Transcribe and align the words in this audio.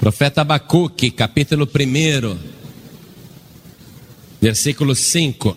Profeta 0.00 0.40
Abacuque, 0.40 1.10
capítulo 1.10 1.68
1, 1.68 2.38
versículo 4.40 4.94
5. 4.94 5.54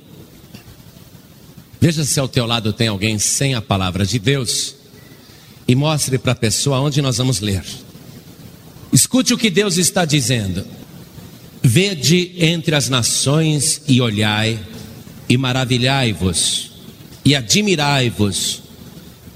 Veja 1.79 2.04
se 2.04 2.19
ao 2.19 2.27
teu 2.27 2.45
lado 2.45 2.74
tem 2.74 2.90
alguém 2.90 3.17
sem 3.17 3.56
a 3.56 3.61
palavra 3.61 4.06
de 4.06 4.19
Deus 4.19 4.75
e 5.66 5.74
mostre 5.75 6.17
para 6.17 6.33
a 6.33 6.35
pessoa 6.35 6.82
onde 6.82 7.01
nós 7.01 7.19
vamos 7.19 7.40
ler. 7.40 7.64
Escute 8.91 9.34
o 9.34 9.38
que 9.38 9.50
Deus 9.50 9.77
está 9.77 10.04
dizendo. 10.04 10.68
Vede 11.64 12.34
entre 12.38 12.75
as 12.75 12.89
nações 12.89 13.82
e 13.88 14.02
olhai, 14.02 14.60
e 15.30 15.38
maravilhai-vos, 15.38 16.70
e 17.23 17.34
admirai-vos, 17.34 18.62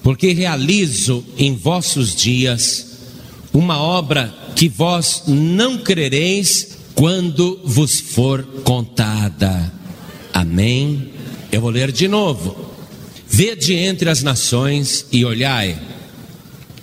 porque 0.04 0.34
realizo 0.34 1.24
em 1.38 1.56
vossos 1.56 2.14
dias 2.14 2.88
uma 3.54 3.80
obra 3.80 4.47
que 4.58 4.68
vós 4.68 5.22
não 5.28 5.78
crereis 5.78 6.80
quando 6.96 7.62
vos 7.64 8.00
for 8.00 8.44
contada. 8.64 9.72
Amém? 10.34 11.12
Eu 11.52 11.62
vou 11.62 11.70
ler 11.70 11.92
de 11.92 12.08
novo. 12.08 12.74
Vede 13.30 13.76
entre 13.76 14.10
as 14.10 14.24
nações 14.24 15.06
e 15.12 15.24
olhai, 15.24 15.80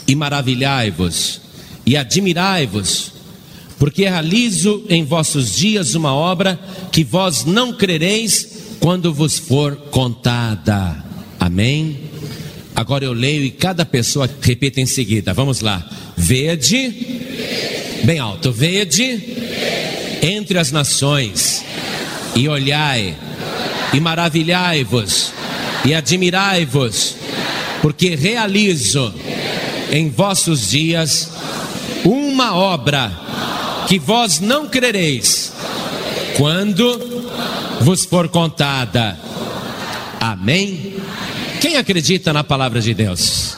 e 0.06 0.14
maravilhai-vos, 0.14 1.40
e 1.84 1.96
admirai-vos, 1.96 3.10
porque 3.76 4.04
realizo 4.04 4.84
em 4.88 5.04
vossos 5.04 5.56
dias 5.56 5.96
uma 5.96 6.14
obra 6.14 6.56
que 6.92 7.02
vós 7.02 7.44
não 7.44 7.72
crereis 7.72 8.76
quando 8.78 9.12
vos 9.12 9.36
for 9.36 9.74
contada. 9.90 11.04
Amém? 11.40 11.98
Agora 12.74 13.04
eu 13.04 13.12
leio 13.12 13.44
e 13.44 13.50
cada 13.50 13.86
pessoa 13.86 14.28
repita 14.40 14.80
em 14.80 14.86
seguida. 14.86 15.32
Vamos 15.32 15.60
lá. 15.60 15.88
Vede, 16.16 16.92
bem 18.04 18.18
alto, 18.18 18.50
vede 18.50 19.22
entre 20.22 20.58
as 20.58 20.72
nações 20.72 21.64
e 22.34 22.48
olhai 22.48 23.16
e 23.92 24.00
maravilhai-vos 24.00 25.32
e 25.84 25.94
admirai-vos, 25.94 27.16
porque 27.82 28.16
realizo 28.16 29.14
em 29.92 30.08
vossos 30.08 30.70
dias 30.70 31.30
uma 32.04 32.56
obra 32.56 33.12
que 33.86 33.98
vós 33.98 34.40
não 34.40 34.66
crereis 34.66 35.52
quando 36.36 37.30
vos 37.80 38.04
for 38.04 38.28
contada. 38.28 39.16
Amém? 40.20 40.94
Quem 41.64 41.78
acredita 41.78 42.30
na 42.30 42.44
palavra 42.44 42.78
de 42.78 42.92
Deus? 42.92 43.56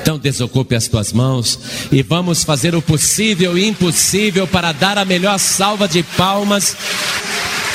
Então 0.00 0.18
desocupe 0.18 0.74
as 0.74 0.88
tuas 0.88 1.12
mãos 1.12 1.56
e 1.92 2.02
vamos 2.02 2.42
fazer 2.42 2.74
o 2.74 2.82
possível 2.82 3.56
e 3.56 3.64
impossível 3.64 4.44
para 4.44 4.72
dar 4.72 4.98
a 4.98 5.04
melhor 5.04 5.38
salva 5.38 5.86
de 5.86 6.02
palmas. 6.02 6.76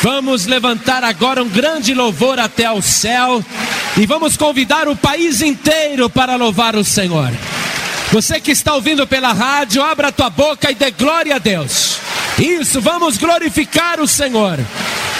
Vamos 0.03 0.45
levantar 0.45 1.01
agora 1.01 1.41
um 1.41 1.47
grande 1.47 1.93
louvor 1.93 2.37
até 2.39 2.65
ao 2.65 2.81
céu 2.81 3.41
e 3.95 4.05
vamos 4.05 4.35
convidar 4.35 4.89
o 4.89 4.97
país 4.97 5.41
inteiro 5.41 6.09
para 6.09 6.35
louvar 6.35 6.75
o 6.75 6.83
Senhor. 6.83 7.31
Você 8.11 8.41
que 8.41 8.51
está 8.51 8.75
ouvindo 8.75 9.07
pela 9.07 9.31
rádio, 9.31 9.81
abra 9.81 10.09
a 10.09 10.11
tua 10.11 10.29
boca 10.29 10.69
e 10.69 10.75
dê 10.75 10.91
glória 10.91 11.37
a 11.37 11.39
Deus. 11.39 11.99
Isso, 12.37 12.81
vamos 12.81 13.17
glorificar 13.17 14.01
o 14.01 14.07
Senhor. 14.09 14.59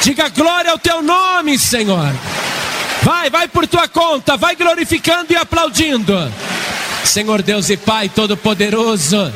Diga 0.03 0.27
glória 0.27 0.71
ao 0.71 0.77
teu 0.77 1.01
nome, 1.01 1.57
Senhor. 1.57 2.13
Vai, 3.07 3.29
vai 3.29 3.47
por 3.47 3.65
tua 3.65 3.87
conta, 3.87 4.35
vai 4.35 4.53
glorificando 4.53 5.31
e 5.31 5.35
aplaudindo. 5.37 6.13
Senhor 7.05 7.41
Deus 7.41 7.69
e 7.69 7.77
Pai 7.77 8.09
Todo-Poderoso, 8.09 9.31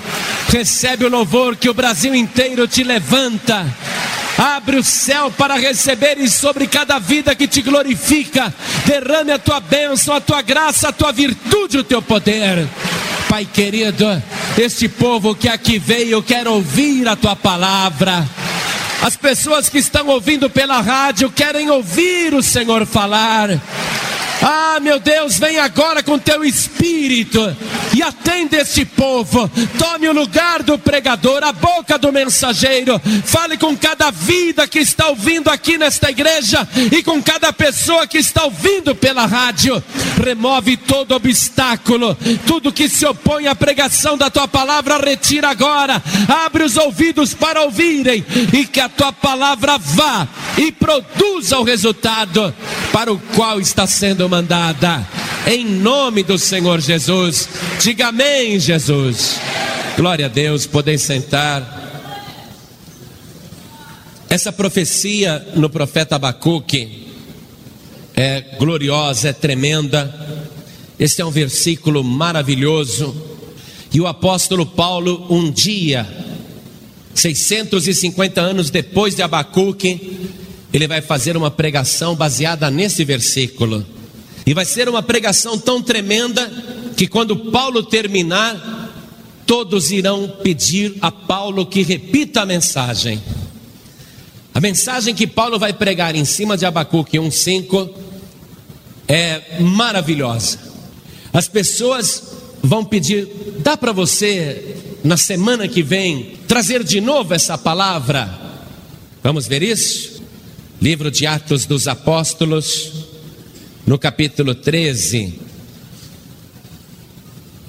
recebe 0.50 1.05
o 1.05 1.09
louvor 1.09 1.55
que 1.55 1.69
o 1.69 1.73
Brasil 1.73 2.13
inteiro 2.13 2.67
te 2.67 2.83
levanta. 2.83 3.66
Abre 4.38 4.75
o 4.75 4.83
céu 4.83 5.31
para 5.31 5.55
receberes 5.55 6.33
sobre 6.33 6.67
cada 6.67 7.00
vida 7.00 7.33
que 7.33 7.47
te 7.47 7.61
glorifica. 7.61 8.53
Derrame 8.86 9.31
a 9.31 9.39
tua 9.39 9.62
bênção, 9.62 10.13
a 10.17 10.19
tua 10.19 10.41
graça, 10.41 10.90
a 10.90 10.91
tua 10.91 11.13
virtude, 11.13 11.78
o 11.78 11.84
teu 11.85 12.01
poder. 12.01 12.67
Pai 13.29 13.46
querido, 13.46 14.22
este 14.57 14.90
povo 14.90 15.34
que 15.34 15.47
aqui 15.47 15.79
veio 15.79 16.22
quer 16.22 16.46
ouvir 16.46 17.07
a 17.07 17.16
tua 17.16 17.38
palavra. 17.38 18.28
As 19.01 19.16
pessoas 19.16 19.67
que 19.67 19.79
estão 19.79 20.07
ouvindo 20.07 20.47
pela 20.47 20.79
rádio 20.79 21.31
querem 21.31 21.72
ouvir 21.72 22.35
o 22.35 22.44
Senhor 22.44 22.85
falar. 22.85 23.50
Ah, 24.41 24.79
meu 24.81 25.00
Deus, 25.00 25.38
vem 25.38 25.59
agora 25.59 26.02
com 26.02 26.18
teu 26.18 26.44
espírito 26.44 27.56
e 27.96 28.02
atende 28.02 28.56
este 28.56 28.84
povo. 28.84 29.47
Tome 29.78 30.09
o 30.09 30.13
lugar 30.13 30.63
do 30.63 30.79
pregador, 30.79 31.44
a 31.44 31.52
boca 31.52 31.97
do 31.97 32.12
mensageiro. 32.12 33.00
Fale 33.24 33.56
com 33.56 33.78
cada 33.78 34.09
vida 34.09 34.68
que 34.68 34.79
está 34.79 35.09
ouvindo 35.09 35.50
aqui 35.50 35.78
nesta 35.78 36.09
igreja 36.09 36.68
e 36.91 37.03
com 37.03 37.22
cada 37.22 37.53
pessoa 37.53 38.07
que 38.07 38.18
está 38.18 38.46
ouvindo 38.46 38.96
pela 38.96 39.28
rádio. 39.28 39.81
Remove 40.24 40.75
todo 40.75 41.13
obstáculo, 41.13 42.18
tudo 42.47 42.73
que 42.73 42.90
se 42.90 43.06
opõe 43.06 43.47
à 43.47 43.53
pregação 43.53 44.18
da 44.18 44.29
tua 44.29 44.47
palavra, 44.47 44.97
retira 44.97 45.50
agora. 45.50 46.02
Abre 46.46 46.63
os 46.63 46.78
ouvidos 46.78 47.34
para 47.35 47.62
ouvirem 47.62 48.25
e 48.53 48.66
que 48.66 48.79
a 48.79 48.90
tua 48.90 49.13
palavra 49.13 49.78
vá 49.78 50.28
e 50.58 50.72
produza 50.72 51.59
o 51.59 51.63
resultado 51.63 52.53
para 52.91 53.12
o 53.12 53.19
qual 53.35 53.59
está 53.59 53.85
sendo 53.85 54.31
mandada. 54.31 55.06
Em 55.46 55.66
nome 55.66 56.24
do 56.24 56.38
Senhor 56.38 56.80
Jesus. 56.80 57.50
Diga 57.81 58.08
amém, 58.08 58.58
Jesus. 58.58 59.38
Glória 59.97 60.28
a 60.28 60.30
Deus, 60.30 60.66
podem 60.66 60.97
sentar. 60.97 61.80
Essa 64.30 64.53
profecia 64.53 65.46
no 65.53 65.70
profeta 65.70 66.16
Abacuque 66.16 67.09
é 68.16 68.56
gloriosa, 68.58 69.28
é 69.30 69.34
tremenda. 69.34 70.09
Este 70.97 71.22
é 71.22 71.25
um 71.25 71.31
versículo 71.31 72.02
maravilhoso. 72.02 73.14
E 73.94 74.00
o 74.00 74.08
apóstolo 74.08 74.66
Paulo, 74.66 75.28
um 75.30 75.52
dia, 75.52 76.08
650 77.14 78.40
anos 78.40 78.70
depois 78.70 79.14
de 79.14 79.22
Abacuque, 79.22 80.30
ele 80.72 80.88
vai 80.88 81.02
fazer 81.02 81.36
uma 81.36 81.52
pregação 81.52 82.16
baseada 82.16 82.72
nesse 82.72 83.03
versículo. 83.03 83.86
E 84.46 84.53
vai 84.53 84.66
ser 84.66 84.90
uma 84.90 85.03
pregação 85.03 85.57
tão 85.57 85.81
tremenda 85.81 86.52
que 86.97 87.07
quando 87.07 87.35
Paulo 87.35 87.84
terminar, 87.84 88.81
todos 89.46 89.91
irão 89.91 90.28
pedir 90.44 90.97
a 91.02 91.12
Paulo 91.12 91.66
que 91.66 91.81
repita 91.84 92.41
a 92.41 92.46
mensagem. 92.46 93.22
A 94.53 94.59
mensagem 94.59 95.16
que 95.16 95.25
Paulo 95.25 95.57
vai 95.57 95.74
pregar 95.74 96.16
em 96.16 96.25
cima 96.25 96.57
de 96.57 96.66
Abacuque 96.66 97.18
1:5 97.18 97.90
é 99.07 99.59
maravilhosa. 99.59 100.59
As 101.34 101.47
pessoas 101.47 102.23
vão 102.62 102.84
pedir: 102.84 103.28
dá 103.59 103.78
para 103.78 103.91
você 103.91 104.75
na 105.03 105.18
semana 105.18 105.68
que 105.68 105.81
vem 105.81 106.38
trazer 106.47 106.84
de 106.84 107.00
novo 107.00 107.34
essa 107.34 107.58
palavra? 107.58 108.40
Vamos 109.23 109.47
ver 109.47 109.63
isso? 109.63 110.22
Livro 110.81 111.12
de 111.12 111.25
Atos 111.28 111.66
dos 111.66 111.88
Apóstolos, 111.88 113.00
no 113.86 113.97
capítulo 113.97 114.56
13, 114.56 115.40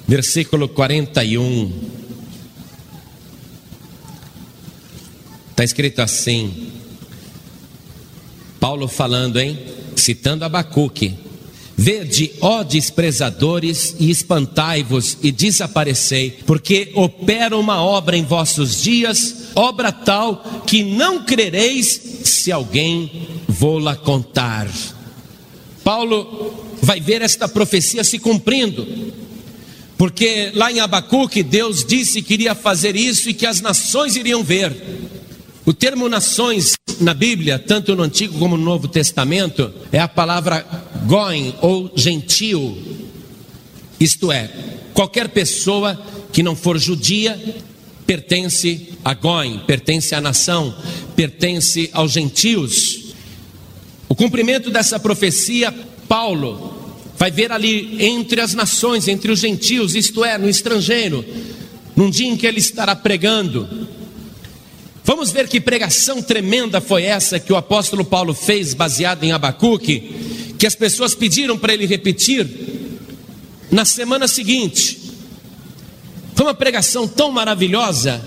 versículo 0.07 0.69
41. 0.69 1.71
Está 5.51 5.63
escrito 5.63 6.01
assim: 6.01 6.71
Paulo 8.59 8.87
falando, 8.87 9.39
hein? 9.39 9.59
Citando 9.95 10.45
Abacuque. 10.45 11.15
Vede, 11.75 12.33
ó 12.39 12.61
desprezadores, 12.61 13.95
e 13.99 14.11
espantai-vos 14.11 15.17
e 15.23 15.31
desaparecei, 15.31 16.29
porque 16.45 16.91
opera 16.93 17.57
uma 17.57 17.83
obra 17.83 18.15
em 18.15 18.23
vossos 18.23 18.83
dias, 18.83 19.49
obra 19.55 19.91
tal 19.91 20.63
que 20.67 20.83
não 20.83 21.23
crereis 21.23 22.21
se 22.23 22.51
alguém 22.51 23.27
vou-la 23.47 23.95
contar. 23.95 24.67
Paulo 25.83 26.77
vai 26.81 26.99
ver 26.99 27.21
esta 27.21 27.47
profecia 27.47 28.03
se 28.03 28.19
cumprindo, 28.19 28.87
porque 29.97 30.51
lá 30.55 30.71
em 30.71 30.79
Abacuque 30.79 31.43
Deus 31.43 31.85
disse 31.85 32.21
que 32.21 32.33
iria 32.33 32.55
fazer 32.55 32.95
isso 32.95 33.29
e 33.29 33.33
que 33.33 33.45
as 33.45 33.61
nações 33.61 34.15
iriam 34.15 34.43
ver. 34.43 34.75
O 35.65 35.73
termo 35.73 36.09
nações 36.09 36.73
na 36.99 37.13
Bíblia, 37.13 37.57
tanto 37.57 37.95
no 37.95 38.03
Antigo 38.03 38.37
como 38.37 38.57
no 38.57 38.63
Novo 38.63 38.87
Testamento, 38.87 39.71
é 39.91 39.99
a 39.99 40.07
palavra 40.07 40.65
goin 41.05 41.53
ou 41.61 41.91
gentil. 41.95 42.77
Isto 43.99 44.31
é, 44.31 44.51
qualquer 44.93 45.29
pessoa 45.29 45.99
que 46.33 46.43
não 46.43 46.55
for 46.55 46.77
judia 46.77 47.39
pertence 48.05 48.89
a 49.05 49.13
goin, 49.13 49.59
pertence 49.59 50.13
à 50.13 50.19
nação, 50.19 50.75
pertence 51.15 51.89
aos 51.93 52.11
gentios. 52.11 53.02
O 54.13 54.15
cumprimento 54.15 54.69
dessa 54.69 54.99
profecia, 54.99 55.73
Paulo 56.07 56.95
vai 57.17 57.31
ver 57.31 57.51
ali 57.51 57.97
entre 57.99 58.41
as 58.41 58.53
nações, 58.53 59.07
entre 59.07 59.31
os 59.31 59.39
gentios, 59.39 59.95
isto 59.95 60.23
é, 60.23 60.37
no 60.37 60.47
estrangeiro, 60.47 61.25
num 61.95 62.11
dia 62.11 62.27
em 62.27 62.37
que 62.37 62.45
ele 62.45 62.59
estará 62.59 62.95
pregando. 62.95 63.67
Vamos 65.03 65.31
ver 65.31 65.47
que 65.47 65.59
pregação 65.59 66.21
tremenda 66.21 66.79
foi 66.79 67.05
essa 67.05 67.39
que 67.39 67.51
o 67.51 67.55
apóstolo 67.55 68.05
Paulo 68.05 68.35
fez, 68.35 68.75
baseada 68.75 69.25
em 69.25 69.31
Abacuque, 69.31 70.53
que 70.59 70.67
as 70.67 70.75
pessoas 70.75 71.15
pediram 71.15 71.57
para 71.57 71.73
ele 71.73 71.87
repetir 71.87 72.47
na 73.71 73.83
semana 73.83 74.27
seguinte. 74.27 75.11
Foi 76.35 76.45
uma 76.45 76.53
pregação 76.53 77.07
tão 77.07 77.31
maravilhosa 77.31 78.23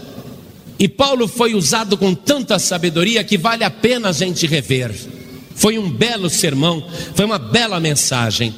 e 0.81 0.89
Paulo 0.89 1.29
foi 1.29 1.55
usado 1.55 1.97
com 1.97 2.13
tanta 2.13 2.59
sabedoria 2.59 3.23
que 3.23 3.39
vale 3.39 3.63
a 3.63 3.71
pena 3.71 4.09
a 4.09 4.13
gente 4.13 4.49
rever. 4.49 5.15
Foi 5.57 5.79
um 5.79 5.91
belo 5.91 6.31
sermão, 6.31 6.87
foi 7.15 7.25
uma 7.25 7.39
bela 7.39 7.81
mensagem. 7.81 8.55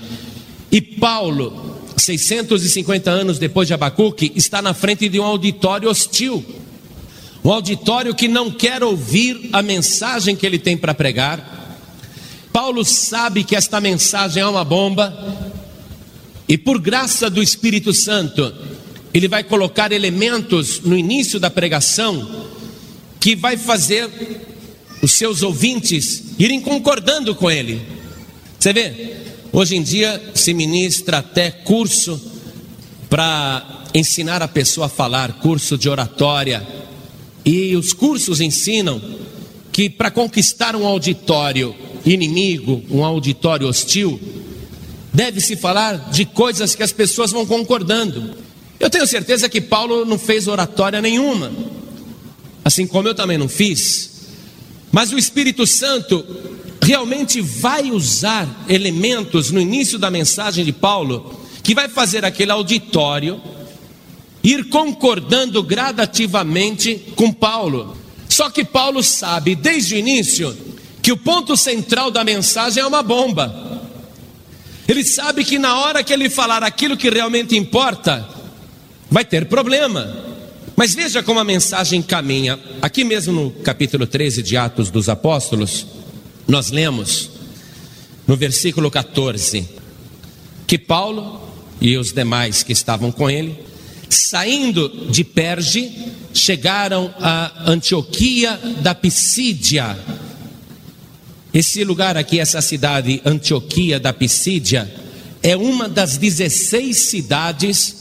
E 0.70 0.82
Paulo, 0.82 1.78
650 1.96 3.10
anos 3.10 3.38
depois 3.38 3.66
de 3.66 3.72
Abacuque, 3.72 4.32
está 4.34 4.60
na 4.60 4.74
frente 4.74 5.08
de 5.08 5.18
um 5.18 5.24
auditório 5.24 5.88
hostil. 5.88 6.44
Um 7.44 7.50
auditório 7.50 8.14
que 8.14 8.28
não 8.28 8.50
quer 8.50 8.82
ouvir 8.82 9.48
a 9.52 9.62
mensagem 9.62 10.34
que 10.34 10.44
ele 10.44 10.58
tem 10.58 10.76
para 10.76 10.92
pregar. 10.92 11.78
Paulo 12.52 12.84
sabe 12.84 13.44
que 13.44 13.54
esta 13.54 13.80
mensagem 13.80 14.42
é 14.42 14.46
uma 14.46 14.64
bomba, 14.64 15.16
e 16.48 16.58
por 16.58 16.80
graça 16.80 17.30
do 17.30 17.42
Espírito 17.42 17.92
Santo, 17.92 18.52
ele 19.12 19.28
vai 19.28 19.44
colocar 19.44 19.92
elementos 19.92 20.80
no 20.80 20.96
início 20.96 21.38
da 21.38 21.50
pregação 21.50 22.46
que 23.20 23.36
vai 23.36 23.56
fazer 23.56 24.08
os 25.00 25.12
seus 25.12 25.42
ouvintes 25.42 26.24
irem 26.38 26.60
concordando 26.60 27.34
com 27.34 27.50
ele. 27.50 27.80
Você 28.58 28.72
vê, 28.72 29.16
hoje 29.52 29.76
em 29.76 29.82
dia 29.82 30.32
se 30.34 30.52
ministra 30.52 31.18
até 31.18 31.50
curso 31.50 32.20
para 33.08 33.86
ensinar 33.94 34.42
a 34.42 34.48
pessoa 34.48 34.86
a 34.86 34.90
falar, 34.90 35.34
curso 35.34 35.78
de 35.78 35.88
oratória. 35.88 36.66
E 37.44 37.76
os 37.76 37.92
cursos 37.92 38.40
ensinam 38.40 39.00
que 39.72 39.88
para 39.88 40.10
conquistar 40.10 40.74
um 40.74 40.86
auditório 40.86 41.74
inimigo, 42.04 42.82
um 42.90 43.04
auditório 43.04 43.68
hostil, 43.68 44.20
deve-se 45.12 45.56
falar 45.56 46.10
de 46.10 46.24
coisas 46.24 46.74
que 46.74 46.82
as 46.82 46.92
pessoas 46.92 47.30
vão 47.30 47.46
concordando. 47.46 48.34
Eu 48.78 48.90
tenho 48.90 49.06
certeza 49.06 49.48
que 49.48 49.60
Paulo 49.60 50.04
não 50.04 50.18
fez 50.18 50.46
oratória 50.46 51.00
nenhuma, 51.00 51.52
assim 52.64 52.86
como 52.86 53.08
eu 53.08 53.14
também 53.14 53.38
não 53.38 53.48
fiz, 53.48 54.07
mas 54.98 55.12
o 55.12 55.16
Espírito 55.16 55.64
Santo 55.64 56.26
realmente 56.82 57.40
vai 57.40 57.92
usar 57.92 58.48
elementos 58.68 59.52
no 59.52 59.60
início 59.60 59.96
da 59.96 60.10
mensagem 60.10 60.64
de 60.64 60.72
Paulo 60.72 61.40
que 61.62 61.72
vai 61.72 61.88
fazer 61.88 62.24
aquele 62.24 62.50
auditório 62.50 63.40
ir 64.42 64.64
concordando 64.64 65.62
gradativamente 65.62 66.96
com 67.14 67.32
Paulo. 67.32 67.96
Só 68.28 68.50
que 68.50 68.64
Paulo 68.64 69.00
sabe 69.00 69.54
desde 69.54 69.94
o 69.94 69.98
início 69.98 70.58
que 71.00 71.12
o 71.12 71.16
ponto 71.16 71.56
central 71.56 72.10
da 72.10 72.24
mensagem 72.24 72.82
é 72.82 72.86
uma 72.86 73.00
bomba. 73.00 73.80
Ele 74.88 75.04
sabe 75.04 75.44
que 75.44 75.60
na 75.60 75.78
hora 75.78 76.02
que 76.02 76.12
ele 76.12 76.28
falar 76.28 76.64
aquilo 76.64 76.96
que 76.96 77.08
realmente 77.08 77.56
importa, 77.56 78.28
vai 79.08 79.24
ter 79.24 79.46
problema. 79.46 80.27
Mas 80.78 80.94
veja 80.94 81.24
como 81.24 81.40
a 81.40 81.44
mensagem 81.44 82.00
caminha. 82.00 82.56
Aqui 82.80 83.02
mesmo 83.02 83.32
no 83.32 83.50
capítulo 83.50 84.06
13 84.06 84.44
de 84.44 84.56
Atos 84.56 84.92
dos 84.92 85.08
Apóstolos, 85.08 85.84
nós 86.46 86.70
lemos 86.70 87.30
no 88.28 88.36
versículo 88.36 88.88
14 88.88 89.68
que 90.68 90.78
Paulo 90.78 91.42
e 91.80 91.96
os 91.96 92.12
demais 92.12 92.62
que 92.62 92.72
estavam 92.72 93.10
com 93.10 93.28
ele, 93.28 93.58
saindo 94.08 95.10
de 95.10 95.24
Perge, 95.24 96.12
chegaram 96.32 97.12
a 97.20 97.68
Antioquia 97.72 98.56
da 98.80 98.94
Pisídia. 98.94 99.98
Esse 101.52 101.82
lugar 101.82 102.16
aqui, 102.16 102.38
essa 102.38 102.60
cidade, 102.60 103.20
Antioquia 103.24 103.98
da 103.98 104.12
Pisídia, 104.12 104.88
é 105.42 105.56
uma 105.56 105.88
das 105.88 106.16
16 106.16 106.96
cidades 106.96 107.96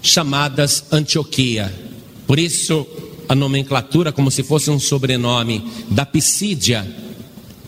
chamadas 0.00 0.84
Antioquia. 0.90 1.86
Por 2.28 2.38
isso, 2.38 2.86
a 3.26 3.34
nomenclatura, 3.34 4.12
como 4.12 4.30
se 4.30 4.42
fosse 4.42 4.70
um 4.70 4.78
sobrenome 4.78 5.64
da 5.88 6.04
Pisídia, 6.04 6.86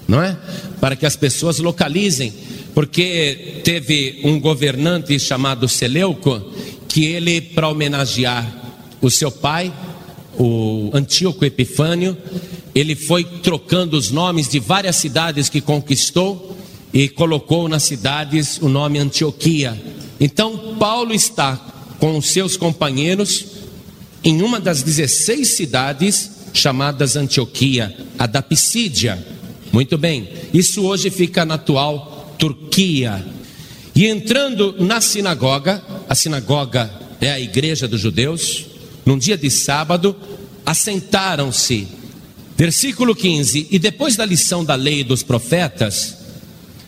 não 0.06 0.22
é? 0.22 0.38
Para 0.78 0.94
que 0.94 1.06
as 1.06 1.16
pessoas 1.16 1.58
localizem, 1.60 2.30
porque 2.74 3.62
teve 3.64 4.20
um 4.22 4.38
governante 4.38 5.18
chamado 5.18 5.66
Seleuco, 5.66 6.42
que 6.86 7.06
ele, 7.06 7.40
para 7.40 7.70
homenagear 7.70 8.46
o 9.00 9.10
seu 9.10 9.30
pai, 9.30 9.72
o 10.38 10.90
Antíoco 10.92 11.42
Epifânio, 11.42 12.14
ele 12.74 12.94
foi 12.94 13.24
trocando 13.24 13.96
os 13.96 14.10
nomes 14.10 14.46
de 14.46 14.60
várias 14.60 14.96
cidades 14.96 15.48
que 15.48 15.62
conquistou 15.62 16.54
e 16.92 17.08
colocou 17.08 17.66
nas 17.66 17.84
cidades 17.84 18.58
o 18.60 18.68
nome 18.68 18.98
Antioquia. 18.98 19.82
Então, 20.20 20.76
Paulo 20.78 21.14
está 21.14 21.56
com 21.98 22.18
os 22.18 22.26
seus 22.26 22.58
companheiros 22.58 23.59
em 24.22 24.42
uma 24.42 24.60
das 24.60 24.82
16 24.82 25.48
cidades 25.48 26.30
chamadas 26.52 27.16
Antioquia, 27.16 27.96
a 28.18 28.26
da 28.26 28.42
Pisídia. 28.42 29.18
Muito 29.72 29.96
bem, 29.96 30.28
isso 30.52 30.82
hoje 30.82 31.10
fica 31.10 31.44
na 31.44 31.54
atual 31.54 32.34
Turquia. 32.38 33.24
E 33.94 34.06
entrando 34.06 34.76
na 34.78 35.00
sinagoga, 35.00 35.82
a 36.08 36.14
sinagoga 36.14 36.90
é 37.20 37.30
a 37.30 37.40
igreja 37.40 37.86
dos 37.86 38.00
judeus, 38.00 38.66
num 39.04 39.18
dia 39.18 39.36
de 39.36 39.50
sábado, 39.50 40.16
assentaram-se. 40.64 41.86
Versículo 42.56 43.14
15: 43.14 43.68
E 43.70 43.78
depois 43.78 44.16
da 44.16 44.24
lição 44.24 44.64
da 44.64 44.74
lei 44.74 45.00
e 45.00 45.04
dos 45.04 45.22
profetas, 45.22 46.18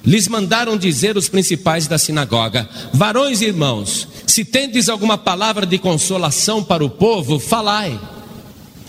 lhes 0.05 0.27
mandaram 0.29 0.77
dizer 0.77 1.17
os 1.17 1.29
principais 1.29 1.87
da 1.87 1.99
sinagoga: 1.99 2.69
Varões 2.93 3.41
e 3.41 3.47
irmãos, 3.47 4.09
se 4.27 4.45
tendes 4.45 4.89
alguma 4.89 5.17
palavra 5.17 5.65
de 5.65 5.79
consolação 5.79 6.63
para 6.63 6.85
o 6.85 6.91
povo, 6.91 7.39
falai. 7.39 7.99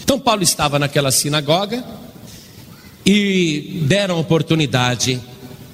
Então 0.04 0.20
Paulo 0.20 0.44
estava 0.44 0.80
naquela 0.80 1.12
sinagoga 1.12 1.84
e 3.06 3.82
deram 3.88 4.20
oportunidade 4.20 5.22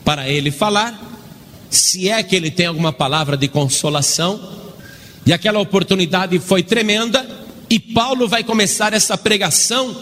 para 0.04 0.28
ele 0.28 0.52
falar, 0.52 1.00
se 1.70 2.10
é 2.10 2.22
que 2.24 2.36
ele 2.36 2.50
tem 2.50 2.66
alguma 2.66 2.92
palavra 2.92 3.38
de 3.38 3.48
consolação, 3.48 4.58
e 5.26 5.34
aquela 5.34 5.60
oportunidade 5.60 6.40
foi 6.40 6.64
tremenda, 6.64 7.28
e 7.70 7.80
Paulo 7.80 8.28
vai 8.28 8.44
começar 8.44 8.94
essa 8.94 9.16
pregação 9.18 9.96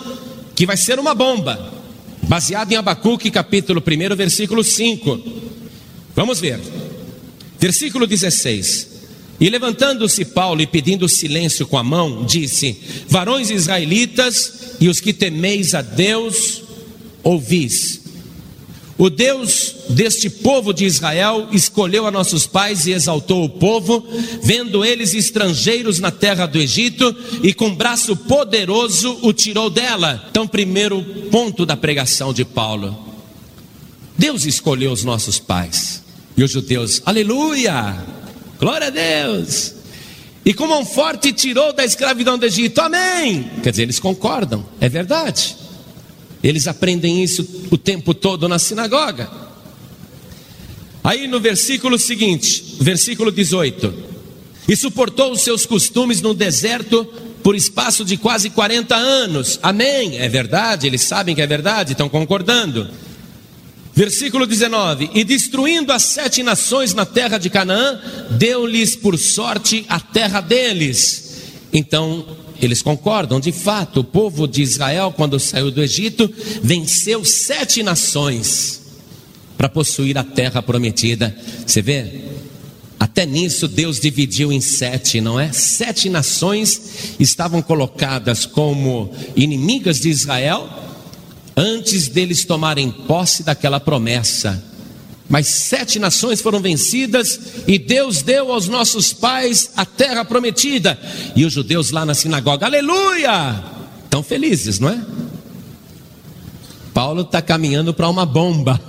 que 0.55 0.65
vai 0.65 0.77
ser 0.77 0.99
uma 0.99 1.13
bomba 1.13 1.76
baseado 2.27 2.71
em 2.71 2.75
Abacuque, 2.75 3.31
capítulo 3.31 3.81
1, 3.81 4.15
versículo 4.15 4.63
5. 4.63 5.19
Vamos 6.15 6.39
ver. 6.39 6.59
Versículo 7.59 8.05
16. 8.05 8.87
E 9.39 9.49
levantando-se 9.49 10.25
Paulo 10.25 10.61
e 10.61 10.67
pedindo 10.67 11.07
silêncio 11.07 11.67
com 11.67 11.77
a 11.77 11.83
mão, 11.83 12.25
disse: 12.25 12.77
Varões 13.07 13.49
israelitas 13.49 14.75
e 14.79 14.89
os 14.89 14.99
que 14.99 15.13
temeis 15.13 15.73
a 15.73 15.81
Deus, 15.81 16.63
ouvis. 17.23 18.06
O 18.97 19.11
Deus 19.11 19.75
deste 19.89 20.27
povo 20.27 20.73
de 20.73 20.83
Israel 20.83 21.49
escolheu 21.51 22.07
a 22.07 22.11
nossos 22.11 22.47
pais 22.47 22.87
e 22.87 22.92
exaltou 22.92 23.44
o 23.44 23.49
povo, 23.49 24.04
vendo 24.42 24.83
eles 24.83 25.13
estrangeiros 25.13 25.99
na 25.99 26.09
terra 26.09 26.47
do 26.47 26.57
Egito, 26.57 27.16
e 27.44 27.54
com 27.54 27.75
braço 27.75 28.16
poderoso 28.16 29.19
o 29.21 29.31
tirou 29.31 29.69
dela. 29.69 30.25
Então, 30.31 30.47
primeiro 30.47 31.04
ponto 31.30 31.63
da 31.63 31.77
pregação 31.77 32.33
de 32.33 32.44
Paulo: 32.44 32.97
Deus 34.18 34.45
escolheu 34.45 34.92
os 34.92 35.04
nossos 35.04 35.37
pais. 35.37 36.04
E 36.35 36.44
os 36.44 36.51
judeus, 36.51 37.01
aleluia, 37.06 38.04
glória 38.59 38.87
a 38.87 38.92
Deus. 38.92 39.73
E 40.44 40.54
com 40.54 40.66
mão 40.68 40.85
forte 40.85 41.33
tirou 41.33 41.73
da 41.73 41.83
escravidão 41.83 42.37
do 42.37 42.45
Egito, 42.45 42.80
amém. 42.80 43.49
Quer 43.61 43.71
dizer, 43.71 43.83
eles 43.83 43.99
concordam, 43.99 44.66
é 44.80 44.87
verdade. 44.87 45.67
Eles 46.44 46.67
aprendem 46.67 47.23
isso 47.23 47.47
o 47.71 47.77
tempo 47.77 48.13
todo 48.13 48.47
na 48.47 48.59
sinagoga. 48.59 49.29
Aí 51.03 51.27
no 51.27 51.39
versículo 51.39 51.97
seguinte, 51.97 52.75
versículo 52.79 53.31
18: 53.31 53.94
E 54.67 54.75
suportou 54.75 55.31
os 55.31 55.41
seus 55.41 55.65
costumes 55.65 56.21
no 56.21 56.33
deserto 56.33 57.06
por 57.44 57.56
espaço 57.56 58.03
de 58.03 58.17
quase 58.17 58.49
40 58.49 58.95
anos. 58.95 59.59
Amém? 59.63 60.17
É 60.17 60.27
verdade, 60.27 60.85
eles 60.85 61.01
sabem 61.01 61.33
que 61.33 61.41
é 61.41 61.47
verdade, 61.47 61.94
estão 61.94 62.09
concordando. 62.09 62.89
Versículo 63.95 64.45
19: 64.45 65.09
E 65.13 65.23
destruindo 65.23 65.91
as 65.91 66.03
sete 66.03 66.44
nações 66.44 66.94
na 66.94 67.06
terra 67.06 67.37
de 67.37 67.49
Canaã, 67.49 67.99
deu-lhes 68.31 68.95
por 68.95 69.17
sorte 69.17 69.85
a 69.89 69.99
terra 69.99 70.41
deles. 70.41 71.37
Então 71.73 72.25
eles 72.61 72.81
concordam, 72.81 73.40
de 73.40 73.52
fato, 73.52 73.99
o 73.99 74.04
povo 74.04 74.47
de 74.47 74.61
Israel, 74.61 75.14
quando 75.16 75.40
saiu 75.40 75.71
do 75.71 75.81
Egito, 75.81 76.31
venceu 76.61 77.23
sete 77.23 77.83
nações 77.83 78.81
para 79.57 79.69
possuir 79.69 80.18
a 80.18 80.23
terra 80.23 80.61
prometida. 80.61 81.35
Você 81.66 81.81
vê? 81.81 82.21
Até 82.99 83.26
nisso 83.26 83.68
Deus 83.68 83.99
dividiu 83.99 84.52
em 84.52 84.59
sete, 84.59 85.21
não 85.21 85.40
é? 85.40 85.52
Sete 85.52 86.09
nações 86.09 87.16
estavam 87.19 87.61
colocadas 87.61 88.45
como 88.45 89.11
inimigas 89.35 89.99
de 89.99 90.09
Israel 90.09 90.68
antes 91.56 92.07
deles 92.07 92.45
tomarem 92.45 92.92
posse 92.92 93.44
daquela 93.44 93.80
promessa. 93.80 94.64
Mas 95.29 95.47
sete 95.47 95.99
nações 95.99 96.41
foram 96.41 96.59
vencidas 96.59 97.39
e 97.67 97.77
Deus 97.77 98.21
deu 98.21 98.51
aos 98.51 98.67
nossos 98.67 99.11
pais 99.11 99.71
a 99.75 99.85
terra 99.85 100.23
prometida. 100.23 100.97
E 101.35 101.45
os 101.45 101.51
judeus 101.51 101.91
lá 101.91 102.05
na 102.05 102.13
sinagoga, 102.13 102.65
aleluia! 102.65 103.63
Estão 104.05 104.23
felizes, 104.23 104.79
não 104.79 104.89
é? 104.89 105.01
Paulo 106.93 107.21
está 107.21 107.41
caminhando 107.41 107.93
para 107.93 108.07
uma 108.09 108.25
bomba. 108.25 108.81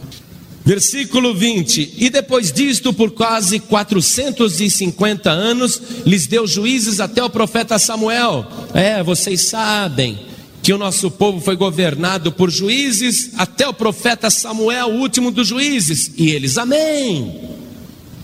Versículo 0.64 1.35
20: 1.35 1.95
E 1.99 2.09
depois 2.09 2.52
disto, 2.52 2.92
por 2.92 3.11
quase 3.11 3.59
450 3.59 5.30
anos, 5.30 5.80
lhes 6.07 6.26
deu 6.26 6.47
juízes 6.47 7.00
até 7.00 7.23
o 7.23 7.30
profeta 7.30 7.78
Samuel. 7.78 8.47
É, 8.75 9.02
vocês 9.02 9.40
sabem 9.40 10.28
que 10.69 10.73
o 10.75 10.77
nosso 10.77 11.11
povo 11.11 11.41
foi 11.41 11.57
governado 11.57 12.31
por 12.31 12.51
juízes 12.51 13.31
até 13.39 13.67
o 13.67 13.73
profeta 13.73 14.29
Samuel, 14.29 14.89
o 14.89 14.99
último 14.99 15.31
dos 15.31 15.49
juízes. 15.49 16.13
E 16.15 16.29
eles, 16.29 16.59
amém. 16.59 17.57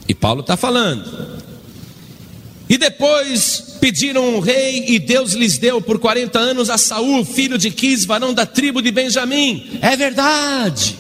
E 0.07 0.15
Paulo 0.15 0.43
está 0.43 0.55
falando. 0.55 1.41
E 2.69 2.77
depois 2.77 3.79
pediram 3.81 4.37
um 4.37 4.41
rei, 4.41 4.85
e 4.89 4.99
Deus 4.99 5.33
lhes 5.33 5.57
deu 5.57 5.81
por 5.81 5.99
40 5.99 6.39
anos 6.39 6.69
a 6.69 6.77
Saul, 6.77 7.25
filho 7.25 7.57
de 7.57 7.71
Quis, 7.71 8.05
varão 8.05 8.35
da 8.35 8.45
tribo 8.45 8.83
de 8.83 8.91
Benjamim. 8.91 9.79
É 9.81 9.97
verdade. 9.97 10.99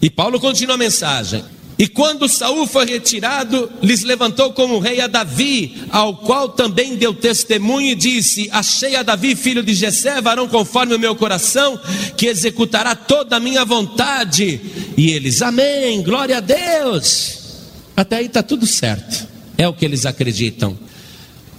E 0.00 0.08
Paulo 0.08 0.40
continua 0.40 0.76
a 0.76 0.78
mensagem. 0.78 1.44
E 1.78 1.86
quando 1.86 2.28
Saul 2.28 2.66
foi 2.66 2.86
retirado, 2.86 3.70
lhes 3.82 4.02
levantou 4.02 4.52
como 4.52 4.78
rei 4.78 5.00
a 5.00 5.06
Davi, 5.06 5.84
ao 5.90 6.16
qual 6.16 6.48
também 6.48 6.96
deu 6.96 7.12
testemunho 7.12 7.88
e 7.88 7.94
disse: 7.94 8.48
Achei 8.50 8.96
a 8.96 9.02
Davi, 9.02 9.36
filho 9.36 9.62
de 9.62 9.74
Jessé, 9.74 10.20
varão 10.22 10.48
conforme 10.48 10.94
o 10.94 10.98
meu 10.98 11.14
coração, 11.14 11.78
que 12.16 12.26
executará 12.26 12.94
toda 12.94 13.36
a 13.36 13.40
minha 13.40 13.62
vontade. 13.64 14.58
E 14.96 15.10
eles: 15.10 15.42
Amém, 15.42 16.02
glória 16.02 16.38
a 16.38 16.40
Deus. 16.40 17.44
Até 17.94 18.16
aí 18.16 18.26
está 18.26 18.42
tudo 18.42 18.66
certo. 18.66 19.28
É 19.58 19.68
o 19.68 19.74
que 19.74 19.84
eles 19.84 20.06
acreditam. 20.06 20.78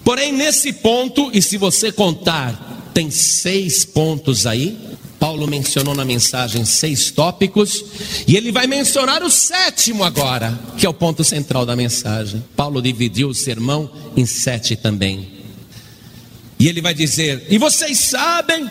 Porém, 0.04 0.32
nesse 0.32 0.74
ponto, 0.74 1.30
e 1.34 1.42
se 1.42 1.58
você 1.58 1.92
contar, 1.92 2.90
tem 2.94 3.12
seis 3.12 3.86
pontos 3.86 4.48
aí. 4.48 4.78
Paulo 5.20 5.48
mencionou 5.48 5.96
na 5.96 6.06
mensagem 6.06 6.64
seis 6.64 7.10
tópicos, 7.10 7.84
e 8.28 8.36
ele 8.36 8.52
vai 8.52 8.68
mencionar 8.68 9.24
o 9.24 9.30
sétimo 9.30 10.04
agora, 10.04 10.58
que 10.78 10.86
é 10.86 10.90
o 10.90 10.94
ponto 10.94 11.24
central 11.24 11.66
da 11.66 11.76
mensagem. 11.76 12.44
Paulo 12.56 12.82
dividiu 12.82 13.30
o 13.30 13.34
sermão 13.34 13.90
em 14.16 14.26
sete 14.26 14.76
também. 14.76 15.28
E 16.60 16.68
ele 16.68 16.82
vai 16.82 16.94
dizer: 16.94 17.48
E 17.50 17.58
vocês 17.58 17.98
sabem 18.00 18.70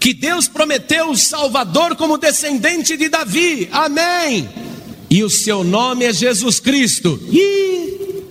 que 0.00 0.12
Deus 0.12 0.48
prometeu 0.48 1.10
o 1.10 1.16
Salvador 1.16 1.94
como 1.94 2.18
descendente 2.18 2.96
de 2.96 3.08
Davi, 3.08 3.68
amém. 3.70 4.48
E 5.08 5.22
o 5.22 5.30
seu 5.30 5.62
nome 5.62 6.06
é 6.06 6.12
Jesus 6.12 6.58
Cristo. 6.58 7.20
E 7.30 8.22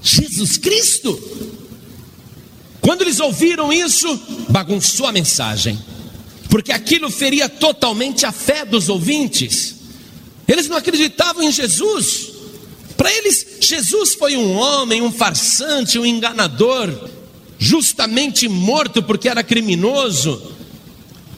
Jesus 0.00 0.56
Cristo? 0.56 1.20
Quando 2.92 3.00
eles 3.00 3.20
ouviram 3.20 3.72
isso, 3.72 4.20
bagunçou 4.50 5.06
a 5.06 5.12
mensagem, 5.12 5.78
porque 6.50 6.70
aquilo 6.70 7.10
feria 7.10 7.48
totalmente 7.48 8.26
a 8.26 8.30
fé 8.30 8.66
dos 8.66 8.90
ouvintes. 8.90 9.76
Eles 10.46 10.68
não 10.68 10.76
acreditavam 10.76 11.42
em 11.42 11.50
Jesus. 11.50 12.32
Para 12.94 13.10
eles, 13.10 13.46
Jesus 13.62 14.12
foi 14.12 14.36
um 14.36 14.52
homem, 14.52 15.00
um 15.00 15.10
farsante, 15.10 15.98
um 15.98 16.04
enganador, 16.04 17.08
justamente 17.58 18.46
morto 18.46 19.02
porque 19.02 19.26
era 19.26 19.42
criminoso. 19.42 20.52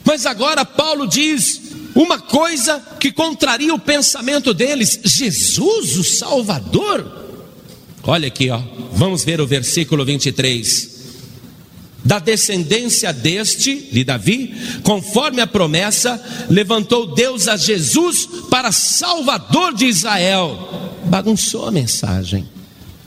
Mas 0.03 0.25
agora 0.25 0.65
Paulo 0.65 1.07
diz 1.07 1.61
uma 1.95 2.19
coisa 2.19 2.85
que 2.99 3.13
contraria 3.13 3.73
o 3.73 3.79
pensamento 3.79 4.53
deles: 4.53 4.99
Jesus, 5.05 5.95
o 5.95 6.03
Salvador. 6.03 7.29
Olha 8.03 8.27
aqui, 8.27 8.49
ó. 8.49 8.61
Vamos 8.91 9.23
ver 9.23 9.39
o 9.39 9.47
versículo 9.47 10.03
23 10.03 10.94
da 12.05 12.19
descendência 12.19 13.11
deste, 13.11 13.75
de 13.91 14.03
Davi, 14.03 14.53
conforme 14.83 15.41
a 15.41 15.47
promessa, 15.47 16.23
levantou 16.47 17.15
Deus 17.15 17.47
a 17.47 17.57
Jesus 17.57 18.29
para 18.47 18.71
Salvador 18.71 19.73
de 19.73 19.87
Israel. 19.87 20.93
Bagunçou 21.05 21.67
a 21.67 21.71
mensagem. 21.71 22.47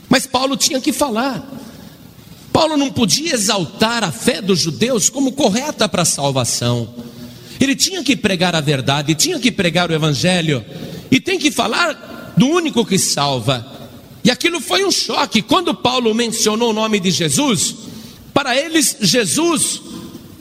Mas 0.09 0.27
Paulo 0.27 0.57
tinha 0.57 0.81
que 0.81 0.91
falar. 0.91 1.49
Paulo 2.51 2.75
não 2.75 2.91
podia 2.91 3.33
exaltar 3.33 4.03
a 4.03 4.11
fé 4.11 4.41
dos 4.41 4.59
judeus 4.59 5.09
como 5.09 5.31
correta 5.31 5.87
para 5.87 6.01
a 6.01 6.05
salvação. 6.05 6.93
Ele 7.57 7.77
tinha 7.77 8.03
que 8.03 8.17
pregar 8.17 8.53
a 8.53 8.59
verdade, 8.59 9.15
tinha 9.15 9.39
que 9.39 9.51
pregar 9.51 9.89
o 9.89 9.93
evangelho 9.93 10.63
e 11.09 11.21
tem 11.21 11.39
que 11.39 11.51
falar 11.51 12.33
do 12.35 12.47
único 12.47 12.85
que 12.85 12.97
salva. 12.97 13.65
E 14.25 14.29
aquilo 14.29 14.59
foi 14.59 14.83
um 14.83 14.91
choque. 14.91 15.41
Quando 15.41 15.73
Paulo 15.73 16.13
mencionou 16.13 16.71
o 16.71 16.73
nome 16.73 16.99
de 16.99 17.11
Jesus, 17.11 17.88
para 18.33 18.55
eles, 18.55 18.97
Jesus 19.01 19.81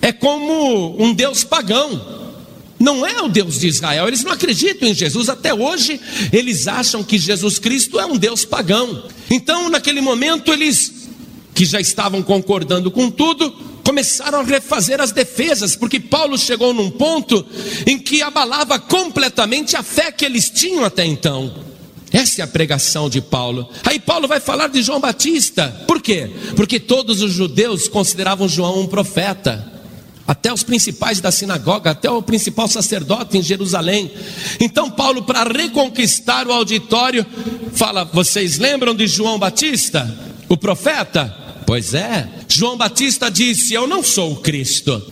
é 0.00 0.12
como 0.12 1.02
um 1.02 1.12
Deus 1.12 1.45
pagão. 1.45 2.18
Não 2.78 3.04
é 3.04 3.21
o 3.21 3.28
Deus 3.28 3.59
de 3.59 3.66
Israel, 3.66 4.07
eles 4.07 4.23
não 4.23 4.30
acreditam 4.30 4.88
em 4.88 4.95
Jesus 4.95 5.28
até 5.28 5.52
hoje, 5.52 6.00
eles 6.33 6.68
acham 6.68 7.02
que 7.02 7.18
Jesus 7.18 7.59
Cristo 7.59 7.99
é 7.99 8.07
um 8.07 8.16
Deus 8.16 8.45
pagão. 8.45 9.02
Então, 9.28 9.68
naquele 9.68 10.00
momento, 10.00 10.52
eles, 10.52 11.09
que 11.54 11.64
já 11.64 11.80
estavam 11.80 12.23
concordando 12.23 12.88
com 12.88 13.11
tudo, 13.11 13.50
começaram 13.83 14.40
a 14.40 14.45
refazer 14.45 15.00
as 15.00 15.11
defesas, 15.11 15.75
porque 15.75 15.99
Paulo 15.99 16.38
chegou 16.38 16.73
num 16.73 16.90
ponto 16.90 17.45
em 17.85 17.99
que 17.99 18.23
abalava 18.23 18.78
completamente 18.78 19.76
a 19.76 19.83
fé 19.83 20.12
que 20.12 20.25
eles 20.25 20.49
tinham 20.49 20.85
até 20.85 21.04
então. 21.04 21.67
Essa 22.12 22.40
é 22.40 22.44
a 22.44 22.48
pregação 22.48 23.08
de 23.08 23.20
Paulo. 23.20 23.68
Aí 23.84 23.98
Paulo 23.98 24.26
vai 24.26 24.40
falar 24.40 24.68
de 24.68 24.82
João 24.82 25.00
Batista. 25.00 25.68
Por 25.86 26.00
quê? 26.00 26.30
Porque 26.56 26.80
todos 26.80 27.22
os 27.22 27.32
judeus 27.32 27.88
consideravam 27.88 28.48
João 28.48 28.80
um 28.80 28.86
profeta. 28.86 29.72
Até 30.26 30.52
os 30.52 30.62
principais 30.62 31.20
da 31.20 31.30
sinagoga, 31.30 31.90
até 31.90 32.10
o 32.10 32.20
principal 32.20 32.68
sacerdote 32.68 33.38
em 33.38 33.42
Jerusalém. 33.42 34.10
Então, 34.60 34.90
Paulo, 34.90 35.22
para 35.22 35.44
reconquistar 35.44 36.46
o 36.46 36.52
auditório, 36.52 37.24
fala: 37.72 38.04
Vocês 38.04 38.58
lembram 38.58 38.94
de 38.94 39.06
João 39.06 39.38
Batista, 39.38 40.14
o 40.46 40.56
profeta? 40.56 41.34
Pois 41.66 41.94
é, 41.94 42.28
João 42.46 42.76
Batista 42.76 43.30
disse: 43.30 43.72
Eu 43.72 43.86
não 43.86 44.02
sou 44.02 44.32
o 44.32 44.36
Cristo. 44.36 45.02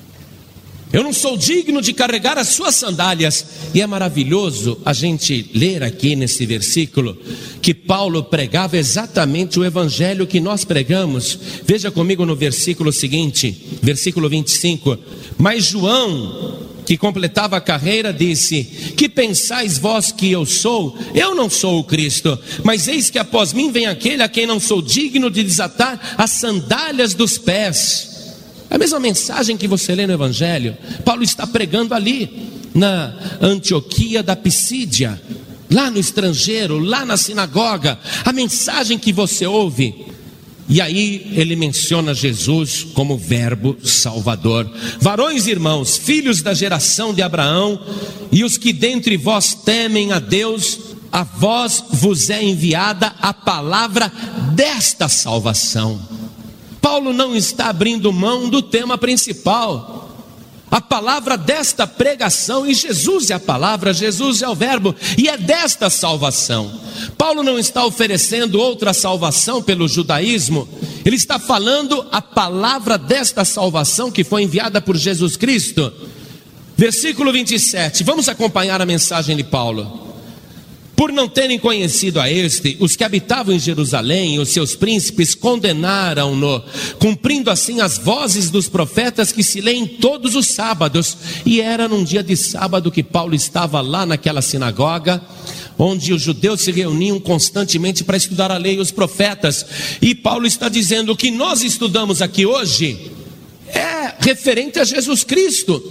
Eu 0.96 1.02
não 1.02 1.12
sou 1.12 1.36
digno 1.36 1.82
de 1.82 1.92
carregar 1.92 2.38
as 2.38 2.48
suas 2.48 2.74
sandálias. 2.74 3.44
E 3.74 3.82
é 3.82 3.86
maravilhoso 3.86 4.80
a 4.82 4.94
gente 4.94 5.50
ler 5.54 5.82
aqui 5.82 6.16
nesse 6.16 6.46
versículo 6.46 7.18
que 7.60 7.74
Paulo 7.74 8.24
pregava 8.24 8.78
exatamente 8.78 9.60
o 9.60 9.64
evangelho 9.66 10.26
que 10.26 10.40
nós 10.40 10.64
pregamos. 10.64 11.38
Veja 11.66 11.90
comigo 11.90 12.24
no 12.24 12.34
versículo 12.34 12.90
seguinte, 12.94 13.76
versículo 13.82 14.26
25. 14.26 14.96
Mas 15.36 15.66
João, 15.66 16.60
que 16.86 16.96
completava 16.96 17.58
a 17.58 17.60
carreira, 17.60 18.10
disse: 18.10 18.64
Que 18.96 19.06
pensais 19.06 19.76
vós 19.76 20.10
que 20.10 20.32
eu 20.32 20.46
sou? 20.46 20.96
Eu 21.14 21.34
não 21.34 21.50
sou 21.50 21.78
o 21.78 21.84
Cristo, 21.84 22.38
mas 22.64 22.88
eis 22.88 23.10
que 23.10 23.18
após 23.18 23.52
mim 23.52 23.70
vem 23.70 23.84
aquele 23.84 24.22
a 24.22 24.30
quem 24.30 24.46
não 24.46 24.58
sou 24.58 24.80
digno 24.80 25.30
de 25.30 25.42
desatar 25.42 26.14
as 26.16 26.30
sandálias 26.30 27.12
dos 27.12 27.36
pés. 27.36 28.15
A 28.70 28.78
mesma 28.78 28.98
mensagem 28.98 29.56
que 29.56 29.68
você 29.68 29.94
lê 29.94 30.06
no 30.06 30.12
Evangelho, 30.12 30.76
Paulo 31.04 31.22
está 31.22 31.46
pregando 31.46 31.94
ali, 31.94 32.50
na 32.74 33.14
Antioquia 33.40 34.22
da 34.22 34.36
Pisídia, 34.36 35.20
lá 35.70 35.90
no 35.90 35.98
estrangeiro, 35.98 36.78
lá 36.78 37.04
na 37.04 37.16
sinagoga, 37.16 37.98
a 38.24 38.32
mensagem 38.32 38.98
que 38.98 39.12
você 39.12 39.46
ouve. 39.46 40.06
E 40.68 40.80
aí 40.80 41.32
ele 41.34 41.54
menciona 41.54 42.12
Jesus 42.12 42.84
como 42.92 43.16
Verbo 43.16 43.76
Salvador. 43.84 44.68
Varões 45.00 45.46
e 45.46 45.50
irmãos, 45.50 45.96
filhos 45.96 46.42
da 46.42 46.52
geração 46.52 47.14
de 47.14 47.22
Abraão, 47.22 47.80
e 48.32 48.42
os 48.42 48.58
que 48.58 48.72
dentre 48.72 49.16
vós 49.16 49.54
temem 49.54 50.12
a 50.12 50.18
Deus, 50.18 50.78
a 51.12 51.22
vós 51.22 51.84
vos 51.92 52.30
é 52.30 52.42
enviada 52.42 53.14
a 53.20 53.32
palavra 53.32 54.12
desta 54.54 55.08
salvação. 55.08 56.00
Paulo 56.86 57.12
não 57.12 57.34
está 57.34 57.66
abrindo 57.66 58.12
mão 58.12 58.48
do 58.48 58.62
tema 58.62 58.96
principal. 58.96 60.08
A 60.70 60.80
palavra 60.80 61.36
desta 61.36 61.84
pregação, 61.84 62.64
e 62.64 62.74
Jesus 62.74 63.28
é 63.28 63.34
a 63.34 63.40
palavra, 63.40 63.92
Jesus 63.92 64.40
é 64.40 64.48
o 64.48 64.54
Verbo, 64.54 64.94
e 65.18 65.28
é 65.28 65.36
desta 65.36 65.90
salvação. 65.90 66.70
Paulo 67.18 67.42
não 67.42 67.58
está 67.58 67.84
oferecendo 67.84 68.60
outra 68.60 68.94
salvação 68.94 69.60
pelo 69.60 69.88
judaísmo, 69.88 70.68
ele 71.04 71.16
está 71.16 71.40
falando 71.40 72.06
a 72.12 72.22
palavra 72.22 72.96
desta 72.96 73.44
salvação 73.44 74.08
que 74.08 74.22
foi 74.22 74.44
enviada 74.44 74.80
por 74.80 74.96
Jesus 74.96 75.36
Cristo. 75.36 75.92
Versículo 76.76 77.32
27, 77.32 78.04
vamos 78.04 78.28
acompanhar 78.28 78.80
a 78.80 78.86
mensagem 78.86 79.36
de 79.36 79.42
Paulo. 79.42 80.05
Por 80.96 81.12
não 81.12 81.28
terem 81.28 81.58
conhecido 81.58 82.18
a 82.18 82.30
este, 82.30 82.74
os 82.80 82.96
que 82.96 83.04
habitavam 83.04 83.54
em 83.54 83.58
Jerusalém, 83.58 84.38
os 84.38 84.48
seus 84.48 84.74
príncipes, 84.74 85.34
condenaram-no, 85.34 86.64
cumprindo 86.98 87.50
assim 87.50 87.82
as 87.82 87.98
vozes 87.98 88.48
dos 88.48 88.66
profetas 88.66 89.30
que 89.30 89.42
se 89.42 89.60
leem 89.60 89.86
todos 89.86 90.34
os 90.34 90.46
sábados. 90.46 91.14
E 91.44 91.60
era 91.60 91.86
num 91.86 92.02
dia 92.02 92.22
de 92.22 92.34
sábado 92.34 92.90
que 92.90 93.02
Paulo 93.02 93.34
estava 93.34 93.82
lá 93.82 94.06
naquela 94.06 94.40
sinagoga, 94.40 95.22
onde 95.78 96.14
os 96.14 96.22
judeus 96.22 96.62
se 96.62 96.72
reuniam 96.72 97.20
constantemente 97.20 98.02
para 98.02 98.16
estudar 98.16 98.50
a 98.50 98.56
lei 98.56 98.76
e 98.76 98.80
os 98.80 98.90
profetas. 98.90 99.66
E 100.00 100.14
Paulo 100.14 100.46
está 100.46 100.66
dizendo: 100.70 101.12
o 101.12 101.16
que 101.16 101.30
nós 101.30 101.62
estudamos 101.62 102.22
aqui 102.22 102.46
hoje 102.46 103.10
é 103.68 104.14
referente 104.18 104.78
a 104.78 104.84
Jesus 104.84 105.24
Cristo. 105.24 105.82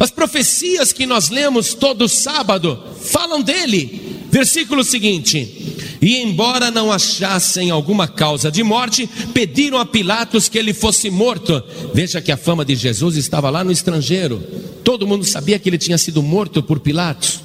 As 0.00 0.10
profecias 0.10 0.92
que 0.92 1.06
nós 1.06 1.30
lemos 1.30 1.74
todo 1.74 2.08
sábado 2.08 2.82
falam 3.00 3.40
dele. 3.40 4.11
Versículo 4.32 4.82
seguinte: 4.82 5.76
E 6.00 6.16
embora 6.16 6.70
não 6.70 6.90
achassem 6.90 7.70
alguma 7.70 8.08
causa 8.08 8.50
de 8.50 8.62
morte, 8.62 9.06
pediram 9.34 9.78
a 9.78 9.84
Pilatos 9.84 10.48
que 10.48 10.56
ele 10.56 10.72
fosse 10.72 11.10
morto. 11.10 11.62
Veja 11.92 12.18
que 12.18 12.32
a 12.32 12.36
fama 12.38 12.64
de 12.64 12.74
Jesus 12.74 13.16
estava 13.16 13.50
lá 13.50 13.62
no 13.62 13.70
estrangeiro. 13.70 14.42
Todo 14.82 15.06
mundo 15.06 15.22
sabia 15.22 15.58
que 15.58 15.68
ele 15.68 15.76
tinha 15.76 15.98
sido 15.98 16.22
morto 16.22 16.62
por 16.62 16.80
Pilatos. 16.80 17.40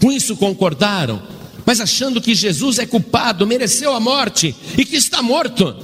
Com 0.00 0.10
isso 0.10 0.34
concordaram, 0.34 1.22
mas 1.66 1.78
achando 1.78 2.22
que 2.22 2.34
Jesus 2.34 2.78
é 2.78 2.86
culpado, 2.86 3.46
mereceu 3.46 3.92
a 3.94 4.00
morte 4.00 4.56
e 4.78 4.84
que 4.86 4.96
está 4.96 5.20
morto. 5.20 5.76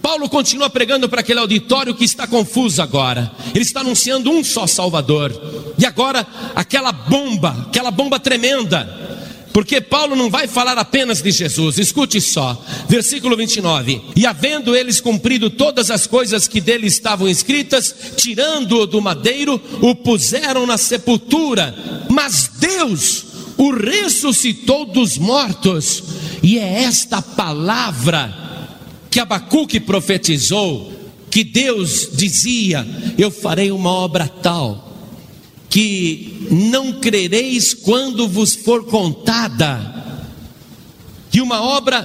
Paulo 0.00 0.28
continua 0.28 0.70
pregando 0.70 1.08
para 1.08 1.20
aquele 1.20 1.40
auditório 1.40 1.96
que 1.96 2.04
está 2.04 2.28
confuso 2.28 2.80
agora. 2.80 3.32
Ele 3.52 3.64
está 3.64 3.80
anunciando 3.80 4.30
um 4.30 4.44
só 4.44 4.68
Salvador. 4.68 5.32
E 5.76 5.84
agora, 5.84 6.24
aquela 6.54 6.92
bomba, 6.92 7.66
aquela 7.68 7.90
bomba 7.90 8.20
tremenda 8.20 9.07
porque 9.58 9.80
Paulo 9.80 10.14
não 10.14 10.30
vai 10.30 10.46
falar 10.46 10.78
apenas 10.78 11.20
de 11.20 11.32
Jesus, 11.32 11.78
escute 11.78 12.20
só, 12.20 12.64
versículo 12.88 13.36
29. 13.36 14.00
E 14.14 14.24
havendo 14.24 14.76
eles 14.76 15.00
cumprido 15.00 15.50
todas 15.50 15.90
as 15.90 16.06
coisas 16.06 16.46
que 16.46 16.60
dele 16.60 16.86
estavam 16.86 17.28
escritas, 17.28 17.92
tirando-o 18.16 18.86
do 18.86 19.02
madeiro, 19.02 19.60
o 19.82 19.96
puseram 19.96 20.64
na 20.64 20.78
sepultura. 20.78 21.74
Mas 22.08 22.48
Deus 22.56 23.24
o 23.56 23.72
ressuscitou 23.72 24.84
dos 24.84 25.18
mortos, 25.18 26.04
e 26.40 26.56
é 26.56 26.84
esta 26.84 27.20
palavra 27.20 28.32
que 29.10 29.18
Abacuque 29.18 29.80
profetizou, 29.80 30.92
que 31.28 31.42
Deus 31.42 32.10
dizia: 32.12 32.86
Eu 33.18 33.32
farei 33.32 33.72
uma 33.72 33.90
obra 33.90 34.28
tal 34.28 34.87
que 35.68 36.46
não 36.50 36.94
crereis 36.94 37.74
quando 37.74 38.26
vos 38.26 38.54
for 38.54 38.84
contada, 38.86 40.04
que 41.30 41.40
uma 41.40 41.60
obra 41.60 42.02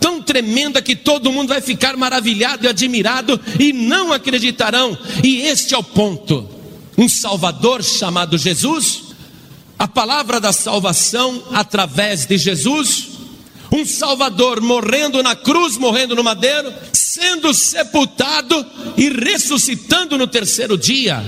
tão 0.00 0.20
tremenda 0.20 0.82
que 0.82 0.96
todo 0.96 1.32
mundo 1.32 1.50
vai 1.50 1.60
ficar 1.60 1.96
maravilhado 1.96 2.64
e 2.64 2.68
admirado 2.68 3.40
e 3.58 3.72
não 3.72 4.12
acreditarão, 4.12 4.96
e 5.22 5.42
este 5.42 5.74
é 5.74 5.78
o 5.78 5.82
ponto: 5.82 6.48
um 6.96 7.08
Salvador 7.08 7.82
chamado 7.82 8.38
Jesus, 8.38 9.02
a 9.78 9.86
palavra 9.86 10.40
da 10.40 10.52
salvação 10.52 11.42
através 11.52 12.26
de 12.26 12.38
Jesus, 12.38 13.08
um 13.70 13.84
Salvador 13.84 14.60
morrendo 14.60 15.22
na 15.22 15.36
cruz, 15.36 15.76
morrendo 15.76 16.14
no 16.14 16.24
madeiro, 16.24 16.72
sendo 16.92 17.52
sepultado 17.52 18.66
e 18.96 19.08
ressuscitando 19.08 20.16
no 20.16 20.26
terceiro 20.26 20.78
dia. 20.78 21.22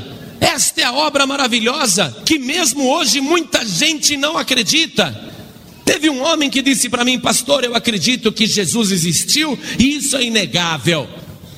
Esta 0.44 0.82
é 0.82 0.84
a 0.84 0.92
obra 0.92 1.26
maravilhosa 1.26 2.14
que, 2.26 2.38
mesmo 2.38 2.86
hoje, 2.86 3.18
muita 3.18 3.64
gente 3.64 4.14
não 4.14 4.36
acredita. 4.36 5.32
Teve 5.86 6.10
um 6.10 6.22
homem 6.22 6.50
que 6.50 6.60
disse 6.60 6.90
para 6.90 7.04
mim, 7.04 7.18
pastor, 7.18 7.64
eu 7.64 7.74
acredito 7.74 8.30
que 8.30 8.46
Jesus 8.46 8.92
existiu 8.92 9.58
e 9.78 9.96
isso 9.96 10.16
é 10.16 10.24
inegável. 10.24 11.08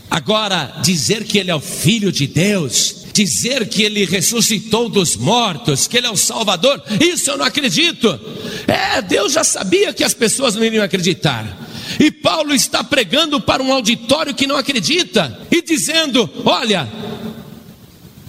Agora, 0.09 0.81
dizer 0.85 1.25
que 1.25 1.37
ele 1.37 1.50
é 1.50 1.55
o 1.55 1.61
filho 1.61 2.12
de 2.12 2.28
Deus, 2.28 3.07
dizer 3.12 3.69
que 3.69 3.83
ele 3.83 4.05
ressuscitou 4.05 4.88
dos 4.88 5.16
mortos, 5.16 5.88
que 5.88 5.97
ele 5.97 6.06
é 6.06 6.11
o 6.11 6.17
Salvador, 6.17 6.80
isso 7.00 7.30
eu 7.30 7.39
não 7.39 7.45
acredito. 7.45 8.19
É, 8.69 9.02
Deus 9.02 9.32
já 9.32 9.43
sabia 9.43 9.93
que 9.93 10.04
as 10.04 10.15
pessoas 10.15 10.54
não 10.54 10.65
iriam 10.65 10.84
acreditar. 10.84 11.67
E 11.99 12.11
Paulo 12.11 12.54
está 12.54 12.84
pregando 12.84 13.41
para 13.41 13.63
um 13.63 13.73
auditório 13.73 14.34
que 14.34 14.47
não 14.47 14.56
acredita 14.56 15.41
e 15.50 15.63
dizendo: 15.63 16.28
Olha, 16.45 16.89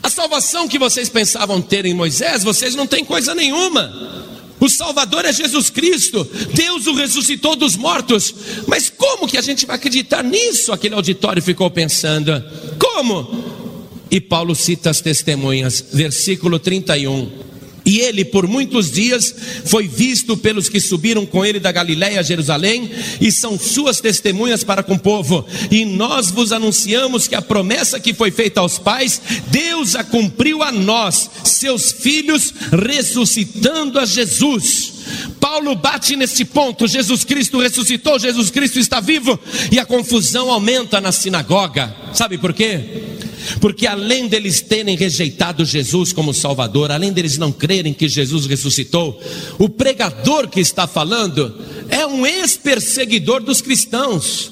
a 0.08 0.10
salvação 0.10 0.70
que 0.70 0.80
vocês 0.80 1.10
pensavam 1.10 1.62
ter 1.62 1.86
em 1.86 1.94
Moisés, 1.94 2.42
vocês 2.44 2.74
não 2.74 2.88
têm 2.88 3.04
coisa 3.04 3.36
nenhuma. 3.36 4.26
O 4.60 4.70
Salvador 4.70 5.26
é 5.26 5.34
Jesus 5.34 5.70
Cristo, 5.70 6.28
Deus 6.54 6.88
o 6.88 6.94
ressuscitou 6.94 7.56
dos 7.56 7.76
mortos. 7.76 8.34
Mas 8.68 8.90
como 8.90 9.28
que 9.28 9.38
a 9.38 9.42
gente 9.42 9.66
vai 9.66 9.76
acreditar 9.76 10.24
nisso? 10.24 10.72
Aquele 10.72 10.96
auditório 10.96 11.44
ficou 11.44 11.70
pensando. 11.70 12.42
Como? 12.80 13.46
E 14.10 14.22
Paulo 14.22 14.56
cita 14.56 14.90
as 14.90 15.02
testemunhas, 15.02 15.84
versículo 15.94 16.58
31. 16.58 17.30
E 17.88 18.02
ele, 18.02 18.26
por 18.26 18.46
muitos 18.46 18.92
dias, 18.92 19.34
foi 19.64 19.88
visto 19.88 20.36
pelos 20.36 20.68
que 20.68 20.78
subiram 20.78 21.26
com 21.26 21.46
ele 21.46 21.58
da 21.58 21.72
Galiléia 21.72 22.20
a 22.20 22.24
Jerusalém, 22.24 22.92
e 23.22 23.32
são 23.32 23.58
suas 23.58 24.02
testemunhas 24.02 24.62
para 24.62 24.84
com 24.84 24.96
o 24.96 25.00
povo. 25.00 25.48
E 25.72 25.86
nós 25.86 26.30
vos 26.30 26.52
anunciamos 26.52 27.30
que 27.30 27.36
a 27.36 27.42
promessa 27.42 27.98
que 27.98 28.14
foi 28.14 28.30
feita 28.30 28.60
aos 28.60 28.78
pais, 28.78 29.22
Deus 29.48 29.96
a 29.96 30.04
cumpriu 30.04 30.62
a 30.62 30.70
nós, 30.70 31.30
seus 31.46 31.94
filhos, 31.94 32.54
ressuscitando 32.74 33.98
a 33.98 34.06
Jesus. 34.06 34.97
Paulo 35.40 35.76
bate 35.76 36.16
nesse 36.16 36.46
ponto: 36.46 36.88
Jesus 36.88 37.24
Cristo 37.24 37.60
ressuscitou, 37.60 38.20
Jesus 38.20 38.50
Cristo 38.50 38.80
está 38.80 39.00
vivo, 39.00 39.40
e 39.72 39.80
a 39.80 39.86
confusão 39.86 40.52
aumenta 40.52 41.00
na 41.02 41.12
sinagoga. 41.12 41.96
Sabe 42.14 42.38
por 42.38 42.54
quê? 42.54 43.04
Porque 43.62 43.88
além 43.88 44.28
deles 44.28 44.62
terem 44.62 44.96
rejeitado 44.96 45.64
Jesus 45.64 46.12
como 46.12 46.34
Salvador, 46.34 46.92
além 46.92 47.14
deles 47.14 47.38
não 47.38 47.52
crerem 47.52 47.94
que 47.94 48.10
Jesus 48.10 48.46
ressuscitou, 48.46 49.22
o 49.58 49.70
pregador 49.70 50.48
que 50.50 50.60
está 50.60 50.86
falando 50.86 51.56
é 51.90 52.06
um 52.06 52.26
ex-perseguidor 52.26 53.42
dos 53.42 53.62
cristãos. 53.62 54.52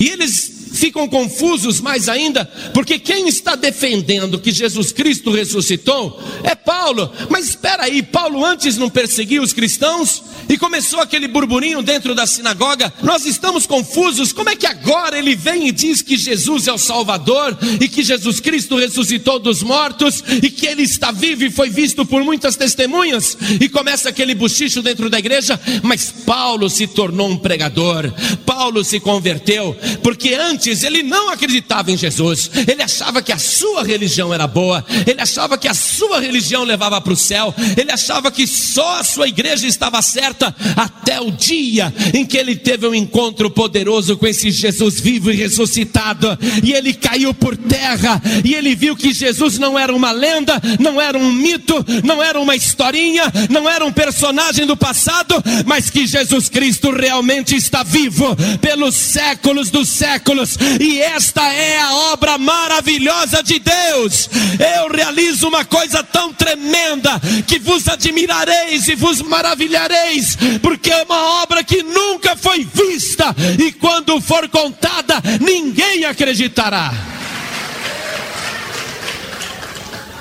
E 0.00 0.08
eles 0.08 0.57
ficam 0.78 1.08
confusos 1.08 1.80
mais 1.80 2.08
ainda, 2.08 2.44
porque 2.72 2.98
quem 2.98 3.28
está 3.28 3.54
defendendo 3.54 4.38
que 4.38 4.52
Jesus 4.52 4.92
Cristo 4.92 5.30
ressuscitou 5.30 6.20
é 6.42 6.54
Paulo. 6.54 7.10
Mas 7.28 7.48
espera 7.48 7.84
aí, 7.84 8.02
Paulo 8.02 8.44
antes 8.44 8.76
não 8.76 8.90
perseguia 8.90 9.42
os 9.42 9.52
cristãos 9.52 10.22
e 10.48 10.56
começou 10.56 11.00
aquele 11.00 11.28
burburinho 11.28 11.82
dentro 11.82 12.14
da 12.14 12.26
sinagoga. 12.26 12.92
Nós 13.02 13.26
estamos 13.26 13.66
confusos. 13.66 14.32
Como 14.32 14.50
é 14.50 14.56
que 14.56 14.66
agora 14.66 15.18
ele 15.18 15.34
vem 15.34 15.68
e 15.68 15.72
diz 15.72 16.02
que 16.02 16.16
Jesus 16.16 16.66
é 16.66 16.72
o 16.72 16.78
Salvador 16.78 17.56
e 17.80 17.88
que 17.88 18.02
Jesus 18.02 18.40
Cristo 18.40 18.76
ressuscitou 18.76 19.38
dos 19.38 19.62
mortos 19.62 20.22
e 20.42 20.50
que 20.50 20.66
ele 20.66 20.82
está 20.82 21.10
vivo 21.10 21.44
e 21.44 21.50
foi 21.50 21.70
visto 21.70 22.04
por 22.04 22.22
muitas 22.22 22.56
testemunhas? 22.56 23.36
E 23.60 23.68
começa 23.68 24.08
aquele 24.08 24.34
bochicho 24.34 24.82
dentro 24.82 25.10
da 25.10 25.18
igreja, 25.18 25.60
mas 25.82 26.10
Paulo 26.24 26.68
se 26.70 26.86
tornou 26.86 27.28
um 27.28 27.36
pregador. 27.36 28.12
Paulo 28.44 28.84
se 28.84 29.00
converteu, 29.00 29.76
porque 30.02 30.34
antes 30.34 30.67
ele 30.82 31.02
não 31.02 31.30
acreditava 31.30 31.90
em 31.90 31.96
Jesus, 31.96 32.50
ele 32.66 32.82
achava 32.82 33.22
que 33.22 33.32
a 33.32 33.38
sua 33.38 33.82
religião 33.82 34.32
era 34.32 34.46
boa, 34.46 34.84
ele 35.06 35.20
achava 35.20 35.56
que 35.56 35.68
a 35.68 35.74
sua 35.74 36.20
religião 36.20 36.64
levava 36.64 37.00
para 37.00 37.12
o 37.12 37.16
céu, 37.16 37.54
ele 37.76 37.90
achava 37.90 38.30
que 38.30 38.46
só 38.46 38.98
a 38.98 39.04
sua 39.04 39.28
igreja 39.28 39.66
estava 39.66 40.00
certa, 40.02 40.54
até 40.76 41.20
o 41.20 41.30
dia 41.30 41.92
em 42.14 42.24
que 42.24 42.36
ele 42.36 42.56
teve 42.56 42.86
um 42.86 42.94
encontro 42.94 43.50
poderoso 43.50 44.16
com 44.16 44.26
esse 44.26 44.50
Jesus 44.50 45.00
vivo 45.00 45.30
e 45.30 45.36
ressuscitado, 45.36 46.38
e 46.62 46.72
ele 46.72 46.92
caiu 46.92 47.32
por 47.32 47.56
terra, 47.56 48.20
e 48.44 48.54
ele 48.54 48.74
viu 48.74 48.96
que 48.96 49.12
Jesus 49.12 49.58
não 49.58 49.78
era 49.78 49.94
uma 49.94 50.10
lenda, 50.10 50.60
não 50.78 51.00
era 51.00 51.18
um 51.18 51.32
mito, 51.32 51.84
não 52.04 52.22
era 52.22 52.40
uma 52.40 52.54
historinha, 52.54 53.24
não 53.50 53.68
era 53.68 53.84
um 53.84 53.92
personagem 53.92 54.66
do 54.66 54.76
passado, 54.76 55.34
mas 55.66 55.90
que 55.90 56.06
Jesus 56.06 56.48
Cristo 56.48 56.90
realmente 56.90 57.54
está 57.56 57.82
vivo 57.82 58.36
pelos 58.60 58.94
séculos 58.94 59.70
dos 59.70 59.88
séculos 59.88 60.57
e 60.80 61.00
esta 61.00 61.42
é 61.52 61.78
a 61.80 61.94
obra 62.12 62.38
maravilhosa 62.38 63.42
de 63.42 63.58
Deus. 63.58 64.28
Eu 64.76 64.92
realizo 64.92 65.48
uma 65.48 65.64
coisa 65.64 66.02
tão 66.02 66.32
tremenda 66.32 67.20
que 67.46 67.58
vos 67.58 67.88
admirareis 67.88 68.88
e 68.88 68.94
vos 68.94 69.22
maravilhareis, 69.22 70.36
porque 70.62 70.90
é 70.90 71.02
uma 71.02 71.42
obra 71.42 71.62
que 71.62 71.82
nunca 71.82 72.36
foi 72.36 72.64
vista, 72.64 73.34
e 73.58 73.72
quando 73.72 74.20
for 74.20 74.48
contada, 74.48 75.22
ninguém 75.40 76.04
acreditará. 76.04 76.92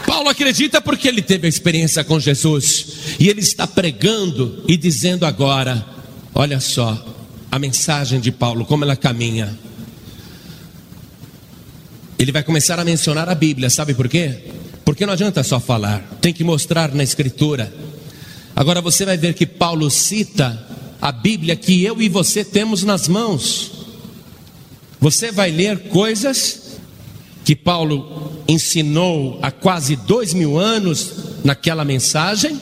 Paulo 0.06 0.30
acredita 0.30 0.82
porque 0.82 1.08
ele 1.08 1.21
teve 1.21 1.47
a 1.47 1.50
experiência 1.50 2.04
com 2.04 2.19
Jesus, 2.19 2.88
e 3.19 3.28
ele 3.28 3.41
está 3.41 3.67
pregando 3.67 4.63
e 4.67 4.78
dizendo 4.78 5.26
agora: 5.26 5.86
olha 6.34 6.60
só, 6.60 6.97
a 7.52 7.60
mensagem 7.60 8.19
de 8.19 8.32
Paulo, 8.32 8.65
como 8.65 8.84
ela 8.84 8.95
caminha 8.95 9.58
ele 12.17 12.32
vai 12.32 12.43
começar 12.43 12.80
a 12.80 12.86
mencionar 12.86 13.30
a 13.30 13.36
Bíblia, 13.36 13.69
sabe 13.69 13.93
por 13.93 14.08
quê? 14.10 14.39
Porque 14.84 15.06
não 15.06 15.13
adianta 15.13 15.43
só 15.43 15.60
falar, 15.60 16.17
tem 16.19 16.34
que 16.34 16.43
mostrar 16.43 16.93
na 16.93 17.03
Escritura. 17.03 17.71
Agora 18.56 18.82
você 18.82 19.06
vai 19.06 19.17
ver 19.17 19.34
que 19.36 19.45
Paulo 19.45 19.89
cita 19.91 20.65
a 20.99 21.12
Bíblia 21.12 21.56
que 21.56 21.84
eu 21.84 22.01
e 22.01 22.10
você 22.10 22.43
temos 22.43 22.84
nas 22.84 23.08
mãos. 23.08 23.71
Você 24.99 25.32
vai 25.32 25.51
ler 25.51 25.89
coisas 25.89 26.80
que 27.45 27.56
Paulo 27.56 28.43
ensinou 28.47 29.39
há 29.41 29.51
quase 29.51 29.95
dois 29.95 30.34
mil 30.34 30.58
anos 30.58 31.13
naquela 31.43 31.86
mensagem 31.86 32.60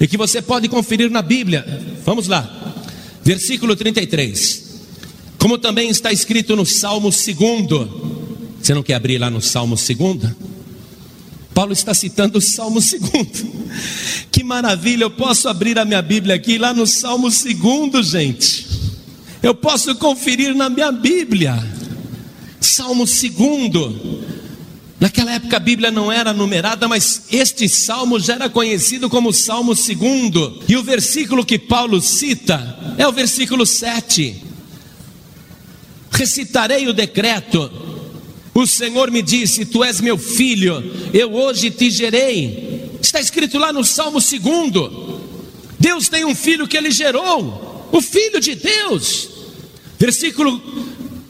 e 0.00 0.08
que 0.08 0.16
você 0.16 0.42
pode 0.42 0.68
conferir 0.68 1.08
na 1.08 1.22
Bíblia. 1.22 1.64
Vamos 2.04 2.26
lá, 2.26 2.74
versículo 3.22 3.76
33. 3.76 4.70
Como 5.38 5.56
também 5.56 5.88
está 5.88 6.12
escrito 6.12 6.56
no 6.56 6.66
Salmo 6.66 7.10
2. 7.10 8.09
Você 8.60 8.74
não 8.74 8.82
quer 8.82 8.94
abrir 8.94 9.18
lá 9.18 9.30
no 9.30 9.40
Salmo 9.40 9.74
2? 9.74 10.34
Paulo 11.54 11.72
está 11.72 11.94
citando 11.94 12.38
o 12.38 12.42
Salmo 12.42 12.80
2. 12.80 13.60
Que 14.30 14.42
maravilha, 14.42 15.04
eu 15.04 15.10
posso 15.10 15.48
abrir 15.48 15.78
a 15.78 15.84
minha 15.84 16.02
Bíblia 16.02 16.34
aqui, 16.34 16.58
lá 16.58 16.72
no 16.72 16.86
Salmo 16.86 17.28
2, 17.30 18.06
gente. 18.06 18.66
Eu 19.42 19.54
posso 19.54 19.94
conferir 19.96 20.54
na 20.54 20.68
minha 20.68 20.92
Bíblia. 20.92 21.56
Salmo 22.60 23.04
2. 23.04 24.30
Naquela 25.00 25.32
época 25.32 25.56
a 25.56 25.60
Bíblia 25.60 25.90
não 25.90 26.12
era 26.12 26.32
numerada, 26.32 26.86
mas 26.86 27.22
este 27.32 27.66
salmo 27.68 28.20
já 28.20 28.34
era 28.34 28.50
conhecido 28.50 29.08
como 29.08 29.32
Salmo 29.32 29.74
2. 29.74 30.68
E 30.68 30.76
o 30.76 30.82
versículo 30.82 31.44
que 31.44 31.58
Paulo 31.58 32.00
cita 32.02 32.94
é 32.98 33.08
o 33.08 33.12
versículo 33.12 33.64
7. 33.64 34.42
Recitarei 36.10 36.86
o 36.86 36.92
decreto. 36.92 37.89
O 38.54 38.66
Senhor 38.66 39.10
me 39.10 39.22
disse: 39.22 39.64
Tu 39.64 39.82
és 39.84 40.00
meu 40.00 40.18
filho, 40.18 40.82
eu 41.12 41.32
hoje 41.32 41.70
te 41.70 41.90
gerei. 41.90 42.90
Está 43.00 43.20
escrito 43.20 43.58
lá 43.58 43.72
no 43.72 43.84
Salmo 43.84 44.18
2. 44.20 44.40
Deus 45.78 46.08
tem 46.08 46.24
um 46.24 46.34
filho 46.34 46.68
que 46.68 46.76
ele 46.76 46.90
gerou, 46.90 47.88
o 47.90 48.00
filho 48.02 48.40
de 48.40 48.54
Deus. 48.54 49.28
Versículo 49.98 50.60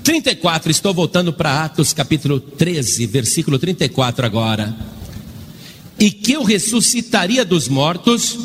34, 0.02 0.70
estou 0.70 0.92
voltando 0.92 1.32
para 1.32 1.64
Atos 1.64 1.92
capítulo 1.92 2.40
13, 2.40 3.06
versículo 3.06 3.58
34 3.58 4.26
agora. 4.26 4.76
E 5.98 6.10
que 6.10 6.32
eu 6.32 6.42
ressuscitaria 6.42 7.44
dos 7.44 7.68
mortos, 7.68 8.38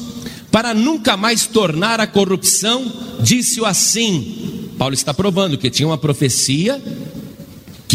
para 0.51 0.73
nunca 0.73 1.15
mais 1.17 1.47
tornar 1.47 1.99
a 1.99 2.07
corrupção, 2.07 2.91
disse-o 3.21 3.65
assim. 3.65 4.69
Paulo 4.77 4.93
está 4.93 5.13
provando 5.13 5.57
que 5.57 5.69
tinha 5.69 5.87
uma 5.87 5.97
profecia 5.97 6.81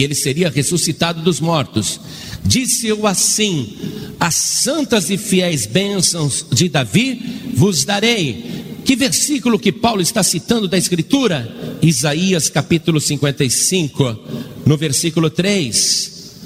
que 0.00 0.04
ele 0.04 0.14
seria 0.14 0.48
ressuscitado 0.48 1.20
dos 1.20 1.40
mortos. 1.40 2.00
Disse-o 2.42 3.06
assim: 3.06 3.76
As 4.18 4.34
santas 4.34 5.10
e 5.10 5.18
fiéis 5.18 5.66
bênçãos 5.66 6.46
de 6.50 6.70
Davi 6.70 7.52
vos 7.54 7.84
darei 7.84 8.80
que 8.82 8.96
versículo 8.96 9.58
que 9.58 9.70
Paulo 9.70 10.00
está 10.00 10.22
citando 10.22 10.66
da 10.66 10.78
Escritura? 10.78 11.76
Isaías 11.82 12.48
capítulo 12.48 12.98
55, 12.98 14.18
no 14.64 14.78
versículo 14.78 15.28
3. 15.28 16.38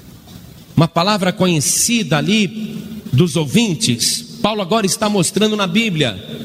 Uma 0.77 0.89
palavra 0.89 1.33
conhecida 1.33 2.19
ali 2.19 2.77
dos 3.13 3.37
ouvintes. 3.37 4.39
Paulo 4.43 4.63
agora 4.63 4.85
está 4.85 5.09
mostrando 5.09 5.57
na 5.57 5.69
Bíblia. 5.69 6.44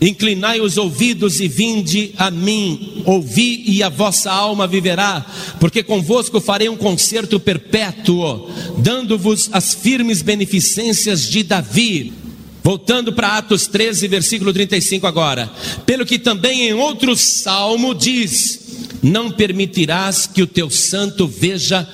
Inclinai 0.00 0.62
os 0.62 0.78
ouvidos 0.78 1.40
e 1.40 1.48
vinde 1.48 2.12
a 2.16 2.30
mim, 2.30 3.02
ouvi 3.04 3.62
e 3.66 3.82
a 3.82 3.90
vossa 3.90 4.32
alma 4.32 4.66
viverá, 4.66 5.26
porque 5.60 5.82
convosco 5.82 6.40
farei 6.40 6.70
um 6.70 6.76
concerto 6.76 7.38
perpétuo, 7.38 8.48
dando-vos 8.78 9.50
as 9.52 9.74
firmes 9.74 10.22
beneficências 10.22 11.28
de 11.28 11.42
Davi. 11.42 12.14
Voltando 12.62 13.12
para 13.12 13.38
Atos 13.38 13.66
13, 13.66 14.08
versículo 14.08 14.52
35 14.52 15.06
agora. 15.06 15.50
Pelo 15.84 16.06
que 16.06 16.18
também 16.18 16.68
em 16.68 16.74
outro 16.74 17.16
salmo 17.16 17.94
diz: 17.94 18.60
Não 19.02 19.30
permitirás 19.30 20.26
que 20.26 20.42
o 20.42 20.46
teu 20.46 20.70
santo 20.70 21.26
veja 21.26 21.86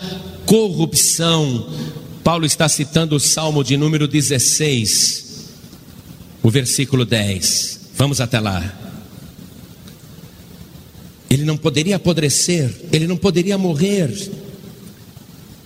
corrupção. 0.44 1.68
Paulo 2.22 2.46
está 2.46 2.68
citando 2.68 3.16
o 3.16 3.20
salmo 3.20 3.62
de 3.62 3.76
número 3.76 4.08
16, 4.08 5.50
o 6.42 6.50
versículo 6.50 7.04
10. 7.04 7.75
Vamos 7.96 8.20
até 8.20 8.38
lá. 8.38 8.62
Ele 11.30 11.44
não 11.44 11.56
poderia 11.56 11.96
apodrecer, 11.96 12.70
ele 12.92 13.06
não 13.06 13.16
poderia 13.16 13.56
morrer. 13.56 14.14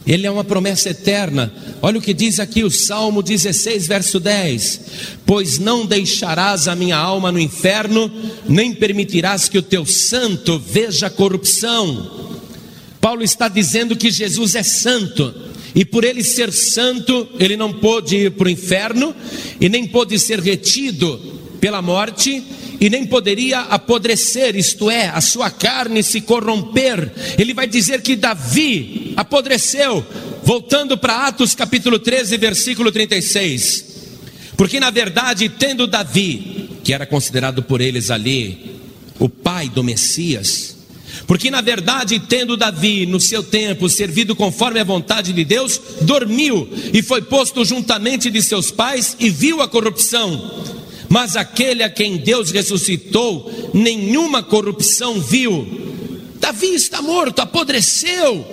Ele 0.07 0.27
é 0.27 0.31
uma 0.31 0.45
promessa 0.45 0.91
eterna. 0.91 1.53
Olha 1.83 1.99
o 1.99 2.03
que 2.03 2.15
diz 2.15 2.41
aqui 2.41 2.63
o 2.65 2.71
Salmo 2.71 3.23
16, 3.23 3.87
verso 3.87 4.21
10: 4.21 4.81
Pois 5.27 5.59
não 5.59 5.85
deixarás 5.85 6.69
a 6.69 6.75
minha 6.75 6.97
alma 6.97 7.31
no 7.31 7.39
inferno, 7.39 8.11
nem 8.49 8.73
permitirás 8.73 9.49
que 9.49 9.59
o 9.59 9.63
teu 9.63 9.85
santo 9.85 10.59
veja 10.59 11.11
corrupção. 11.11 12.31
Paulo 13.01 13.23
está 13.23 13.49
dizendo 13.49 13.97
que 13.97 14.11
Jesus 14.11 14.55
é 14.55 14.63
santo, 14.63 15.35
e 15.75 15.85
por 15.85 16.05
ele 16.05 16.23
ser 16.23 16.53
santo, 16.53 17.29
ele 17.39 17.57
não 17.57 17.73
pôde 17.73 18.17
ir 18.17 18.31
para 18.33 18.47
o 18.47 18.51
inferno, 18.51 19.15
e 19.61 19.69
nem 19.69 19.87
pôde 19.87 20.19
ser 20.19 20.39
retido 20.41 21.41
pela 21.61 21.83
morte, 21.83 22.43
e 22.81 22.89
nem 22.89 23.07
poderia 23.07 23.61
apodrecer, 23.61 24.57
isto 24.57 24.91
é, 24.91 25.09
a 25.09 25.21
sua 25.21 25.51
carne 25.51 26.03
se 26.03 26.23
corromper. 26.23 27.13
Ele 27.39 27.53
vai 27.53 27.67
dizer 27.67 28.01
que 28.01 28.17
Davi 28.17 29.13
apodreceu, 29.17 30.05
voltando 30.43 30.97
para 30.97 31.27
Atos 31.27 31.55
capítulo 31.55 31.99
13, 31.99 32.39
versículo 32.39 32.91
36. 32.91 33.85
Porque 34.57 34.81
na 34.81 34.91
verdade, 34.91 35.49
tendo 35.51 35.87
Davi, 35.87 36.71
que 36.83 36.95
era 36.95 37.05
considerado 37.05 37.63
por 37.63 37.81
eles 37.81 38.11
ali 38.11 38.81
o 39.19 39.29
pai 39.29 39.69
do 39.69 39.85
Messias, 39.85 40.77
porque 41.27 41.51
na 41.51 41.61
verdade, 41.61 42.19
tendo 42.19 42.57
Davi 42.57 43.05
no 43.05 43.21
seu 43.21 43.43
tempo 43.43 43.89
servido 43.89 44.35
conforme 44.35 44.81
a 44.81 44.85
vontade 44.85 45.33
de 45.33 45.45
Deus, 45.45 45.81
dormiu 46.03 46.69
e 46.93 47.03
foi 47.03 47.21
posto 47.23 47.65
juntamente 47.65 48.31
de 48.31 48.43
seus 48.43 48.71
pais 48.71 49.17
e 49.19 49.29
viu 49.29 49.61
a 49.61 49.69
corrupção. 49.69 50.80
Mas 51.13 51.35
aquele 51.35 51.83
a 51.83 51.91
quem 51.91 52.19
Deus 52.19 52.53
ressuscitou, 52.53 53.51
nenhuma 53.75 54.45
corrupção 54.45 55.21
viu. 55.21 55.67
Davi 56.39 56.73
está 56.73 57.03
morto, 57.03 57.41
apodreceu. 57.41 58.47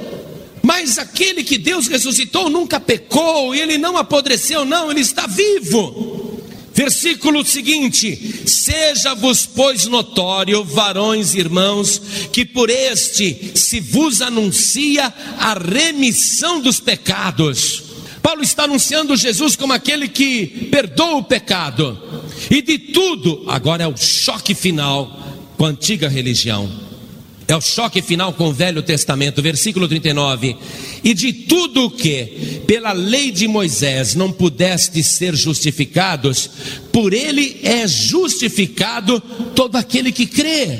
Mas 0.63 0.97
aquele 0.97 1.43
que 1.43 1.59
Deus 1.59 1.87
ressuscitou 1.87 2.49
nunca 2.49 2.79
pecou, 2.79 3.53
e 3.53 3.61
ele 3.61 3.77
não 3.77 3.95
apodreceu, 3.95 4.65
não, 4.65 4.89
ele 4.89 5.01
está 5.01 5.27
vivo. 5.27 6.41
Versículo 6.73 7.45
seguinte: 7.45 8.41
Seja-vos, 8.47 9.45
pois, 9.45 9.85
notório, 9.85 10.63
varões 10.63 11.35
irmãos, 11.35 12.01
que 12.33 12.43
por 12.43 12.71
este 12.71 13.51
se 13.53 13.79
vos 13.79 14.19
anuncia 14.19 15.13
a 15.37 15.53
remissão 15.53 16.59
dos 16.59 16.79
pecados. 16.79 17.83
Paulo 18.23 18.41
está 18.41 18.63
anunciando 18.63 19.15
Jesus 19.15 19.55
como 19.55 19.73
aquele 19.73 20.07
que 20.07 20.67
perdoa 20.71 21.17
o 21.17 21.23
pecado. 21.23 22.06
E 22.49 22.61
de 22.61 22.77
tudo, 22.77 23.43
agora 23.47 23.83
é 23.83 23.87
o 23.87 23.97
choque 23.97 24.53
final 24.53 25.37
com 25.57 25.65
a 25.65 25.69
antiga 25.69 26.07
religião. 26.07 26.87
É 27.47 27.55
o 27.55 27.61
choque 27.61 28.01
final 28.01 28.33
com 28.33 28.49
o 28.49 28.53
Velho 28.53 28.83
Testamento, 28.83 29.41
versículo 29.41 29.87
39. 29.87 30.57
E 31.01 31.13
de 31.13 31.31
tudo 31.31 31.85
o 31.85 31.91
que 31.91 32.61
pela 32.67 32.91
lei 32.91 33.31
de 33.31 33.47
Moisés 33.47 34.15
não 34.15 34.31
pudeste 34.31 35.01
ser 35.01 35.33
justificados, 35.33 36.49
por 36.91 37.13
ele 37.13 37.57
é 37.63 37.87
justificado 37.87 39.21
todo 39.55 39.77
aquele 39.77 40.11
que 40.11 40.25
crê. 40.25 40.77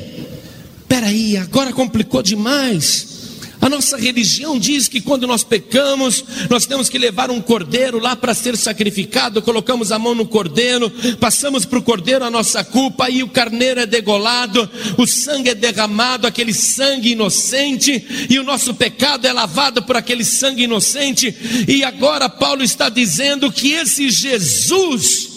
Peraí, 0.90 1.38
agora 1.38 1.72
complicou 1.72 2.22
demais. 2.22 3.17
A 3.60 3.70
nossa 3.70 3.98
religião 3.98 4.58
diz 4.60 4.88
que 4.88 5.02
quando 5.02 5.26
nós 5.26 5.44
pecamos, 5.44 6.24
nós 6.50 6.66
temos 6.66 6.90
que 6.90 6.98
levar 6.98 7.32
um 7.32 7.42
cordeiro 7.42 8.00
lá 8.00 8.16
para 8.16 8.34
ser 8.34 8.56
sacrificado, 8.56 9.42
colocamos 9.42 9.92
a 9.92 9.98
mão 9.98 10.14
no 10.14 10.28
cordeiro, 10.28 10.92
passamos 11.20 11.66
para 11.66 11.80
o 11.80 11.84
cordeiro 11.84 12.24
a 12.24 12.30
nossa 12.30 12.64
culpa, 12.64 13.10
e 13.10 13.24
o 13.24 13.30
carneiro 13.30 13.80
é 13.80 13.86
degolado, 13.86 14.70
o 14.98 15.08
sangue 15.08 15.50
é 15.50 15.56
derramado, 15.56 16.28
aquele 16.28 16.54
sangue 16.54 17.12
inocente, 17.12 18.28
e 18.30 18.38
o 18.38 18.44
nosso 18.44 18.76
pecado 18.76 19.26
é 19.26 19.34
lavado 19.34 19.82
por 19.84 19.98
aquele 19.98 20.24
sangue 20.24 20.64
inocente, 20.64 21.36
e 21.68 21.84
agora 21.84 22.30
Paulo 22.30 22.64
está 22.64 22.90
dizendo 22.90 23.52
que 23.52 23.72
esse 23.72 24.10
Jesus, 24.10 25.30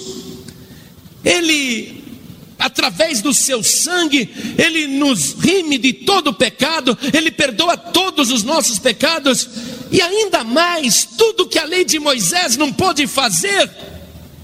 ele 1.25 2.00
através 2.61 3.21
do 3.21 3.35
seu 3.35 3.63
sangue, 3.63 4.29
Ele 4.57 4.87
nos 4.87 5.33
rime 5.33 5.79
de 5.79 5.93
todo 5.93 6.33
pecado, 6.33 6.97
Ele 7.13 7.31
perdoa 7.31 7.77
todos 7.77 8.31
os 8.31 8.45
nossos 8.45 8.79
pecados, 8.79 9.49
e 9.91 10.01
ainda 10.01 10.45
mais, 10.45 11.09
tudo 11.19 11.49
que 11.49 11.59
a 11.59 11.65
lei 11.65 11.85
de 11.85 11.99
Moisés 11.99 12.57
não 12.57 12.73
pôde 12.73 13.07
fazer, 13.07 13.69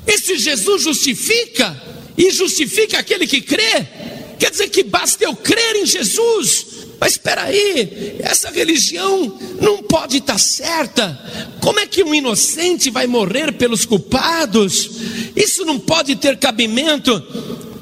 esse 0.07 0.39
Jesus 0.39 0.83
justifica, 0.83 1.81
e 2.17 2.31
justifica 2.31 2.99
aquele 2.99 3.27
que 3.27 3.43
crê. 3.43 3.87
Quer 4.39 4.51
dizer 4.51 4.71
que 4.71 4.83
basta 4.83 5.23
eu 5.23 5.37
crer 5.37 5.77
em 5.77 5.87
Jesus, 5.87 6.67
Mas 6.99 7.13
espera 7.13 7.43
aí, 7.43 8.17
essa 8.21 8.51
religião 8.51 9.39
não 9.61 9.83
pode 9.83 10.17
estar 10.17 10.39
certa. 10.39 11.19
Como 11.61 11.79
é 11.79 11.87
que 11.87 12.03
um 12.03 12.15
inocente 12.15 12.91
vai 12.91 13.07
morrer 13.07 13.53
pelos 13.53 13.85
culpados? 13.85 14.91
Isso 15.37 15.65
não 15.65 15.79
pode 15.79 16.17
ter 16.17 16.39
cabimento. 16.39 17.23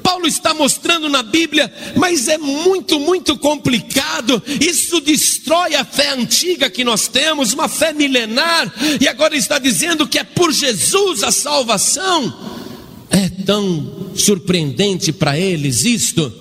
Paulo 0.05 0.27
está 0.27 0.53
mostrando 0.53 1.09
na 1.09 1.23
Bíblia, 1.23 1.73
mas 1.95 2.27
é 2.27 2.37
muito, 2.37 2.99
muito 2.99 3.35
complicado. 3.39 4.39
Isso 4.61 5.01
destrói 5.01 5.73
a 5.73 5.83
fé 5.83 6.11
antiga 6.11 6.69
que 6.69 6.83
nós 6.83 7.07
temos, 7.07 7.53
uma 7.53 7.67
fé 7.67 7.91
milenar, 7.91 8.71
e 9.01 9.07
agora 9.07 9.35
está 9.35 9.57
dizendo 9.57 10.07
que 10.07 10.19
é 10.19 10.23
por 10.23 10.53
Jesus 10.53 11.23
a 11.23 11.31
salvação. 11.31 12.31
É 13.09 13.29
tão 13.29 14.11
surpreendente 14.15 15.11
para 15.11 15.39
eles 15.39 15.85
isto, 15.85 16.31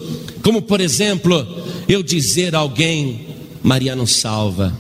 como 0.43 0.61
por 0.61 0.83
exemplo, 0.83 1.65
eu 1.89 2.03
dizer 2.03 2.55
a 2.55 2.59
alguém: 2.59 3.29
Maria 3.63 3.97
não 3.97 4.07
salva, 4.07 4.79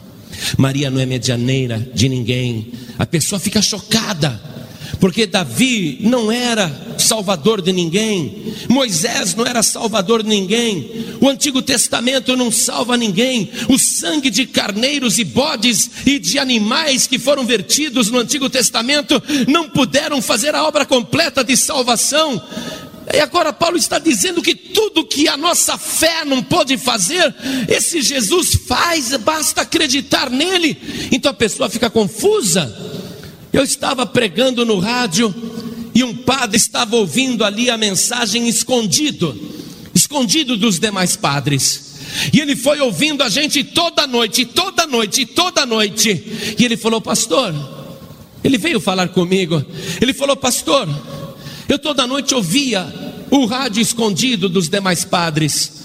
Maria 0.58 0.90
não 0.90 1.00
é 1.00 1.06
medianeira 1.06 1.90
de 1.94 2.06
ninguém. 2.06 2.70
A 2.98 3.06
pessoa 3.06 3.40
fica 3.40 3.62
chocada 3.62 4.52
porque 5.00 5.26
Davi 5.26 5.98
não 6.00 6.30
era 6.30 6.93
salvador 7.04 7.60
de 7.60 7.72
ninguém, 7.72 8.54
Moisés 8.68 9.34
não 9.34 9.46
era 9.46 9.62
salvador 9.62 10.22
de 10.22 10.28
ninguém, 10.28 10.90
o 11.20 11.28
Antigo 11.28 11.62
Testamento 11.62 12.36
não 12.36 12.50
salva 12.50 12.96
ninguém, 12.96 13.50
o 13.68 13.78
sangue 13.78 14.30
de 14.30 14.46
carneiros 14.46 15.18
e 15.18 15.24
bodes 15.24 15.90
e 16.06 16.18
de 16.18 16.38
animais 16.38 17.06
que 17.06 17.18
foram 17.18 17.44
vertidos 17.44 18.10
no 18.10 18.18
Antigo 18.18 18.48
Testamento 18.50 19.22
não 19.48 19.68
puderam 19.68 20.20
fazer 20.20 20.54
a 20.54 20.64
obra 20.64 20.86
completa 20.86 21.44
de 21.44 21.56
salvação. 21.56 22.42
E 23.12 23.20
agora 23.20 23.52
Paulo 23.52 23.76
está 23.76 23.98
dizendo 23.98 24.40
que 24.40 24.54
tudo 24.54 25.04
que 25.04 25.28
a 25.28 25.36
nossa 25.36 25.76
fé 25.76 26.24
não 26.24 26.42
pode 26.42 26.78
fazer, 26.78 27.34
esse 27.68 28.00
Jesus 28.00 28.54
faz, 28.66 29.14
basta 29.18 29.60
acreditar 29.60 30.30
nele. 30.30 30.76
Então 31.12 31.30
a 31.30 31.34
pessoa 31.34 31.68
fica 31.68 31.90
confusa. 31.90 32.74
Eu 33.52 33.62
estava 33.62 34.06
pregando 34.06 34.64
no 34.64 34.78
rádio 34.78 35.32
e 35.94 36.02
um 36.02 36.14
padre 36.14 36.56
estava 36.56 36.96
ouvindo 36.96 37.44
ali 37.44 37.70
a 37.70 37.78
mensagem 37.78 38.48
escondido, 38.48 39.36
escondido 39.94 40.56
dos 40.56 40.78
demais 40.78 41.14
padres. 41.14 41.94
E 42.32 42.40
ele 42.40 42.56
foi 42.56 42.80
ouvindo 42.80 43.22
a 43.22 43.28
gente 43.28 43.62
toda 43.62 44.06
noite, 44.06 44.44
toda 44.44 44.86
noite, 44.86 45.24
toda 45.24 45.64
noite. 45.64 46.56
E 46.58 46.64
ele 46.64 46.76
falou, 46.76 47.00
pastor, 47.00 47.54
ele 48.42 48.58
veio 48.58 48.80
falar 48.80 49.08
comigo. 49.08 49.64
Ele 50.00 50.12
falou, 50.12 50.36
pastor, 50.36 50.88
eu 51.68 51.78
toda 51.78 52.06
noite 52.06 52.34
ouvia 52.34 52.86
o 53.30 53.46
rádio 53.46 53.80
escondido 53.80 54.48
dos 54.48 54.68
demais 54.68 55.04
padres. 55.04 55.83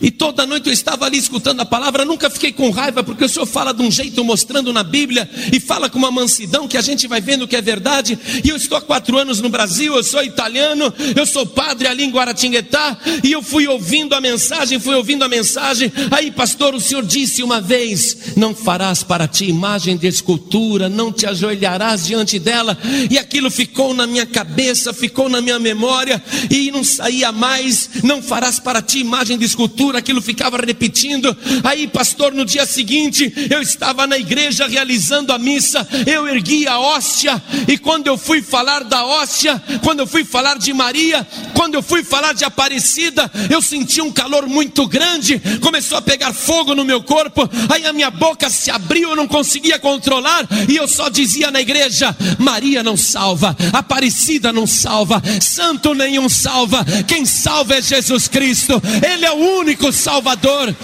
E 0.00 0.10
toda 0.10 0.44
noite 0.44 0.68
eu 0.68 0.72
estava 0.72 1.06
ali 1.06 1.18
escutando 1.18 1.60
a 1.60 1.64
palavra, 1.64 2.04
nunca 2.04 2.28
fiquei 2.28 2.52
com 2.52 2.70
raiva, 2.70 3.02
porque 3.02 3.24
o 3.24 3.28
Senhor 3.28 3.46
fala 3.46 3.72
de 3.72 3.80
um 3.80 3.90
jeito 3.90 4.24
mostrando 4.24 4.72
na 4.72 4.82
Bíblia, 4.82 5.28
e 5.52 5.60
fala 5.60 5.88
com 5.88 5.98
uma 5.98 6.10
mansidão 6.10 6.66
que 6.66 6.76
a 6.76 6.82
gente 6.82 7.06
vai 7.06 7.20
vendo 7.20 7.46
que 7.46 7.56
é 7.56 7.60
verdade. 7.60 8.18
E 8.42 8.48
eu 8.48 8.56
estou 8.56 8.76
há 8.76 8.80
quatro 8.80 9.16
anos 9.16 9.40
no 9.40 9.48
Brasil, 9.48 9.94
eu 9.94 10.02
sou 10.02 10.22
italiano, 10.22 10.92
eu 11.14 11.24
sou 11.24 11.46
padre 11.46 11.86
ali 11.86 12.04
em 12.04 12.10
Guaratinguetá, 12.10 12.98
e 13.22 13.30
eu 13.30 13.42
fui 13.42 13.68
ouvindo 13.68 14.14
a 14.14 14.20
mensagem, 14.20 14.80
fui 14.80 14.94
ouvindo 14.94 15.22
a 15.22 15.28
mensagem. 15.28 15.92
Aí, 16.10 16.30
pastor, 16.30 16.74
o 16.74 16.80
Senhor 16.80 17.04
disse 17.04 17.42
uma 17.42 17.60
vez: 17.60 18.34
Não 18.36 18.54
farás 18.54 19.02
para 19.02 19.28
ti 19.28 19.46
imagem 19.46 19.96
de 19.96 20.08
escultura, 20.08 20.88
não 20.88 21.12
te 21.12 21.24
ajoelharás 21.24 22.04
diante 22.04 22.38
dela. 22.38 22.76
E 23.10 23.16
aquilo 23.16 23.50
ficou 23.50 23.94
na 23.94 24.06
minha 24.06 24.26
cabeça, 24.26 24.92
ficou 24.92 25.28
na 25.28 25.40
minha 25.40 25.58
memória, 25.58 26.22
e 26.50 26.70
não 26.72 26.82
saía 26.82 27.30
mais. 27.30 27.90
Não 28.02 28.20
farás 28.20 28.58
para 28.58 28.82
ti 28.82 28.98
imagem 28.98 29.38
de 29.38 29.44
escultura 29.44 29.83
aquilo 29.94 30.22
ficava 30.22 30.56
repetindo. 30.56 31.36
Aí, 31.62 31.86
pastor, 31.86 32.32
no 32.32 32.44
dia 32.44 32.64
seguinte, 32.66 33.32
eu 33.50 33.60
estava 33.60 34.06
na 34.06 34.18
igreja 34.18 34.66
realizando 34.66 35.32
a 35.32 35.38
missa, 35.38 35.86
eu 36.06 36.26
ergui 36.28 36.66
a 36.66 36.78
hóstia, 36.78 37.42
e 37.68 37.76
quando 37.76 38.06
eu 38.06 38.16
fui 38.16 38.40
falar 38.40 38.84
da 38.84 39.04
hóstia, 39.04 39.62
quando 39.82 40.00
eu 40.00 40.06
fui 40.06 40.24
falar 40.24 40.58
de 40.58 40.72
Maria, 40.72 41.26
quando 41.54 41.74
eu 41.74 41.82
fui 41.82 42.02
falar 42.04 42.32
de 42.32 42.44
Aparecida, 42.44 43.30
eu 43.50 43.60
senti 43.60 44.00
um 44.00 44.12
calor 44.12 44.46
muito 44.46 44.86
grande, 44.86 45.40
começou 45.60 45.98
a 45.98 46.02
pegar 46.02 46.32
fogo 46.32 46.74
no 46.74 46.84
meu 46.84 47.02
corpo, 47.02 47.48
aí 47.68 47.84
a 47.84 47.92
minha 47.92 48.10
boca 48.10 48.48
se 48.48 48.70
abriu, 48.70 49.10
eu 49.10 49.16
não 49.16 49.26
conseguia 49.26 49.78
controlar, 49.78 50.46
e 50.68 50.76
eu 50.76 50.86
só 50.86 51.08
dizia 51.08 51.50
na 51.50 51.60
igreja: 51.60 52.16
Maria 52.38 52.82
não 52.82 52.96
salva, 52.96 53.56
Aparecida 53.72 54.52
não 54.52 54.66
salva, 54.66 55.22
santo 55.40 55.94
nenhum 55.94 56.28
salva, 56.28 56.84
quem 57.06 57.24
salva 57.24 57.76
é 57.76 57.82
Jesus 57.82 58.28
Cristo, 58.28 58.80
Ele 59.06 59.24
é 59.24 59.32
o 59.32 59.58
único 59.58 59.73
único 59.74 59.92
Salvador. 59.92 60.74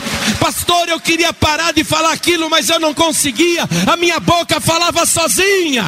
Pastor, 0.40 0.88
eu 0.88 1.00
queria 1.00 1.33
parar 1.33 1.72
de 1.72 1.85
falar 1.85 2.12
aquilo, 2.12 2.50
mas 2.50 2.68
eu 2.68 2.81
não 2.81 2.92
conseguia, 2.92 3.68
a 3.87 3.96
minha 3.96 4.18
boca 4.18 4.61
falava 4.61 5.07
sozinha. 5.07 5.85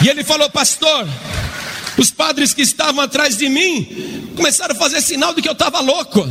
E 0.00 0.08
ele 0.08 0.22
falou, 0.22 0.48
pastor, 0.50 1.08
os 1.96 2.12
padres 2.12 2.54
que 2.54 2.62
estavam 2.62 3.00
atrás 3.00 3.36
de 3.36 3.48
mim 3.48 4.32
começaram 4.36 4.74
a 4.74 4.78
fazer 4.78 5.00
sinal 5.00 5.34
de 5.34 5.42
que 5.42 5.48
eu 5.48 5.52
estava 5.52 5.80
louco. 5.80 6.26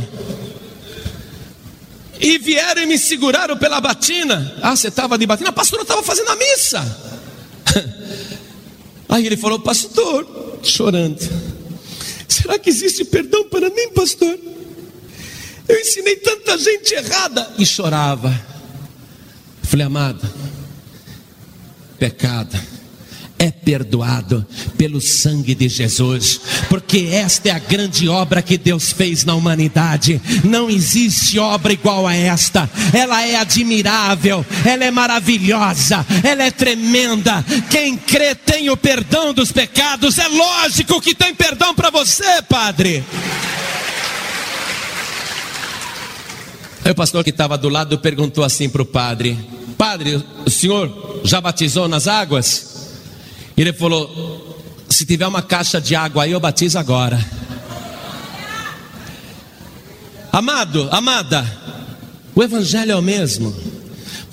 E 2.20 2.38
vieram 2.38 2.82
e 2.82 2.86
me 2.86 2.98
seguraram 2.98 3.56
pela 3.58 3.80
batina. 3.80 4.56
Ah, 4.62 4.74
você 4.74 4.88
estava 4.88 5.18
de 5.18 5.26
batina? 5.26 5.52
Pastor, 5.52 5.80
eu 5.80 5.82
estava 5.82 6.02
fazendo 6.02 6.30
a 6.30 6.36
missa. 6.36 7.12
Aí 9.08 9.26
ele 9.26 9.36
falou, 9.36 9.58
pastor, 9.58 10.26
chorando: 10.62 11.20
Será 12.28 12.58
que 12.58 12.70
existe 12.70 13.04
perdão 13.04 13.48
para 13.48 13.70
mim, 13.70 13.88
pastor? 13.94 14.38
Eu 15.68 15.80
ensinei 15.80 16.16
tanta 16.16 16.56
gente 16.58 16.94
errada. 16.94 17.54
E 17.58 17.66
chorava. 17.66 18.32
Falei, 19.62 19.86
amado, 19.86 20.28
pecado 21.98 22.77
é 23.38 23.50
perdoado 23.50 24.44
pelo 24.76 25.00
sangue 25.00 25.54
de 25.54 25.68
Jesus, 25.68 26.40
porque 26.68 27.08
esta 27.12 27.48
é 27.48 27.52
a 27.52 27.58
grande 27.58 28.08
obra 28.08 28.42
que 28.42 28.58
Deus 28.58 28.90
fez 28.90 29.24
na 29.24 29.34
humanidade. 29.34 30.20
Não 30.42 30.68
existe 30.68 31.38
obra 31.38 31.72
igual 31.72 32.06
a 32.06 32.14
esta. 32.14 32.68
Ela 32.92 33.24
é 33.26 33.36
admirável, 33.36 34.44
ela 34.64 34.84
é 34.84 34.90
maravilhosa, 34.90 36.04
ela 36.24 36.42
é 36.42 36.50
tremenda. 36.50 37.44
Quem 37.70 37.96
crê 37.96 38.34
tem 38.34 38.70
o 38.70 38.76
perdão 38.76 39.32
dos 39.32 39.52
pecados. 39.52 40.18
É 40.18 40.26
lógico 40.26 41.00
que 41.00 41.14
tem 41.14 41.34
perdão 41.34 41.74
para 41.74 41.90
você, 41.90 42.42
Padre. 42.48 43.04
Aí 46.84 46.92
o 46.92 46.94
pastor 46.94 47.22
que 47.22 47.30
estava 47.30 47.58
do 47.58 47.68
lado 47.68 47.98
perguntou 47.98 48.42
assim 48.42 48.68
para 48.68 48.82
o 48.82 48.86
padre: 48.86 49.38
Padre, 49.76 50.24
o 50.44 50.50
senhor 50.50 51.20
já 51.22 51.40
batizou 51.40 51.86
nas 51.86 52.08
águas? 52.08 52.77
Ele 53.62 53.72
falou: 53.72 54.56
se 54.88 55.04
tiver 55.04 55.26
uma 55.26 55.42
caixa 55.42 55.80
de 55.80 55.94
água 55.94 56.24
aí, 56.24 56.32
eu 56.32 56.40
batizo 56.40 56.78
agora. 56.78 57.18
Amado, 60.30 60.88
amada, 60.92 61.44
o 62.34 62.42
Evangelho 62.42 62.92
é 62.92 62.96
o 62.96 63.02
mesmo. 63.02 63.54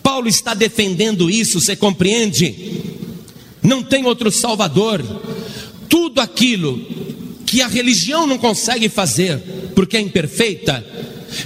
Paulo 0.03 0.27
está 0.27 0.53
defendendo 0.53 1.29
isso, 1.29 1.59
você 1.59 1.75
compreende? 1.75 2.83
Não 3.63 3.81
tem 3.81 4.05
outro 4.05 4.31
Salvador. 4.31 5.03
Tudo 5.89 6.21
aquilo 6.21 6.79
que 7.45 7.61
a 7.61 7.67
religião 7.67 8.27
não 8.27 8.37
consegue 8.37 8.89
fazer, 8.89 9.39
porque 9.73 9.97
é 9.97 10.01
imperfeita, 10.01 10.85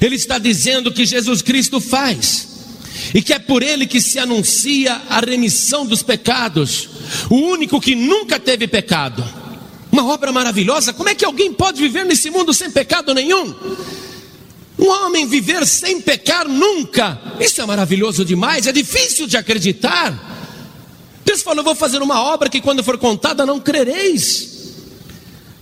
ele 0.02 0.16
está 0.16 0.38
dizendo 0.38 0.92
que 0.92 1.06
Jesus 1.06 1.42
Cristo 1.42 1.80
faz 1.80 2.48
e 3.14 3.22
que 3.22 3.34
é 3.34 3.40
por 3.40 3.64
ele 3.64 3.88
que 3.88 4.02
se 4.02 4.20
anuncia 4.20 5.02
a 5.10 5.20
remissão 5.20 5.86
dos 5.86 6.04
pecados, 6.04 6.90
o 7.30 7.36
único 7.36 7.80
que 7.80 7.96
nunca 7.96 8.40
teve 8.40 8.68
pecado. 8.68 9.24
Uma 9.92 10.06
obra 10.06 10.32
maravilhosa. 10.32 10.94
Como 10.94 11.10
é 11.10 11.16
que 11.16 11.26
alguém 11.26 11.52
pode 11.52 11.82
viver 11.82 12.06
nesse 12.06 12.30
mundo 12.30 12.54
sem 12.54 12.70
pecado 12.70 13.14
nenhum? 13.14 13.56
Um 14.78 14.88
homem 14.88 15.28
viver 15.28 15.66
sem 15.66 16.00
pecar 16.00 16.48
nunca. 16.48 17.20
Isso 17.40 17.62
é 17.62 17.66
maravilhoso 17.66 18.24
demais, 18.24 18.66
é 18.66 18.72
difícil 18.72 19.28
de 19.28 19.36
acreditar. 19.36 20.28
Deus 21.26 21.42
falou: 21.42 21.64
Vou 21.64 21.76
fazer 21.76 22.02
uma 22.02 22.22
obra 22.22 22.50
que 22.50 22.62
quando 22.62 22.84
for 22.84 22.98
contada 22.98 23.46
não 23.46 23.60
crereis. 23.60 24.58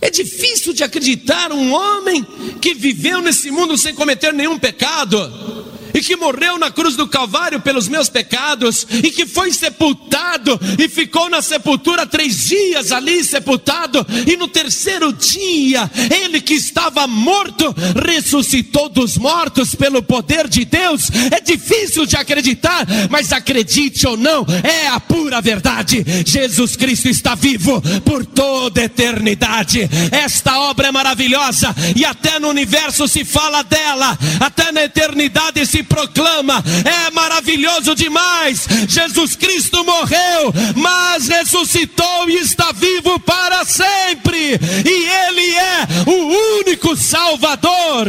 É 0.00 0.10
difícil 0.10 0.72
de 0.72 0.84
acreditar 0.84 1.50
um 1.52 1.72
homem 1.72 2.24
que 2.60 2.74
viveu 2.74 3.20
nesse 3.20 3.50
mundo 3.50 3.76
sem 3.76 3.94
cometer 3.94 4.32
nenhum 4.32 4.58
pecado. 4.58 5.66
E 5.98 6.02
que 6.02 6.16
morreu 6.16 6.58
na 6.58 6.70
cruz 6.70 6.94
do 6.96 7.08
Calvário 7.08 7.60
pelos 7.60 7.88
meus 7.88 8.08
pecados, 8.08 8.86
e 9.02 9.10
que 9.10 9.26
foi 9.26 9.52
sepultado 9.52 10.58
e 10.78 10.88
ficou 10.88 11.28
na 11.28 11.42
sepultura 11.42 12.06
três 12.06 12.46
dias 12.46 12.92
ali 12.92 13.24
sepultado, 13.24 14.06
e 14.26 14.36
no 14.36 14.46
terceiro 14.46 15.12
dia, 15.12 15.90
ele 16.22 16.40
que 16.40 16.54
estava 16.54 17.06
morto, 17.06 17.74
ressuscitou 18.06 18.88
dos 18.88 19.18
mortos 19.18 19.74
pelo 19.74 20.02
poder 20.02 20.46
de 20.46 20.64
Deus. 20.64 21.10
É 21.32 21.40
difícil 21.40 22.06
de 22.06 22.16
acreditar, 22.16 22.86
mas 23.10 23.32
acredite 23.32 24.06
ou 24.06 24.16
não, 24.16 24.46
é 24.62 24.88
a 24.88 25.00
pura 25.00 25.40
verdade. 25.40 26.04
Jesus 26.24 26.76
Cristo 26.76 27.08
está 27.08 27.34
vivo 27.34 27.82
por 28.04 28.24
toda 28.24 28.80
a 28.80 28.84
eternidade. 28.84 29.88
Esta 30.12 30.58
obra 30.60 30.88
é 30.88 30.92
maravilhosa 30.92 31.74
e 31.96 32.04
até 32.04 32.38
no 32.38 32.48
universo 32.48 33.08
se 33.08 33.24
fala 33.24 33.62
dela, 33.62 34.16
até 34.40 34.70
na 34.70 34.84
eternidade 34.84 35.66
se 35.66 35.82
proclama. 35.88 36.62
É 36.84 37.10
maravilhoso 37.10 37.94
demais. 37.94 38.66
Jesus 38.88 39.34
Cristo 39.34 39.84
morreu, 39.84 40.52
mas 40.76 41.28
ressuscitou 41.28 42.28
e 42.28 42.36
está 42.36 42.72
vivo 42.72 43.18
para 43.20 43.64
sempre. 43.64 44.54
E 44.84 45.28
Ele 45.28 45.54
é 45.56 45.86
o 46.06 46.60
único 46.60 46.96
Salvador. 46.96 48.08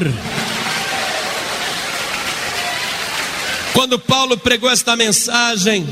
Quando 3.73 3.97
Paulo 3.97 4.37
pregou 4.37 4.69
esta 4.69 4.95
mensagem, 4.95 5.87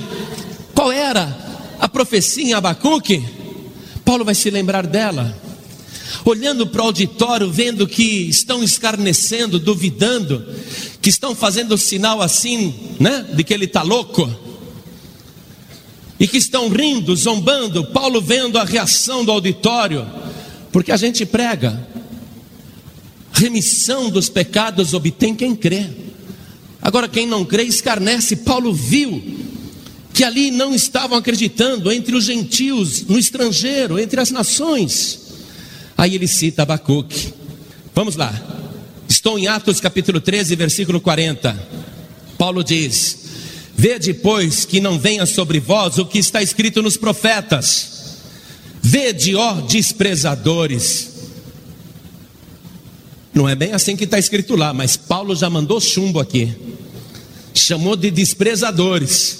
qual 0.76 0.92
era 0.92 1.36
a 1.80 1.88
profecia 1.88 2.44
em 2.44 2.54
Abacuque? 2.54 3.24
Paulo 4.04 4.26
vai 4.26 4.36
se 4.36 4.50
lembrar 4.50 4.86
dela. 4.86 5.36
Olhando 6.26 6.68
para 6.68 6.82
o 6.82 6.86
auditório, 6.86 7.52
vendo 7.52 7.88
que 7.88 8.04
estão 8.04 8.64
escarnecendo, 8.64 9.60
duvidando, 9.60 10.46
que 11.02 11.10
estão 11.10 11.36
fazendo 11.36 11.78
sinal 11.78 12.22
assim, 12.22 12.74
né, 13.00 13.26
de 13.34 13.44
que 13.44 13.54
ele 13.54 13.66
está 13.66 13.82
louco, 13.82 14.30
e 16.20 16.28
que 16.28 16.38
estão 16.38 16.70
rindo, 16.70 17.16
zombando. 17.16 17.86
Paulo 17.86 18.22
vendo 18.22 18.58
a 18.58 18.64
reação 18.64 19.24
do 19.24 19.32
auditório, 19.32 20.08
porque 20.72 20.92
a 20.92 20.98
gente 20.98 21.26
prega, 21.26 21.88
remissão 23.32 24.10
dos 24.10 24.30
pecados 24.30 24.94
obtém 24.94 25.36
quem 25.36 25.56
crê. 25.56 25.88
Agora, 26.82 27.08
quem 27.08 27.28
não 27.28 27.46
crê, 27.46 27.64
escarnece. 27.64 28.38
Paulo 28.38 28.74
viu 28.74 29.22
que 30.14 30.24
ali 30.24 30.50
não 30.50 30.74
estavam 30.74 31.18
acreditando 31.18 31.92
entre 31.92 32.16
os 32.16 32.24
gentios, 32.26 33.04
no 33.04 33.20
estrangeiro, 33.20 34.00
entre 34.00 34.20
as 34.20 34.32
nações. 34.32 35.27
Aí 35.98 36.16
ele 36.16 36.28
cita 36.28 36.62
Abacuque. 36.62 37.34
Vamos 37.96 38.16
lá. 38.16 38.34
Estou 39.10 39.40
em 39.40 39.48
Atos 39.48 39.80
capítulo 39.80 40.22
13, 40.22 40.56
versículo 40.56 41.02
40. 41.02 41.58
Paulo 42.38 42.64
diz: 42.64 43.18
Vede, 43.76 44.14
pois, 44.14 44.66
que 44.66 44.80
não 44.80 45.00
venha 45.00 45.26
sobre 45.26 45.60
vós 45.60 45.98
o 45.98 46.06
que 46.06 46.20
está 46.20 46.42
escrito 46.42 46.82
nos 46.82 46.98
profetas. 46.98 48.18
Vede, 48.82 49.36
ó 49.36 49.62
desprezadores. 49.62 51.16
Não 53.34 53.50
é 53.50 53.56
bem 53.56 53.74
assim 53.74 53.96
que 53.96 54.04
está 54.04 54.18
escrito 54.18 54.56
lá, 54.56 54.74
mas 54.74 54.96
Paulo 54.96 55.36
já 55.36 55.50
mandou 55.50 55.80
chumbo 55.82 56.20
aqui 56.20 56.56
chamou 57.58 57.96
de 57.96 58.10
desprezadores, 58.10 59.38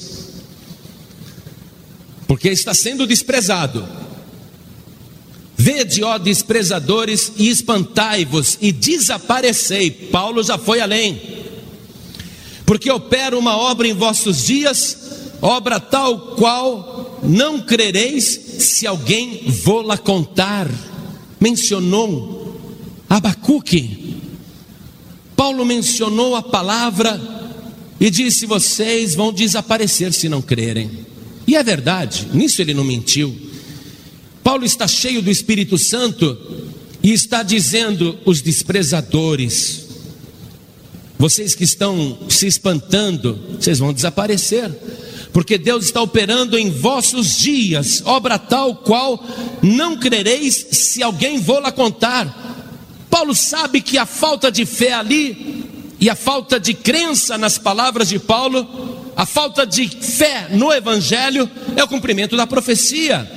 porque 2.28 2.50
está 2.50 2.74
sendo 2.74 3.08
desprezado. 3.08 3.88
Vede, 5.58 6.04
ó 6.04 6.20
desprezadores, 6.20 7.32
e 7.36 7.50
espantai-vos 7.50 8.60
e 8.62 8.72
desaparecei. 8.72 9.90
Paulo 9.90 10.44
já 10.44 10.56
foi 10.56 10.80
além, 10.80 11.20
porque 12.64 12.92
opera 12.92 13.38
uma 13.38 13.58
obra 13.58 13.88
em 13.88 13.94
vossos 13.94 14.46
dias, 14.46 14.98
obra 15.42 15.80
tal 15.80 16.36
qual 16.36 17.20
não 17.24 17.60
crereis 17.60 18.26
se 18.60 18.86
alguém 18.86 19.46
vô-la 19.48 19.98
contar. 19.98 20.70
Mencionou 21.40 22.38
Abacuque. 23.10 24.16
Paulo 25.36 25.66
mencionou 25.66 26.36
a 26.36 26.42
palavra 26.42 27.20
e 28.00 28.10
disse: 28.10 28.46
Vocês 28.46 29.16
vão 29.16 29.32
desaparecer 29.32 30.14
se 30.14 30.28
não 30.28 30.42
crerem. 30.42 31.06
E 31.48 31.56
é 31.56 31.64
verdade, 31.64 32.28
nisso 32.34 32.62
ele 32.62 32.74
não 32.74 32.84
mentiu. 32.84 33.47
Paulo 34.48 34.64
está 34.64 34.88
cheio 34.88 35.22
do 35.22 35.30
Espírito 35.30 35.78
Santo 35.78 36.38
e 37.04 37.12
está 37.12 37.44
dizendo: 37.44 38.18
os 38.24 38.42
desprezadores, 38.42 39.90
vocês 41.20 41.54
que 41.54 41.66
estão 41.66 42.18
se 42.30 42.48
espantando, 42.48 43.38
vocês 43.60 43.78
vão 43.78 43.92
desaparecer, 43.92 44.72
porque 45.34 45.58
Deus 45.58 45.84
está 45.84 46.02
operando 46.02 46.58
em 46.58 46.70
vossos 46.70 47.38
dias, 47.38 48.02
obra 48.06 48.40
tal 48.40 48.74
qual 48.74 49.22
não 49.62 49.98
crereis 49.98 50.68
se 50.72 51.04
alguém 51.04 51.42
vou-la 51.42 51.70
contar. 51.70 52.64
Paulo 53.10 53.36
sabe 53.36 53.82
que 53.82 53.98
a 53.98 54.06
falta 54.06 54.50
de 54.50 54.66
fé 54.66 54.94
ali 54.94 55.66
e 56.00 56.10
a 56.10 56.16
falta 56.16 56.58
de 56.58 56.74
crença 56.74 57.38
nas 57.38 57.58
palavras 57.58 58.08
de 58.08 58.18
Paulo, 58.18 58.66
a 59.14 59.26
falta 59.26 59.68
de 59.68 59.90
fé 59.90 60.48
no 60.52 60.72
Evangelho, 60.72 61.52
é 61.76 61.84
o 61.84 61.88
cumprimento 61.90 62.38
da 62.38 62.48
profecia. 62.48 63.37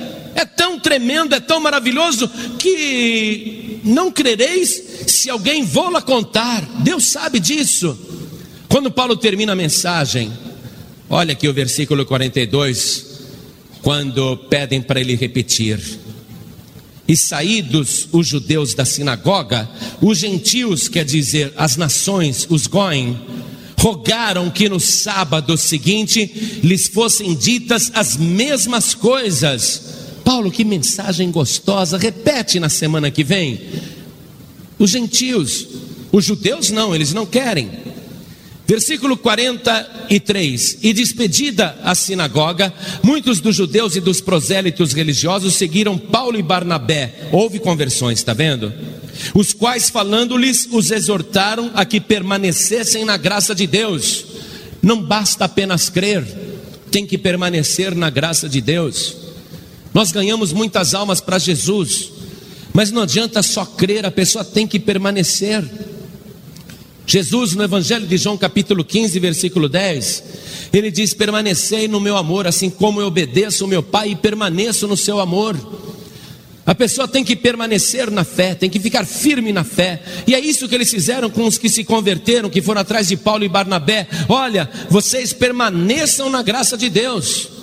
Tremendo, 0.81 1.35
é 1.35 1.39
tão 1.39 1.59
maravilhoso 1.59 2.27
que 2.57 3.79
não 3.83 4.11
crereis 4.11 4.83
se 5.07 5.29
alguém 5.29 5.63
vou-la 5.63 6.01
contar. 6.01 6.61
Deus 6.83 7.05
sabe 7.05 7.39
disso. 7.39 7.97
Quando 8.67 8.91
Paulo 8.91 9.17
termina 9.17 9.51
a 9.51 9.55
mensagem, 9.55 10.31
olha 11.09 11.33
aqui 11.33 11.47
o 11.47 11.53
versículo 11.53 12.05
42, 12.05 13.05
quando 13.81 14.37
pedem 14.37 14.81
para 14.81 14.99
ele 15.01 15.15
repetir. 15.15 15.79
E 17.07 17.17
saídos 17.17 18.07
os 18.11 18.27
judeus 18.27 18.73
da 18.73 18.85
sinagoga, 18.85 19.69
os 20.01 20.19
gentios, 20.19 20.87
quer 20.87 21.03
dizer, 21.03 21.51
as 21.57 21.75
nações, 21.75 22.47
os 22.49 22.67
goem, 22.67 23.19
rogaram 23.77 24.49
que 24.49 24.69
no 24.69 24.79
sábado 24.79 25.57
seguinte 25.57 26.59
lhes 26.63 26.87
fossem 26.87 27.33
ditas 27.35 27.91
as 27.93 28.15
mesmas 28.15 28.93
coisas. 28.93 30.00
Paulo, 30.23 30.51
que 30.51 30.63
mensagem 30.63 31.31
gostosa, 31.31 31.97
repete 31.97 32.59
na 32.59 32.69
semana 32.69 33.11
que 33.11 33.23
vem. 33.23 33.59
Os 34.77 34.89
gentios, 34.89 35.67
os 36.11 36.25
judeus 36.25 36.71
não, 36.71 36.93
eles 36.93 37.13
não 37.13 37.25
querem. 37.25 37.69
Versículo 38.67 39.17
43: 39.17 40.77
E 40.81 40.93
despedida 40.93 41.77
a 41.83 41.93
sinagoga, 41.93 42.73
muitos 43.03 43.41
dos 43.41 43.55
judeus 43.55 43.97
e 43.97 43.99
dos 43.99 44.21
prosélitos 44.21 44.93
religiosos 44.93 45.55
seguiram 45.55 45.97
Paulo 45.97 46.39
e 46.39 46.41
Barnabé. 46.41 47.27
Houve 47.31 47.59
conversões, 47.59 48.19
está 48.19 48.33
vendo? 48.33 48.73
Os 49.33 49.51
quais, 49.51 49.89
falando-lhes, 49.89 50.69
os 50.71 50.89
exortaram 50.89 51.69
a 51.73 51.83
que 51.83 51.99
permanecessem 51.99 53.03
na 53.03 53.17
graça 53.17 53.53
de 53.53 53.67
Deus. 53.67 54.25
Não 54.81 55.03
basta 55.03 55.45
apenas 55.45 55.89
crer, 55.89 56.25
tem 56.89 57.05
que 57.05 57.17
permanecer 57.17 57.93
na 57.93 58.09
graça 58.09 58.47
de 58.47 58.61
Deus. 58.61 59.20
Nós 59.93 60.11
ganhamos 60.11 60.53
muitas 60.53 60.93
almas 60.93 61.19
para 61.19 61.37
Jesus, 61.37 62.11
mas 62.73 62.91
não 62.91 63.01
adianta 63.01 63.43
só 63.43 63.65
crer, 63.65 64.05
a 64.05 64.11
pessoa 64.11 64.43
tem 64.45 64.65
que 64.65 64.79
permanecer. 64.79 65.63
Jesus, 67.05 67.53
no 67.55 67.63
Evangelho 67.63 68.07
de 68.07 68.15
João, 68.15 68.37
capítulo 68.37 68.85
15, 68.85 69.19
versículo 69.19 69.67
10, 69.67 70.23
ele 70.71 70.89
diz: 70.89 71.13
Permanecei 71.13 71.87
no 71.87 71.99
meu 71.99 72.15
amor, 72.15 72.47
assim 72.47 72.69
como 72.69 73.01
eu 73.01 73.07
obedeço 73.07 73.65
o 73.65 73.67
meu 73.67 73.83
Pai 73.83 74.11
e 74.11 74.15
permaneço 74.15 74.87
no 74.87 74.95
seu 74.95 75.19
amor. 75.19 75.57
A 76.65 76.73
pessoa 76.73 77.07
tem 77.07 77.23
que 77.23 77.35
permanecer 77.35 78.09
na 78.09 78.23
fé, 78.23 78.55
tem 78.55 78.69
que 78.69 78.79
ficar 78.79 79.05
firme 79.05 79.51
na 79.51 79.63
fé, 79.63 80.01
e 80.25 80.33
é 80.33 80.39
isso 80.39 80.69
que 80.69 80.75
eles 80.75 80.89
fizeram 80.89 81.29
com 81.29 81.45
os 81.45 81.57
que 81.57 81.67
se 81.67 81.83
converteram, 81.83 82.49
que 82.49 82.61
foram 82.61 82.79
atrás 82.79 83.09
de 83.09 83.17
Paulo 83.17 83.43
e 83.43 83.49
Barnabé. 83.49 84.07
Olha, 84.29 84.69
vocês 84.89 85.33
permaneçam 85.33 86.29
na 86.29 86.41
graça 86.41 86.77
de 86.77 86.89
Deus. 86.89 87.60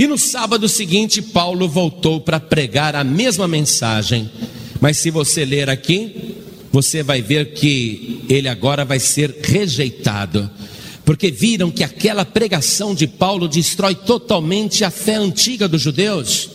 E 0.00 0.06
no 0.06 0.16
sábado 0.16 0.66
seguinte, 0.66 1.20
Paulo 1.20 1.68
voltou 1.68 2.22
para 2.22 2.40
pregar 2.40 2.96
a 2.96 3.04
mesma 3.04 3.46
mensagem, 3.46 4.30
mas 4.80 4.96
se 4.96 5.10
você 5.10 5.44
ler 5.44 5.68
aqui, 5.68 6.36
você 6.72 7.02
vai 7.02 7.20
ver 7.20 7.52
que 7.52 8.22
ele 8.26 8.48
agora 8.48 8.82
vai 8.82 8.98
ser 8.98 9.36
rejeitado, 9.42 10.50
porque 11.04 11.30
viram 11.30 11.70
que 11.70 11.84
aquela 11.84 12.24
pregação 12.24 12.94
de 12.94 13.06
Paulo 13.06 13.46
destrói 13.46 13.94
totalmente 13.94 14.84
a 14.84 14.90
fé 14.90 15.16
antiga 15.16 15.68
dos 15.68 15.82
judeus. 15.82 16.48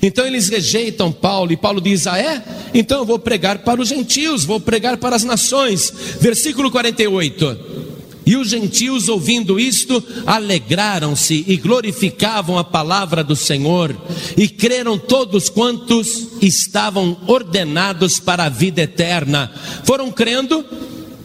Então 0.00 0.26
eles 0.26 0.48
rejeitam 0.48 1.12
Paulo, 1.12 1.52
e 1.52 1.58
Paulo 1.58 1.82
diz: 1.82 2.06
Ah, 2.06 2.18
é? 2.18 2.42
Então 2.72 3.00
eu 3.00 3.04
vou 3.04 3.18
pregar 3.18 3.58
para 3.58 3.82
os 3.82 3.88
gentios, 3.90 4.46
vou 4.46 4.60
pregar 4.60 4.96
para 4.96 5.14
as 5.14 5.24
nações. 5.24 5.92
Versículo 6.22 6.70
48. 6.70 7.87
E 8.28 8.36
os 8.36 8.50
gentios, 8.50 9.08
ouvindo 9.08 9.58
isto, 9.58 10.04
alegraram-se 10.26 11.46
e 11.48 11.56
glorificavam 11.56 12.58
a 12.58 12.62
palavra 12.62 13.24
do 13.24 13.34
Senhor, 13.34 13.96
e 14.36 14.46
creram 14.46 14.98
todos 14.98 15.48
quantos 15.48 16.28
estavam 16.42 17.16
ordenados 17.26 18.20
para 18.20 18.44
a 18.44 18.50
vida 18.50 18.82
eterna. 18.82 19.50
Foram 19.82 20.12
crendo 20.12 20.62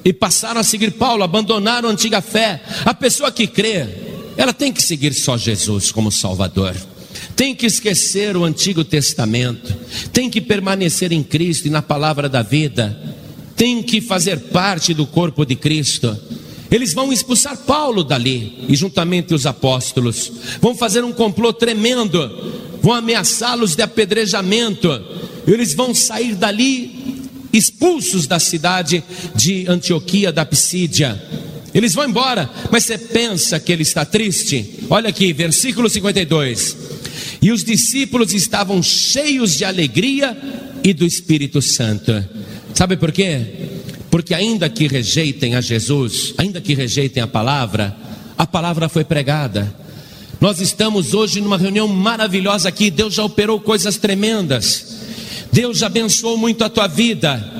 e 0.05 0.13
passaram 0.13 0.61
a 0.61 0.63
seguir 0.63 0.91
Paulo, 0.91 1.23
abandonaram 1.23 1.89
a 1.89 1.91
antiga 1.91 2.21
fé. 2.21 2.63
A 2.85 2.93
pessoa 2.93 3.33
que 3.33 3.47
crê, 3.47 3.85
ela 4.37 4.53
tem 4.53 4.71
que 4.71 4.81
seguir 4.81 5.13
só 5.13 5.37
Jesus 5.37 5.91
como 5.91 6.09
Salvador. 6.09 6.73
Tem 7.35 7.53
que 7.53 7.65
esquecer 7.65 8.37
o 8.37 8.45
Antigo 8.45 8.81
Testamento, 8.81 9.75
tem 10.13 10.29
que 10.29 10.39
permanecer 10.39 11.11
em 11.11 11.21
Cristo 11.21 11.67
e 11.67 11.69
na 11.69 11.81
palavra 11.81 12.29
da 12.29 12.41
vida, 12.41 12.97
tem 13.57 13.83
que 13.83 13.99
fazer 13.99 14.39
parte 14.39 14.93
do 14.93 15.05
corpo 15.05 15.43
de 15.43 15.57
Cristo. 15.57 16.17
Eles 16.73 16.91
vão 16.91 17.13
expulsar 17.13 17.55
Paulo 17.55 18.03
dali, 18.03 18.65
e 18.67 18.75
juntamente 18.75 19.31
os 19.31 19.45
apóstolos, 19.45 20.31
vão 20.59 20.73
fazer 20.73 21.03
um 21.03 21.13
complô 21.13 21.53
tremendo, 21.53 22.19
vão 22.81 22.93
ameaçá-los 22.93 23.75
de 23.75 23.83
apedrejamento, 23.83 24.89
eles 25.45 25.75
vão 25.75 25.93
sair 25.93 26.33
dali 26.33 27.21
expulsos 27.53 28.25
da 28.25 28.39
cidade 28.39 29.03
de 29.35 29.67
Antioquia 29.67 30.31
da 30.31 30.43
Psídia. 30.43 31.23
Eles 31.75 31.93
vão 31.93 32.05
embora, 32.05 32.49
mas 32.71 32.85
você 32.85 32.97
pensa 32.97 33.59
que 33.59 33.71
ele 33.71 33.83
está 33.83 34.03
triste? 34.03 34.79
Olha 34.89 35.09
aqui, 35.09 35.31
versículo 35.31 35.87
52. 35.87 36.75
E 37.39 37.51
os 37.51 37.63
discípulos 37.63 38.33
estavam 38.33 38.81
cheios 38.81 39.55
de 39.55 39.63
alegria 39.63 40.35
e 40.83 40.91
do 40.91 41.05
Espírito 41.05 41.61
Santo. 41.61 42.11
Sabe 42.73 42.97
por 42.97 43.11
quê? 43.11 43.72
Porque 44.13 44.35
ainda 44.35 44.69
que 44.69 44.85
rejeitem 44.85 45.55
a 45.55 45.59
Jesus, 45.59 46.35
ainda 46.37 46.61
que 46.61 46.75
rejeitem 46.75 47.23
a 47.23 47.25
palavra, 47.25 47.97
a 48.37 48.45
palavra 48.45 48.87
foi 48.87 49.03
pregada. 49.03 49.75
Nós 50.39 50.61
estamos 50.61 51.15
hoje 51.15 51.41
numa 51.41 51.57
reunião 51.57 51.87
maravilhosa 51.87 52.69
aqui, 52.69 52.91
Deus 52.91 53.15
já 53.15 53.23
operou 53.23 53.59
coisas 53.59 53.97
tremendas. 53.97 54.99
Deus 55.51 55.79
já 55.79 55.87
abençoou 55.87 56.37
muito 56.37 56.63
a 56.63 56.69
tua 56.69 56.85
vida. 56.85 57.52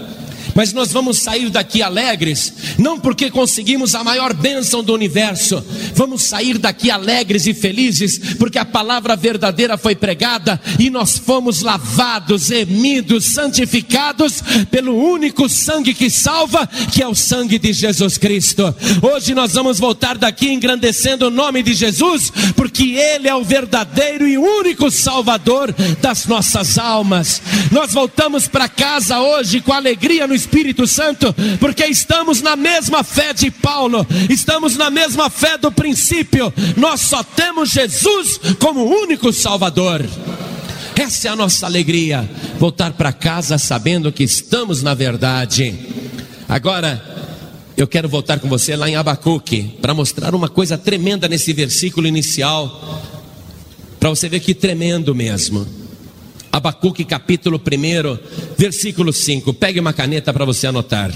Mas 0.55 0.73
nós 0.73 0.91
vamos 0.91 1.19
sair 1.19 1.49
daqui 1.49 1.81
alegres, 1.81 2.53
não 2.77 2.99
porque 2.99 3.31
conseguimos 3.31 3.95
a 3.95 4.03
maior 4.03 4.33
bênção 4.33 4.83
do 4.83 4.93
universo, 4.93 5.63
vamos 5.95 6.23
sair 6.23 6.57
daqui 6.57 6.91
alegres 6.91 7.47
e 7.47 7.53
felizes, 7.53 8.19
porque 8.37 8.59
a 8.59 8.65
palavra 8.65 9.15
verdadeira 9.15 9.77
foi 9.77 9.95
pregada 9.95 10.61
e 10.79 10.89
nós 10.89 11.17
fomos 11.17 11.61
lavados, 11.61 12.49
remidos, 12.49 13.25
santificados 13.25 14.43
pelo 14.69 14.95
único 14.95 15.49
sangue 15.49 15.93
que 15.93 16.09
salva, 16.09 16.67
que 16.91 17.01
é 17.01 17.07
o 17.07 17.15
sangue 17.15 17.57
de 17.57 17.73
Jesus 17.73 18.17
Cristo. 18.17 18.73
Hoje 19.01 19.33
nós 19.33 19.53
vamos 19.53 19.79
voltar 19.79 20.17
daqui 20.17 20.49
engrandecendo 20.49 21.27
o 21.27 21.31
nome 21.31 21.63
de 21.63 21.73
Jesus, 21.73 22.31
porque 22.55 22.91
Ele 22.93 23.27
é 23.27 23.35
o 23.35 23.43
verdadeiro 23.43 24.27
e 24.27 24.37
único 24.37 24.91
Salvador 24.91 25.73
das 26.01 26.25
nossas 26.25 26.77
almas. 26.77 27.41
Nós 27.71 27.93
voltamos 27.93 28.47
para 28.47 28.67
casa 28.67 29.19
hoje 29.19 29.61
com 29.61 29.73
alegria 29.73 30.27
no 30.27 30.35
Espírito 30.43 30.85
Santo, 30.85 31.33
porque 31.59 31.85
estamos 31.85 32.41
na 32.41 32.55
mesma 32.55 33.03
fé 33.03 33.33
de 33.33 33.49
Paulo, 33.49 34.05
estamos 34.29 34.75
na 34.75 34.89
mesma 34.89 35.29
fé 35.29 35.57
do 35.57 35.71
princípio, 35.71 36.53
nós 36.75 37.01
só 37.01 37.23
temos 37.23 37.69
Jesus 37.69 38.39
como 38.59 38.83
único 38.83 39.31
Salvador. 39.31 40.05
Essa 40.95 41.29
é 41.29 41.31
a 41.31 41.35
nossa 41.35 41.65
alegria, 41.65 42.29
voltar 42.59 42.93
para 42.93 43.11
casa 43.11 43.57
sabendo 43.57 44.11
que 44.11 44.23
estamos 44.23 44.83
na 44.83 44.93
verdade. 44.93 45.73
Agora, 46.47 47.01
eu 47.75 47.87
quero 47.87 48.07
voltar 48.07 48.39
com 48.39 48.47
você 48.47 48.75
lá 48.75 48.87
em 48.87 48.95
Abacuque, 48.95 49.77
para 49.81 49.93
mostrar 49.93 50.35
uma 50.35 50.49
coisa 50.49 50.77
tremenda 50.77 51.27
nesse 51.27 51.53
versículo 51.53 52.05
inicial, 52.05 53.01
para 53.99 54.09
você 54.09 54.29
ver 54.29 54.41
que 54.41 54.53
tremendo 54.53 55.15
mesmo. 55.15 55.82
Abacuque 56.53 57.03
capítulo 57.03 57.59
1, 57.59 58.19
versículo 58.55 59.11
5. 59.11 59.55
Pegue 59.55 59.79
uma 59.79 59.91
caneta 59.91 60.31
para 60.31 60.45
você 60.45 60.67
anotar. 60.67 61.11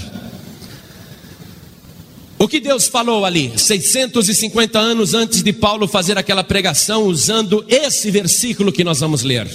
O 2.36 2.48
que 2.48 2.58
Deus 2.58 2.88
falou 2.88 3.24
ali, 3.24 3.52
650 3.56 4.76
anos 4.80 5.14
antes 5.14 5.40
de 5.40 5.52
Paulo 5.52 5.86
fazer 5.86 6.18
aquela 6.18 6.42
pregação, 6.42 7.04
usando 7.04 7.64
esse 7.68 8.10
versículo 8.10 8.72
que 8.72 8.82
nós 8.82 8.98
vamos 8.98 9.22
ler. 9.22 9.48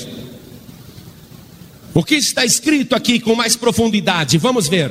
O 1.93 2.01
que 2.01 2.15
está 2.15 2.45
escrito 2.45 2.95
aqui 2.95 3.19
com 3.19 3.35
mais 3.35 3.57
profundidade? 3.57 4.37
Vamos 4.37 4.69
ver. 4.69 4.89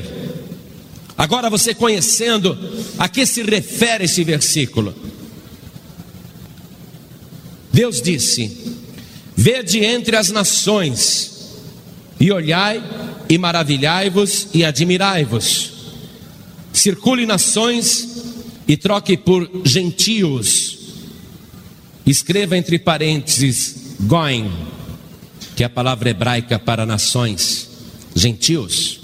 Agora 1.16 1.48
você 1.48 1.74
conhecendo 1.74 2.54
a 2.98 3.08
que 3.08 3.24
se 3.24 3.42
refere 3.42 4.04
esse 4.04 4.22
versículo. 4.24 4.94
Deus 7.72 8.02
disse: 8.02 8.81
Vede 9.42 9.84
entre 9.84 10.14
as 10.14 10.30
nações, 10.30 11.56
e 12.20 12.30
olhai, 12.30 12.80
e 13.28 13.36
maravilhai-vos, 13.36 14.46
e 14.54 14.64
admirai-vos. 14.64 15.72
Circule 16.72 17.26
nações, 17.26 18.22
e 18.68 18.76
troque 18.76 19.16
por 19.16 19.50
gentios. 19.64 20.78
Escreva 22.06 22.56
entre 22.56 22.78
parênteses, 22.78 23.96
goin, 24.02 24.48
que 25.56 25.64
é 25.64 25.66
a 25.66 25.70
palavra 25.70 26.10
hebraica 26.10 26.56
para 26.56 26.86
nações, 26.86 27.68
gentios. 28.14 29.00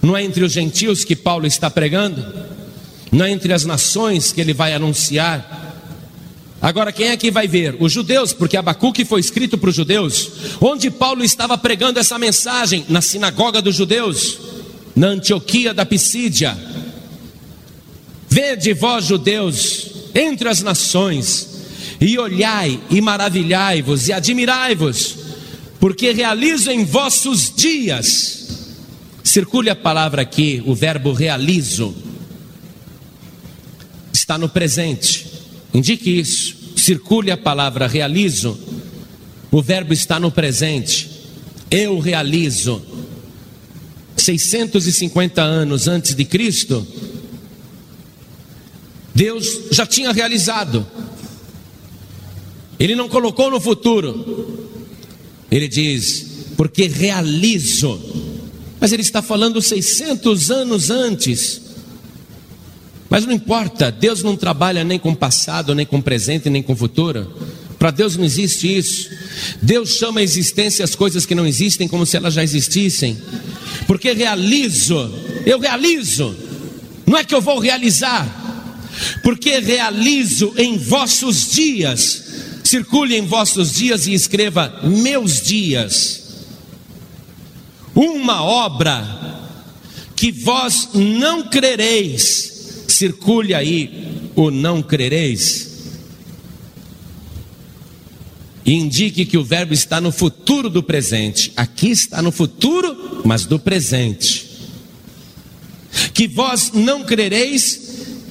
Não 0.00 0.16
é 0.16 0.22
entre 0.22 0.44
os 0.44 0.52
gentios 0.52 1.04
que 1.04 1.16
Paulo 1.16 1.48
está 1.48 1.68
pregando, 1.68 2.24
não 3.10 3.24
é 3.24 3.32
entre 3.32 3.52
as 3.52 3.64
nações 3.64 4.30
que 4.30 4.40
ele 4.40 4.54
vai 4.54 4.72
anunciar 4.72 5.61
Agora, 6.62 6.92
quem 6.92 7.08
é 7.08 7.16
que 7.16 7.28
vai 7.28 7.48
ver? 7.48 7.76
Os 7.80 7.92
judeus, 7.92 8.32
porque 8.32 8.56
Abacuque 8.56 9.04
foi 9.04 9.18
escrito 9.18 9.58
para 9.58 9.70
os 9.70 9.74
judeus. 9.74 10.30
Onde 10.60 10.92
Paulo 10.92 11.24
estava 11.24 11.58
pregando 11.58 11.98
essa 11.98 12.16
mensagem? 12.20 12.86
Na 12.88 13.00
sinagoga 13.00 13.60
dos 13.60 13.74
judeus, 13.74 14.38
na 14.94 15.08
Antioquia 15.08 15.74
da 15.74 15.84
Pisídia. 15.84 16.56
Vede 18.28 18.72
vós, 18.74 19.06
judeus, 19.06 19.90
entre 20.14 20.48
as 20.48 20.62
nações, 20.62 21.48
e 22.00 22.16
olhai, 22.16 22.80
e 22.88 23.00
maravilhai-vos, 23.00 24.06
e 24.06 24.12
admirai-vos, 24.12 25.16
porque 25.80 26.12
realizo 26.12 26.70
em 26.70 26.84
vossos 26.84 27.52
dias. 27.52 28.38
Circule 29.24 29.68
a 29.68 29.74
palavra 29.74 30.22
aqui, 30.22 30.62
o 30.64 30.76
verbo 30.76 31.12
realizo, 31.12 31.92
está 34.12 34.38
no 34.38 34.48
presente 34.48 35.31
Indique 35.72 36.10
isso. 36.10 36.56
Circule 36.76 37.30
a 37.30 37.36
palavra 37.36 37.86
realizo. 37.86 38.58
O 39.50 39.62
verbo 39.62 39.92
está 39.92 40.18
no 40.18 40.30
presente. 40.30 41.10
Eu 41.70 41.98
realizo. 41.98 42.82
650 44.16 45.42
anos 45.42 45.88
antes 45.88 46.14
de 46.14 46.24
Cristo, 46.24 46.86
Deus 49.14 49.60
já 49.70 49.86
tinha 49.86 50.12
realizado. 50.12 50.86
Ele 52.78 52.94
não 52.94 53.08
colocou 53.08 53.50
no 53.50 53.60
futuro. 53.60 54.68
Ele 55.50 55.68
diz: 55.68 56.26
porque 56.56 56.86
realizo. 56.86 58.00
Mas 58.80 58.92
ele 58.92 59.02
está 59.02 59.22
falando 59.22 59.62
600 59.62 60.50
anos 60.50 60.90
antes. 60.90 61.61
Mas 63.12 63.26
não 63.26 63.34
importa, 63.34 63.92
Deus 63.92 64.22
não 64.22 64.34
trabalha 64.34 64.82
nem 64.84 64.98
com 64.98 65.14
passado, 65.14 65.74
nem 65.74 65.84
com 65.84 66.00
presente, 66.00 66.48
nem 66.48 66.62
com 66.62 66.74
futuro. 66.74 67.30
Para 67.78 67.90
Deus 67.90 68.16
não 68.16 68.24
existe 68.24 68.74
isso. 68.74 69.10
Deus 69.60 69.98
chama 69.98 70.20
a 70.20 70.22
existência 70.22 70.82
as 70.82 70.94
coisas 70.94 71.26
que 71.26 71.34
não 71.34 71.46
existem 71.46 71.86
como 71.86 72.06
se 72.06 72.16
elas 72.16 72.32
já 72.32 72.42
existissem. 72.42 73.20
Porque 73.86 74.14
realizo, 74.14 75.12
eu 75.44 75.58
realizo. 75.58 76.34
Não 77.06 77.18
é 77.18 77.22
que 77.22 77.34
eu 77.34 77.42
vou 77.42 77.58
realizar. 77.58 78.26
Porque 79.22 79.58
realizo 79.58 80.54
em 80.56 80.78
vossos 80.78 81.50
dias. 81.52 82.24
Circule 82.64 83.14
em 83.14 83.26
vossos 83.26 83.74
dias 83.74 84.06
e 84.06 84.14
escreva 84.14 84.80
meus 84.84 85.42
dias. 85.42 86.46
Uma 87.94 88.42
obra 88.42 89.38
que 90.16 90.32
vós 90.32 90.88
não 90.94 91.42
crereis 91.50 92.51
circule 92.92 93.54
aí 93.54 94.30
o 94.36 94.50
não 94.50 94.82
crereis. 94.82 95.72
Indique 98.64 99.24
que 99.24 99.36
o 99.36 99.44
verbo 99.44 99.74
está 99.74 100.00
no 100.00 100.12
futuro 100.12 100.70
do 100.70 100.82
presente. 100.82 101.52
Aqui 101.56 101.90
está 101.90 102.22
no 102.22 102.30
futuro, 102.30 103.22
mas 103.24 103.44
do 103.44 103.58
presente. 103.58 104.50
Que 106.14 106.28
vós 106.28 106.70
não 106.72 107.02
crereis 107.02 107.80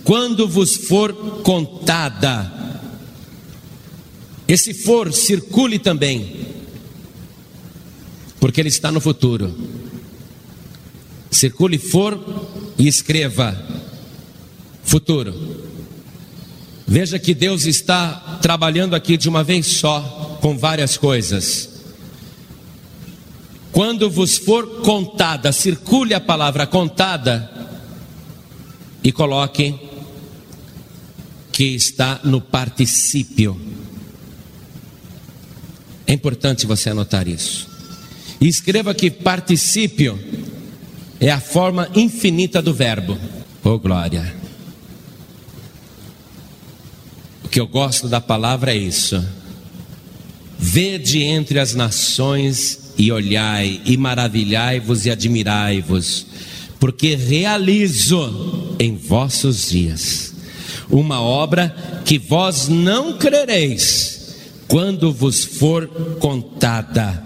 quando 0.04 0.48
vos 0.48 0.76
for 0.78 1.14
contada. 1.44 2.60
Esse 4.48 4.74
for 4.74 5.14
circule 5.14 5.80
também, 5.80 6.48
porque 8.40 8.60
ele 8.60 8.70
está 8.70 8.92
no 8.92 9.00
futuro. 9.00 9.56
Circule 11.30 11.78
for 11.78 12.20
e 12.78 12.88
escreva 12.88 13.58
futuro. 14.84 15.34
Veja 16.88 17.18
que 17.18 17.34
Deus 17.34 17.66
está 17.66 18.40
trabalhando 18.42 18.96
aqui 18.96 19.18
de 19.18 19.30
uma 19.30 19.44
vez 19.44 19.66
só, 19.68 20.38
com 20.42 20.58
várias 20.58 20.98
coisas. 20.98 21.70
Quando 23.72 24.10
vos 24.10 24.38
for 24.38 24.82
contada, 24.82 25.52
circule 25.52 26.14
a 26.14 26.20
palavra 26.20 26.68
contada, 26.68 27.50
e 29.04 29.12
coloque 29.12 29.76
que 31.52 31.76
está 31.76 32.20
no 32.24 32.40
particípio. 32.40 33.60
É 36.06 36.14
importante 36.14 36.66
você 36.66 36.90
anotar 36.90 37.28
isso. 37.28 37.70
E 38.40 38.48
escreva 38.48 38.94
que 38.94 39.10
particípio 39.10 40.20
é 41.20 41.30
a 41.30 41.40
forma 41.40 41.90
infinita 41.96 42.62
do 42.62 42.74
verbo. 42.74 43.18
Oh 43.64 43.78
glória. 43.80 44.36
O 47.41 47.41
que 47.52 47.60
eu 47.60 47.68
gosto 47.68 48.08
da 48.08 48.22
palavra 48.22 48.74
é 48.74 48.78
isso. 48.78 49.22
Vede 50.58 51.22
entre 51.22 51.60
as 51.60 51.76
nações 51.76 52.94
e 52.98 53.12
olhai, 53.12 53.82
e 53.84 53.98
maravilhai-vos 53.98 55.06
e 55.06 55.12
admirai-vos, 55.12 56.26
porque 56.80 57.16
realizo 57.16 58.76
em 58.80 58.96
vossos 58.96 59.70
dias 59.70 60.34
uma 60.90 61.22
obra 61.22 61.76
que 62.06 62.18
vós 62.18 62.68
não 62.68 63.18
crereis 63.18 64.36
quando 64.68 65.12
vos 65.12 65.44
for 65.44 65.88
contada. 66.20 67.22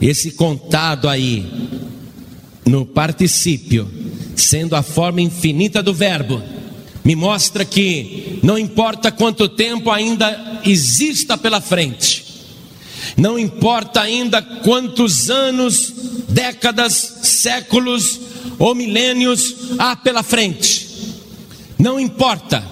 Esse 0.00 0.32
contado 0.32 1.08
aí, 1.08 1.46
no 2.66 2.86
particípio, 2.86 3.88
sendo 4.34 4.74
a 4.74 4.82
forma 4.82 5.20
infinita 5.20 5.82
do 5.82 5.92
verbo, 5.92 6.42
me 7.04 7.16
mostra 7.16 7.64
que 7.64 8.38
não 8.42 8.56
importa 8.56 9.10
quanto 9.10 9.48
tempo 9.48 9.90
ainda 9.90 10.60
exista 10.64 11.36
pela 11.36 11.60
frente, 11.60 12.24
não 13.16 13.38
importa 13.38 14.00
ainda 14.00 14.40
quantos 14.40 15.28
anos, 15.28 15.92
décadas, 16.28 17.18
séculos 17.22 18.20
ou 18.58 18.74
milênios 18.74 19.54
há 19.78 19.96
pela 19.96 20.22
frente, 20.22 20.88
não 21.78 21.98
importa. 21.98 22.62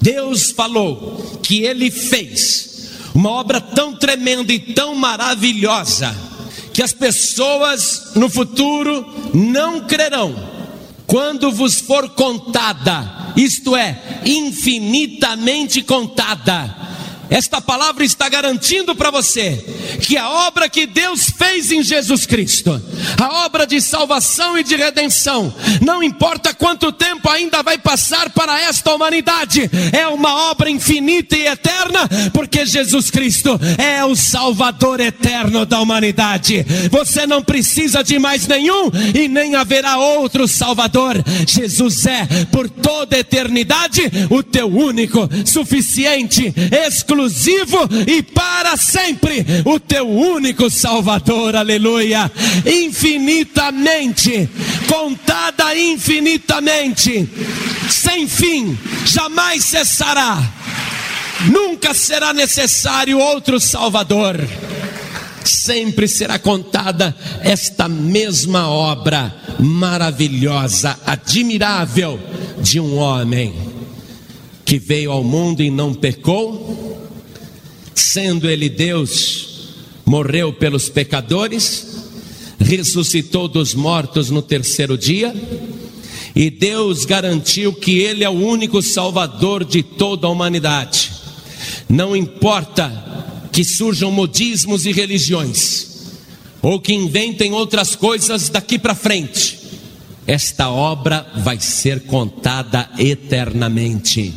Deus 0.00 0.50
falou 0.50 1.40
que 1.42 1.62
Ele 1.62 1.90
fez 1.90 2.90
uma 3.14 3.30
obra 3.30 3.60
tão 3.60 3.94
tremenda 3.94 4.52
e 4.52 4.58
tão 4.58 4.94
maravilhosa 4.94 6.16
que 6.72 6.82
as 6.82 6.92
pessoas 6.92 8.12
no 8.14 8.28
futuro 8.28 9.06
não 9.34 9.80
crerão 9.80 10.34
quando 11.06 11.50
vos 11.50 11.80
for 11.80 12.08
contada, 12.10 13.19
isto 13.42 13.76
é, 13.76 13.98
infinitamente 14.24 15.82
contada 15.82 16.79
esta 17.30 17.60
palavra 17.60 18.04
está 18.04 18.28
garantindo 18.28 18.94
para 18.96 19.08
você 19.08 19.64
que 20.02 20.16
a 20.16 20.28
obra 20.28 20.68
que 20.68 20.84
Deus 20.84 21.30
fez 21.30 21.70
em 21.70 21.80
Jesus 21.80 22.26
Cristo, 22.26 22.82
a 23.20 23.44
obra 23.44 23.64
de 23.64 23.80
salvação 23.80 24.58
e 24.58 24.64
de 24.64 24.74
redenção, 24.74 25.54
não 25.80 26.02
importa 26.02 26.52
quanto 26.52 26.90
tempo 26.90 27.28
ainda 27.30 27.62
vai 27.62 27.78
passar 27.78 28.30
para 28.30 28.60
esta 28.60 28.92
humanidade, 28.92 29.70
é 29.92 30.08
uma 30.08 30.50
obra 30.50 30.68
infinita 30.68 31.36
e 31.36 31.46
eterna, 31.46 32.08
porque 32.32 32.66
Jesus 32.66 33.10
Cristo 33.10 33.60
é 33.78 34.04
o 34.04 34.16
Salvador 34.16 34.98
eterno 34.98 35.64
da 35.64 35.80
humanidade. 35.80 36.66
Você 36.90 37.26
não 37.28 37.42
precisa 37.42 38.02
de 38.02 38.18
mais 38.18 38.48
nenhum 38.48 38.90
e 39.14 39.28
nem 39.28 39.54
haverá 39.54 39.98
outro 39.98 40.48
Salvador. 40.48 41.14
Jesus 41.46 42.06
é, 42.06 42.26
por 42.50 42.68
toda 42.68 43.18
eternidade, 43.18 44.02
o 44.28 44.42
teu 44.42 44.66
único, 44.66 45.28
suficiente, 45.44 46.52
exclusivo 46.86 47.19
exclusivo 47.20 47.88
e 48.06 48.22
para 48.22 48.76
sempre 48.76 49.44
o 49.64 49.78
teu 49.78 50.08
único 50.08 50.70
Salvador, 50.70 51.56
aleluia. 51.56 52.30
Infinitamente, 52.64 54.48
contada 54.88 55.76
infinitamente, 55.76 57.28
sem 57.90 58.26
fim, 58.26 58.78
jamais 59.04 59.64
cessará. 59.64 60.38
Nunca 61.50 61.94
será 61.94 62.32
necessário 62.32 63.18
outro 63.18 63.58
Salvador. 63.60 64.36
Sempre 65.44 66.06
será 66.06 66.38
contada 66.38 67.16
esta 67.42 67.88
mesma 67.88 68.68
obra 68.68 69.34
maravilhosa, 69.58 70.98
admirável 71.06 72.20
de 72.60 72.78
um 72.78 72.98
homem 72.98 73.54
que 74.70 74.78
veio 74.78 75.10
ao 75.10 75.24
mundo 75.24 75.62
e 75.64 75.68
não 75.68 75.92
pecou, 75.92 76.79
sendo 78.00 78.48
Ele 78.48 78.68
Deus, 78.68 79.72
morreu 80.04 80.52
pelos 80.52 80.88
pecadores, 80.88 81.86
ressuscitou 82.58 83.48
dos 83.48 83.74
mortos 83.74 84.30
no 84.30 84.42
terceiro 84.42 84.96
dia, 84.96 85.34
e 86.34 86.50
Deus 86.50 87.04
garantiu 87.04 87.72
que 87.72 87.98
Ele 87.98 88.24
é 88.24 88.28
o 88.28 88.32
único 88.32 88.82
Salvador 88.82 89.64
de 89.64 89.82
toda 89.82 90.26
a 90.26 90.30
humanidade. 90.30 91.10
Não 91.88 92.16
importa 92.16 93.48
que 93.52 93.64
surjam 93.64 94.10
modismos 94.10 94.86
e 94.86 94.92
religiões, 94.92 95.88
ou 96.62 96.80
que 96.80 96.92
inventem 96.92 97.52
outras 97.52 97.96
coisas 97.96 98.48
daqui 98.48 98.78
para 98.78 98.94
frente, 98.94 99.58
esta 100.26 100.70
obra 100.70 101.26
vai 101.38 101.58
ser 101.58 102.00
contada 102.02 102.88
eternamente. 102.98 104.32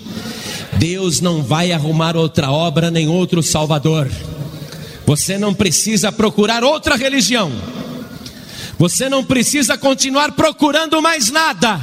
Deus 0.78 1.21
não 1.21 1.43
vai 1.43 1.71
arrumar 1.71 2.15
outra 2.15 2.51
obra 2.51 2.91
nem 2.91 3.07
outro 3.07 3.41
Salvador. 3.41 4.09
Você 5.05 5.38
não 5.38 5.53
precisa 5.53 6.11
procurar 6.11 6.63
outra 6.63 6.95
religião. 6.95 7.51
Você 8.78 9.07
não 9.09 9.24
precisa 9.24 9.78
continuar 9.78 10.32
procurando 10.32 11.01
mais 11.01 11.30
nada. 11.30 11.80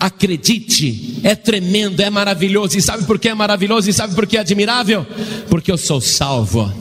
Acredite, 0.00 1.20
é 1.22 1.34
tremendo, 1.34 2.00
é 2.00 2.10
maravilhoso. 2.10 2.76
E 2.76 2.82
sabe 2.82 3.04
por 3.04 3.18
que 3.18 3.28
é 3.28 3.34
maravilhoso? 3.34 3.88
E 3.88 3.92
sabe 3.92 4.14
por 4.14 4.26
que 4.26 4.36
é 4.36 4.40
admirável? 4.40 5.06
Porque 5.48 5.70
eu 5.70 5.78
sou 5.78 6.00
salvo, 6.00 6.72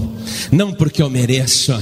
não 0.51 0.73
porque 0.73 1.01
eu 1.01 1.09
mereço 1.09 1.73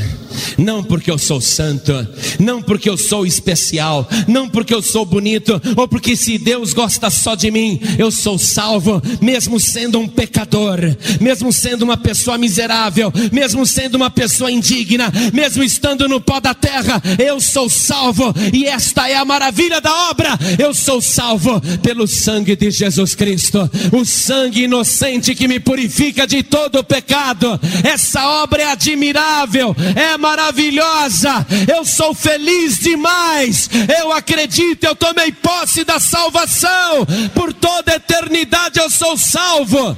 não 0.58 0.84
porque 0.84 1.10
eu 1.10 1.18
sou 1.18 1.40
santo, 1.42 1.94
não 2.40 2.62
porque 2.62 2.90
eu 2.90 2.98
sou 2.98 3.26
especial, 3.26 4.08
não 4.28 4.48
porque 4.48 4.74
eu 4.74 4.82
sou 4.82 5.06
bonito, 5.06 5.60
ou 5.76 5.88
porque 5.88 6.16
se 6.16 6.38
Deus 6.38 6.74
gosta 6.74 7.10
só 7.10 7.36
de 7.36 7.50
mim, 7.50 7.80
eu 7.98 8.12
sou 8.12 8.38
salvo, 8.38 9.02
mesmo 9.22 9.60
sendo 9.60 10.00
um 10.00 10.08
pecador, 10.08 10.80
mesmo 11.20 11.52
sendo 11.52 11.84
uma 11.84 11.98
pessoa 11.98 12.38
miserável, 12.38 13.12
mesmo 13.32 13.66
sendo 13.66 13.96
uma 13.96 14.10
pessoa 14.10 14.52
indigna, 14.52 15.12
mesmo 15.34 15.64
estando 15.64 16.08
no 16.08 16.20
pó 16.20 16.40
da 16.40 16.54
terra, 16.54 17.02
eu 17.18 17.40
sou 17.40 17.70
salvo, 17.70 18.34
e 18.54 18.66
esta 18.66 19.10
é 19.10 19.16
a 19.16 19.26
maravilha 19.26 19.80
da 19.82 20.10
obra. 20.10 20.38
Eu 20.58 20.74
sou 20.74 21.02
salvo 21.02 21.62
pelo 21.82 22.08
sangue 22.08 22.56
de 22.56 22.72
Jesus 22.72 23.16
Cristo, 23.16 23.70
o 23.92 24.06
sangue 24.06 24.64
inocente 24.64 25.36
que 25.36 25.48
me 25.48 25.60
purifica 25.60 26.28
de 26.28 26.44
todo 26.44 26.84
pecado. 26.84 27.60
Essa 27.84 28.29
obra 28.44 28.62
é 28.62 28.72
admirável, 28.72 29.76
é 29.96 30.18
maravilhosa. 30.18 31.46
Eu 31.68 31.84
sou 31.84 32.14
feliz 32.14 32.80
demais. 32.80 33.70
Eu 34.00 34.12
acredito, 34.12 34.84
eu 34.84 34.96
tomei 34.96 35.32
posse 35.32 35.84
da 35.84 36.00
salvação. 36.00 37.06
Por 37.34 37.54
toda 37.54 37.96
eternidade 37.96 38.80
eu 38.80 38.90
sou 38.90 39.18
salvo. 39.18 39.98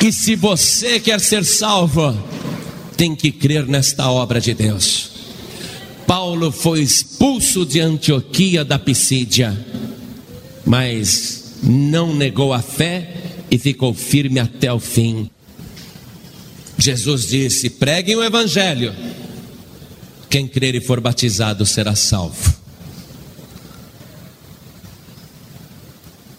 E 0.00 0.12
se 0.12 0.34
você 0.34 0.98
quer 0.98 1.20
ser 1.20 1.44
salvo, 1.44 2.16
tem 2.96 3.14
que 3.14 3.30
crer 3.30 3.66
nesta 3.66 4.10
obra 4.10 4.40
de 4.40 4.52
Deus. 4.52 5.10
Paulo 6.06 6.50
foi 6.50 6.80
expulso 6.80 7.64
de 7.64 7.80
Antioquia 7.80 8.64
da 8.64 8.78
Pisídia, 8.78 9.56
mas 10.64 11.54
não 11.62 12.14
negou 12.14 12.52
a 12.52 12.60
fé 12.60 13.14
e 13.50 13.58
ficou 13.58 13.94
firme 13.94 14.40
até 14.40 14.72
o 14.72 14.80
fim. 14.80 15.30
Jesus 16.82 17.28
disse: 17.28 17.70
preguem 17.70 18.16
o 18.16 18.24
Evangelho. 18.24 18.92
Quem 20.28 20.48
crer 20.48 20.74
e 20.74 20.80
for 20.80 21.00
batizado 21.00 21.64
será 21.64 21.94
salvo. 21.94 22.52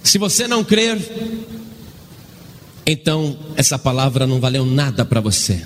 Se 0.03 0.17
você 0.17 0.45
não 0.45 0.61
crer, 0.61 0.99
então 2.85 3.37
essa 3.55 3.79
palavra 3.79 4.27
não 4.27 4.41
valeu 4.41 4.65
nada 4.65 5.05
para 5.05 5.21
você. 5.21 5.61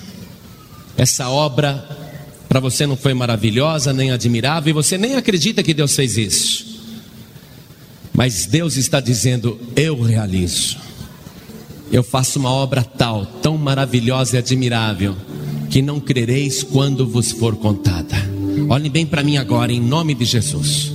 Essa 0.96 1.28
obra 1.28 1.84
para 2.48 2.60
você 2.60 2.86
não 2.86 2.96
foi 2.96 3.14
maravilhosa, 3.14 3.92
nem 3.92 4.12
admirável, 4.12 4.70
e 4.70 4.72
você 4.72 4.96
nem 4.96 5.16
acredita 5.16 5.62
que 5.62 5.74
Deus 5.74 5.96
fez 5.96 6.16
isso. 6.16 6.66
Mas 8.14 8.46
Deus 8.46 8.76
está 8.76 9.00
dizendo: 9.00 9.58
Eu 9.74 10.00
realizo 10.00 10.87
eu 11.90 12.02
faço 12.02 12.38
uma 12.38 12.50
obra 12.50 12.82
tal, 12.82 13.24
tão 13.42 13.56
maravilhosa 13.56 14.36
e 14.36 14.38
admirável, 14.38 15.14
que 15.70 15.80
não 15.80 16.00
crereis 16.00 16.62
quando 16.62 17.06
vos 17.06 17.32
for 17.32 17.56
contada. 17.56 18.16
Olhem 18.68 18.90
bem 18.90 19.06
para 19.06 19.22
mim 19.22 19.36
agora, 19.36 19.72
em 19.72 19.80
nome 19.80 20.14
de 20.14 20.24
Jesus. 20.24 20.92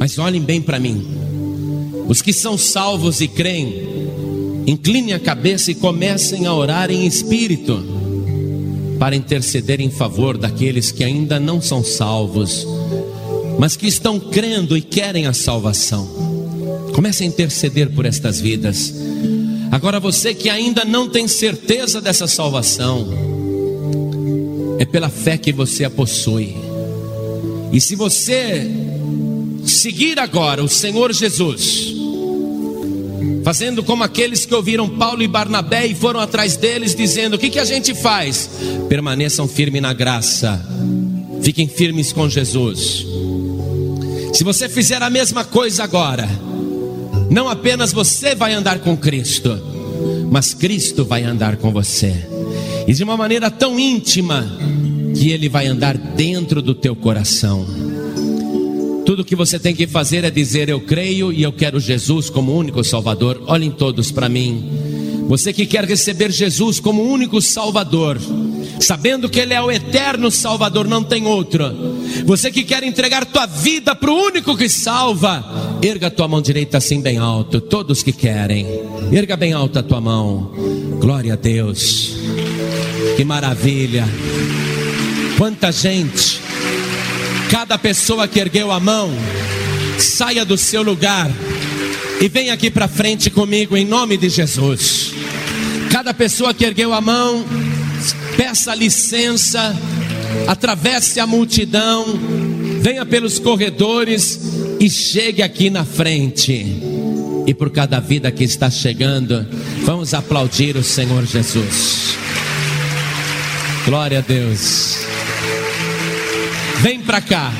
Mas 0.00 0.18
olhem 0.18 0.40
bem 0.40 0.60
para 0.60 0.80
mim. 0.80 1.06
Os 2.08 2.20
que 2.20 2.32
são 2.32 2.58
salvos 2.58 3.20
e 3.20 3.28
creem, 3.28 3.86
inclinem 4.66 5.14
a 5.14 5.20
cabeça 5.20 5.70
e 5.70 5.74
comecem 5.74 6.46
a 6.46 6.52
orar 6.52 6.90
em 6.90 7.06
espírito, 7.06 7.82
para 8.98 9.16
interceder 9.16 9.80
em 9.80 9.90
favor 9.90 10.36
daqueles 10.36 10.90
que 10.90 11.04
ainda 11.04 11.38
não 11.38 11.60
são 11.60 11.82
salvos, 11.84 12.66
mas 13.58 13.76
que 13.76 13.86
estão 13.86 14.18
crendo 14.18 14.76
e 14.76 14.82
querem 14.82 15.26
a 15.26 15.32
salvação. 15.32 16.08
Comece 16.94 17.24
a 17.24 17.26
interceder 17.26 17.90
por 17.90 18.06
estas 18.06 18.40
vidas. 18.40 18.94
Agora 19.74 19.98
você 19.98 20.32
que 20.32 20.48
ainda 20.48 20.84
não 20.84 21.08
tem 21.08 21.26
certeza 21.26 22.00
dessa 22.00 22.28
salvação, 22.28 23.08
é 24.78 24.84
pela 24.84 25.08
fé 25.08 25.36
que 25.36 25.52
você 25.52 25.84
a 25.84 25.90
possui. 25.90 26.54
E 27.72 27.80
se 27.80 27.96
você 27.96 28.70
seguir 29.66 30.20
agora 30.20 30.62
o 30.62 30.68
Senhor 30.68 31.12
Jesus, 31.12 31.92
fazendo 33.42 33.82
como 33.82 34.04
aqueles 34.04 34.46
que 34.46 34.54
ouviram 34.54 34.88
Paulo 34.88 35.24
e 35.24 35.26
Barnabé 35.26 35.86
e 35.86 35.94
foram 35.96 36.20
atrás 36.20 36.56
deles, 36.56 36.94
dizendo: 36.94 37.34
O 37.34 37.38
que, 37.38 37.50
que 37.50 37.58
a 37.58 37.64
gente 37.64 37.96
faz? 37.96 38.48
Permaneçam 38.88 39.48
firmes 39.48 39.82
na 39.82 39.92
graça, 39.92 40.64
fiquem 41.42 41.66
firmes 41.66 42.12
com 42.12 42.28
Jesus. 42.28 43.04
Se 44.34 44.44
você 44.44 44.68
fizer 44.68 45.02
a 45.02 45.10
mesma 45.10 45.44
coisa 45.44 45.82
agora, 45.82 46.28
não 47.34 47.48
apenas 47.48 47.92
você 47.92 48.32
vai 48.32 48.54
andar 48.54 48.78
com 48.78 48.96
Cristo, 48.96 49.60
mas 50.30 50.54
Cristo 50.54 51.04
vai 51.04 51.24
andar 51.24 51.56
com 51.56 51.72
você, 51.72 52.14
e 52.86 52.94
de 52.94 53.02
uma 53.02 53.16
maneira 53.16 53.50
tão 53.50 53.76
íntima, 53.76 54.46
que 55.16 55.32
Ele 55.32 55.48
vai 55.48 55.66
andar 55.66 55.98
dentro 55.98 56.62
do 56.62 56.76
teu 56.76 56.94
coração. 56.94 57.66
Tudo 59.04 59.24
que 59.24 59.34
você 59.34 59.58
tem 59.58 59.74
que 59.74 59.84
fazer 59.84 60.22
é 60.22 60.30
dizer: 60.30 60.68
Eu 60.68 60.80
creio 60.80 61.32
e 61.32 61.42
eu 61.42 61.52
quero 61.52 61.80
Jesus 61.80 62.30
como 62.30 62.56
único 62.56 62.84
Salvador. 62.84 63.42
Olhem 63.46 63.70
todos 63.70 64.12
para 64.12 64.28
mim. 64.28 64.70
Você 65.28 65.52
que 65.52 65.66
quer 65.66 65.84
receber 65.84 66.30
Jesus 66.30 66.78
como 66.78 67.02
único 67.02 67.42
Salvador, 67.42 68.18
sabendo 68.78 69.28
que 69.28 69.40
Ele 69.40 69.54
é 69.54 69.60
o 69.60 69.72
eterno 69.72 70.30
Salvador, 70.30 70.86
não 70.86 71.02
tem 71.02 71.26
outro. 71.26 71.64
Você 72.24 72.50
que 72.50 72.64
quer 72.64 72.82
entregar 72.82 73.24
tua 73.24 73.46
vida 73.46 73.94
para 73.94 74.10
o 74.10 74.24
único 74.26 74.56
que 74.56 74.68
salva, 74.68 75.78
erga 75.82 76.10
tua 76.10 76.28
mão 76.28 76.40
direita 76.40 76.78
assim 76.78 77.00
bem 77.00 77.18
alto. 77.18 77.60
Todos 77.60 78.02
que 78.02 78.12
querem, 78.12 78.66
erga 79.12 79.36
bem 79.36 79.52
alta 79.52 79.80
a 79.80 79.82
tua 79.82 80.00
mão. 80.00 80.52
Glória 81.00 81.34
a 81.34 81.36
Deus. 81.36 82.16
Que 83.16 83.24
maravilha. 83.24 84.04
Quanta 85.36 85.72
gente, 85.72 86.40
cada 87.50 87.76
pessoa 87.76 88.28
que 88.28 88.38
ergueu 88.38 88.70
a 88.70 88.78
mão, 88.78 89.10
saia 89.98 90.44
do 90.44 90.56
seu 90.56 90.82
lugar 90.82 91.30
e 92.20 92.28
vem 92.28 92.50
aqui 92.50 92.70
para 92.70 92.88
frente 92.88 93.30
comigo 93.30 93.76
em 93.76 93.84
nome 93.84 94.16
de 94.16 94.28
Jesus. 94.28 95.12
Cada 95.90 96.14
pessoa 96.14 96.54
que 96.54 96.64
ergueu 96.64 96.92
a 96.92 97.00
mão, 97.00 97.44
peça 98.36 98.74
licença, 98.74 99.76
atravesse 100.46 101.20
a 101.20 101.26
multidão, 101.26 102.04
venha 102.80 103.04
pelos 103.04 103.38
corredores 103.38 104.38
e 104.80 104.88
chegue 104.90 105.42
aqui 105.42 105.70
na 105.70 105.84
frente. 105.84 106.82
E 107.46 107.52
por 107.52 107.70
cada 107.70 108.00
vida 108.00 108.30
que 108.30 108.44
está 108.44 108.70
chegando, 108.70 109.46
vamos 109.82 110.14
aplaudir 110.14 110.76
o 110.76 110.82
Senhor 110.82 111.24
Jesus. 111.26 112.16
Glória 113.84 114.18
a 114.18 114.22
Deus. 114.22 114.98
Vem 116.80 117.00
para 117.00 117.20
cá. 117.20 117.52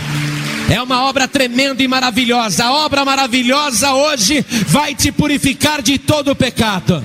É 0.70 0.80
uma 0.80 1.04
obra 1.04 1.28
tremenda 1.28 1.82
e 1.82 1.88
maravilhosa. 1.88 2.64
A 2.64 2.72
obra 2.84 3.04
maravilhosa 3.04 3.92
hoje 3.92 4.44
vai 4.66 4.94
te 4.94 5.12
purificar 5.12 5.82
de 5.82 5.98
todo 5.98 6.30
o 6.30 6.36
pecado. 6.36 7.02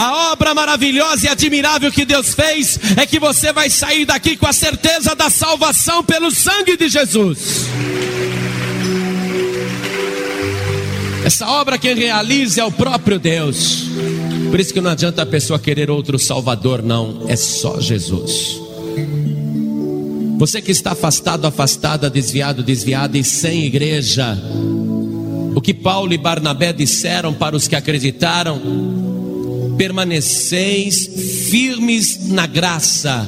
A 0.00 0.32
obra 0.32 0.54
maravilhosa 0.54 1.26
e 1.26 1.28
admirável 1.28 1.92
que 1.92 2.06
Deus 2.06 2.32
fez 2.32 2.80
é 2.96 3.04
que 3.04 3.20
você 3.20 3.52
vai 3.52 3.68
sair 3.68 4.06
daqui 4.06 4.34
com 4.34 4.46
a 4.46 4.52
certeza 4.52 5.14
da 5.14 5.28
salvação 5.28 6.02
pelo 6.02 6.30
sangue 6.30 6.74
de 6.74 6.88
Jesus. 6.88 7.66
Essa 11.22 11.46
obra 11.48 11.76
quem 11.76 11.94
realiza 11.94 12.62
é 12.62 12.64
o 12.64 12.72
próprio 12.72 13.18
Deus. 13.18 13.90
Por 14.50 14.58
isso 14.58 14.72
que 14.72 14.80
não 14.80 14.90
adianta 14.90 15.20
a 15.20 15.26
pessoa 15.26 15.58
querer 15.58 15.90
outro 15.90 16.18
Salvador, 16.18 16.82
não. 16.82 17.26
É 17.28 17.36
só 17.36 17.78
Jesus. 17.78 18.58
Você 20.38 20.62
que 20.62 20.70
está 20.70 20.92
afastado, 20.92 21.46
afastada, 21.46 22.08
desviado, 22.08 22.62
desviada 22.62 23.18
e 23.18 23.22
sem 23.22 23.66
igreja. 23.66 24.34
O 25.54 25.60
que 25.60 25.74
Paulo 25.74 26.14
e 26.14 26.16
Barnabé 26.16 26.72
disseram 26.72 27.34
para 27.34 27.54
os 27.54 27.68
que 27.68 27.76
acreditaram: 27.76 28.58
permaneceis 29.80 31.08
firmes 31.48 32.28
na 32.28 32.46
graça. 32.46 33.26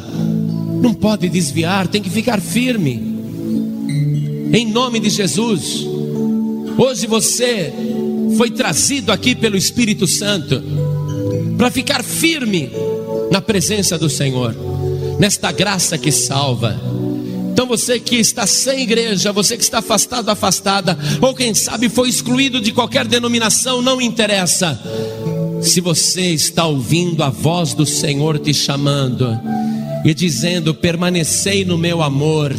Não 0.83 0.93
pode 0.93 1.27
desviar, 1.31 1.89
tem 1.89 2.03
que 2.03 2.11
ficar 2.11 2.43
firme. 2.43 2.93
Em 4.53 4.67
nome 4.71 5.01
de 5.01 5.09
Jesus. 5.09 5.87
Hoje 6.77 7.07
você 7.07 7.73
foi 8.37 8.51
trazido 8.51 9.11
aqui 9.11 9.35
pelo 9.35 9.57
Espírito 9.57 10.07
Santo 10.07 10.63
para 11.57 11.71
ficar 11.71 12.05
firme 12.05 12.71
na 13.31 13.41
presença 13.41 13.97
do 13.97 14.11
Senhor, 14.11 14.55
nesta 15.19 15.51
graça 15.53 15.97
que 15.97 16.13
salva. 16.13 16.79
Então 17.51 17.67
você 17.67 17.99
que 17.99 18.17
está 18.17 18.47
sem 18.47 18.83
igreja, 18.83 19.33
você 19.33 19.57
que 19.57 19.63
está 19.63 19.79
afastado, 19.79 20.29
afastada, 20.29 20.99
ou 21.19 21.35
quem 21.35 21.55
sabe 21.55 21.89
foi 21.89 22.11
excluído 22.11 22.61
de 22.61 22.73
qualquer 22.73 23.07
denominação, 23.07 23.81
não 23.81 24.03
interessa. 24.03 24.79
Se 25.63 25.81
você 25.81 26.33
está 26.33 26.67
ouvindo 26.67 27.23
a 27.23 27.31
voz 27.31 27.73
do 27.73 27.87
Senhor 27.87 28.39
te 28.39 28.53
chamando 28.53 29.39
e 30.05 30.13
dizendo: 30.13 30.75
permanecei 30.75 31.65
no 31.65 31.79
meu 31.79 32.03
amor, 32.03 32.55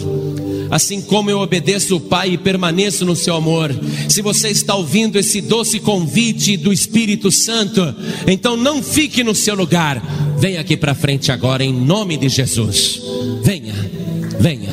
assim 0.72 1.02
como 1.02 1.30
eu 1.30 1.40
obedeço 1.40 1.98
o 1.98 2.00
Pai 2.00 2.32
e 2.32 2.38
permaneço 2.38 3.06
no 3.06 3.16
seu 3.16 3.36
amor. 3.36 3.76
Se 4.08 4.22
você 4.22 4.50
está 4.50 4.76
ouvindo 4.76 5.18
esse 5.18 5.42
doce 5.42 5.80
convite 5.80 6.58
do 6.58 6.72
Espírito 6.72 7.32
Santo, 7.32 7.94
então 8.26 8.56
não 8.56 8.82
fique 8.82 9.24
no 9.24 9.36
seu 9.36 9.56
lugar. 9.56 10.02
Venha 10.40 10.62
aqui 10.62 10.76
para 10.76 10.96
frente 10.96 11.32
agora, 11.32 11.64
em 11.64 11.74
nome 11.74 12.18
de 12.18 12.30
Jesus. 12.30 13.02
Venha, 13.44 13.76
venha. 14.40 14.72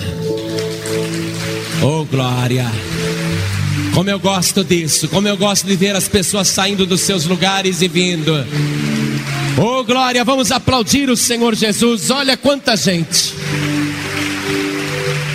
Oh, 1.82 2.04
glória. 2.04 2.70
Como 3.94 4.08
eu 4.08 4.18
gosto 4.18 4.64
disso, 4.64 5.08
como 5.08 5.26
eu 5.28 5.36
gosto 5.36 5.66
de 5.66 5.76
ver 5.76 5.94
as 5.96 6.08
pessoas 6.08 6.48
saindo 6.48 6.86
dos 6.86 7.00
seus 7.00 7.26
lugares 7.26 7.82
e 7.82 7.88
vindo. 7.88 8.32
Oh, 9.58 9.84
glória, 9.84 10.24
vamos 10.24 10.50
aplaudir 10.52 11.10
o 11.10 11.16
Senhor 11.16 11.54
Jesus. 11.54 12.10
Olha 12.10 12.36
quanta 12.36 12.76
gente. 12.76 13.34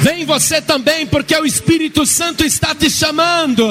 Vem 0.01 0.25
você 0.25 0.61
também, 0.61 1.05
porque 1.05 1.35
o 1.35 1.45
Espírito 1.45 2.05
Santo 2.05 2.43
está 2.45 2.73
te 2.73 2.89
chamando. 2.89 3.65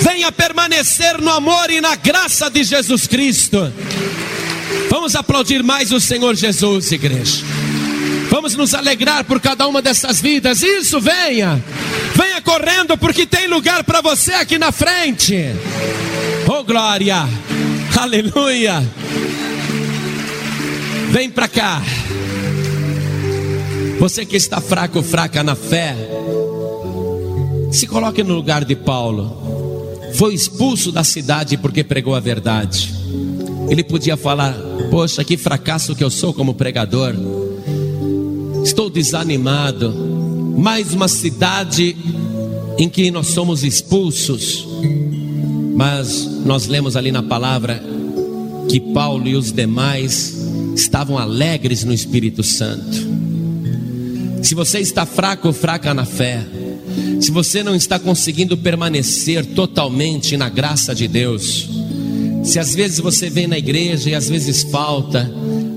Venha 0.00 0.32
permanecer 0.32 1.20
no 1.20 1.30
amor 1.30 1.70
e 1.70 1.80
na 1.80 1.94
graça 1.94 2.48
de 2.48 2.64
Jesus 2.64 3.06
Cristo. 3.06 3.72
Vamos 4.88 5.14
aplaudir 5.14 5.62
mais 5.62 5.92
o 5.92 6.00
Senhor 6.00 6.34
Jesus, 6.34 6.90
igreja. 6.92 7.49
Vamos 8.30 8.54
nos 8.54 8.74
alegrar 8.74 9.24
por 9.24 9.40
cada 9.40 9.66
uma 9.66 9.82
dessas 9.82 10.20
vidas. 10.20 10.62
Isso, 10.62 11.00
venha. 11.00 11.62
Venha 12.14 12.40
correndo, 12.40 12.96
porque 12.96 13.26
tem 13.26 13.48
lugar 13.48 13.82
para 13.82 14.00
você 14.00 14.32
aqui 14.34 14.56
na 14.56 14.70
frente. 14.70 15.36
Oh, 16.48 16.62
glória. 16.62 17.28
Aleluia. 17.98 18.82
Vem 21.10 21.28
para 21.28 21.48
cá. 21.48 21.82
Você 23.98 24.24
que 24.24 24.36
está 24.36 24.60
fraco, 24.60 25.02
fraca 25.02 25.42
na 25.42 25.56
fé, 25.56 25.96
se 27.72 27.86
coloque 27.86 28.22
no 28.22 28.34
lugar 28.34 28.64
de 28.64 28.76
Paulo. 28.76 29.98
Foi 30.14 30.34
expulso 30.34 30.92
da 30.92 31.02
cidade 31.02 31.56
porque 31.56 31.82
pregou 31.82 32.14
a 32.14 32.20
verdade. 32.20 32.94
Ele 33.68 33.82
podia 33.82 34.16
falar: 34.16 34.54
Poxa, 34.88 35.24
que 35.24 35.36
fracasso 35.36 35.96
que 35.96 36.02
eu 36.02 36.10
sou 36.10 36.32
como 36.32 36.54
pregador 36.54 37.14
estou 38.62 38.90
desanimado. 38.90 39.92
Mais 40.56 40.92
uma 40.92 41.08
cidade 41.08 41.96
em 42.78 42.88
que 42.88 43.10
nós 43.10 43.28
somos 43.28 43.64
expulsos. 43.64 44.66
Mas 45.74 46.26
nós 46.44 46.66
lemos 46.66 46.96
ali 46.96 47.10
na 47.10 47.22
palavra 47.22 47.82
que 48.68 48.80
Paulo 48.80 49.26
e 49.26 49.34
os 49.34 49.52
demais 49.52 50.34
estavam 50.74 51.18
alegres 51.18 51.84
no 51.84 51.92
Espírito 51.92 52.42
Santo. 52.42 53.08
Se 54.42 54.54
você 54.54 54.78
está 54.80 55.04
fraco 55.04 55.48
ou 55.48 55.54
fraca 55.54 55.92
na 55.92 56.04
fé, 56.04 56.44
se 57.20 57.30
você 57.30 57.62
não 57.62 57.74
está 57.74 57.98
conseguindo 57.98 58.56
permanecer 58.56 59.44
totalmente 59.46 60.36
na 60.36 60.48
graça 60.48 60.94
de 60.94 61.06
Deus, 61.06 61.68
se 62.42 62.58
às 62.58 62.74
vezes 62.74 62.98
você 62.98 63.28
vem 63.28 63.46
na 63.46 63.58
igreja 63.58 64.10
e 64.10 64.14
às 64.14 64.28
vezes 64.28 64.62
falta, 64.62 65.30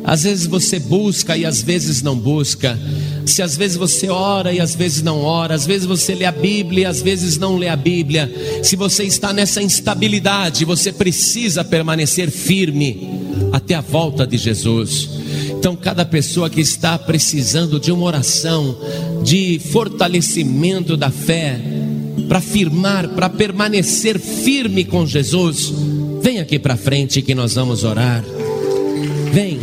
às 0.04 0.24
vezes 0.24 0.45
você 0.45 0.80
busca 0.80 1.38
e 1.38 1.45
às 1.45 1.62
vezes 1.62 2.01
não 2.01 2.18
busca. 2.18 2.78
Se 3.26 3.41
às 3.41 3.56
vezes 3.56 3.78
você 3.78 4.10
ora 4.10 4.51
e 4.51 4.60
às 4.60 4.76
vezes 4.76 5.01
não 5.01 5.22
ora, 5.22 5.56
às 5.56 5.66
vezes 5.66 5.86
você 5.86 6.14
lê 6.14 6.26
a 6.26 6.32
Bíblia 6.32 6.84
e 6.84 6.86
às 6.86 7.01
vezes 7.01 7.38
não 7.38 7.58
lê 7.58 7.70
a 7.70 7.76
Bíblia. 7.76 8.32
Se 8.62 8.76
você 8.76 9.04
está 9.04 9.32
nessa 9.32 9.62
instabilidade, 9.62 10.66
você 10.66 10.91
precisa 10.91 11.64
permanecer 11.64 12.30
firme 12.30 13.10
até 13.51 13.76
a 13.76 13.82
volta 13.82 14.28
de 14.28 14.38
Jesus. 14.38 15.10
Então, 15.51 15.76
cada 15.76 16.04
pessoa 16.04 16.49
que 16.49 16.60
está 16.60 16.99
precisando 16.99 17.80
de 17.80 17.91
uma 17.91 18.04
oração, 18.04 18.78
de 19.24 19.60
fortalecimento 19.72 20.97
da 20.97 21.10
fé, 21.10 21.58
para 22.28 22.41
firmar, 22.41 23.08
para 23.10 23.30
permanecer 23.30 24.20
firme 24.20 24.84
com 24.84 25.06
Jesus, 25.06 25.72
vem 26.22 26.39
aqui 26.39 26.60
para 26.60 26.76
frente 26.76 27.22
que 27.22 27.34
nós 27.34 27.54
vamos 27.54 27.84
orar. 27.84 28.24
Vem, 29.32 29.60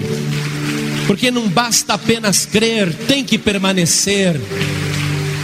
porque 1.10 1.28
não 1.28 1.48
basta 1.48 1.94
apenas 1.94 2.46
crer, 2.46 2.94
tem 3.08 3.24
que 3.24 3.36
permanecer. 3.36 4.40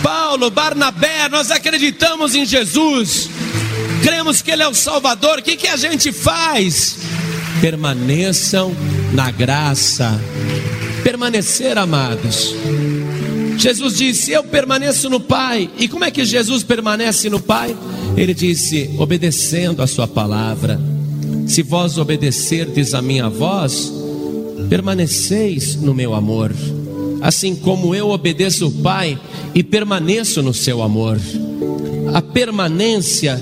Paulo, 0.00 0.48
Barnabé, 0.48 1.28
nós 1.28 1.50
acreditamos 1.50 2.36
em 2.36 2.46
Jesus, 2.46 3.28
cremos 4.00 4.40
que 4.40 4.52
Ele 4.52 4.62
é 4.62 4.68
o 4.68 4.74
Salvador, 4.74 5.40
o 5.40 5.42
que, 5.42 5.56
que 5.56 5.66
a 5.66 5.76
gente 5.76 6.12
faz? 6.12 6.98
Permaneçam 7.60 8.76
na 9.12 9.32
graça, 9.32 10.22
permanecer, 11.02 11.76
amados. 11.76 12.54
Jesus 13.58 13.96
disse: 13.96 14.30
Eu 14.30 14.44
permaneço 14.44 15.10
no 15.10 15.18
Pai. 15.18 15.68
E 15.76 15.88
como 15.88 16.04
é 16.04 16.12
que 16.12 16.24
Jesus 16.24 16.62
permanece 16.62 17.28
no 17.28 17.40
Pai? 17.40 17.76
Ele 18.16 18.32
disse: 18.32 18.94
obedecendo 18.98 19.82
a 19.82 19.88
Sua 19.88 20.06
palavra. 20.06 20.80
Se 21.48 21.60
vós 21.60 21.98
obedecerdes 21.98 22.94
a 22.94 23.02
minha 23.02 23.28
voz, 23.28 24.05
permaneceis 24.68 25.76
no 25.76 25.94
meu 25.94 26.14
amor, 26.14 26.52
assim 27.20 27.54
como 27.54 27.94
eu 27.94 28.10
obedeço 28.10 28.68
o 28.68 28.72
Pai 28.72 29.18
e 29.54 29.62
permaneço 29.62 30.42
no 30.42 30.54
seu 30.54 30.82
amor. 30.82 31.20
A 32.14 32.22
permanência 32.22 33.40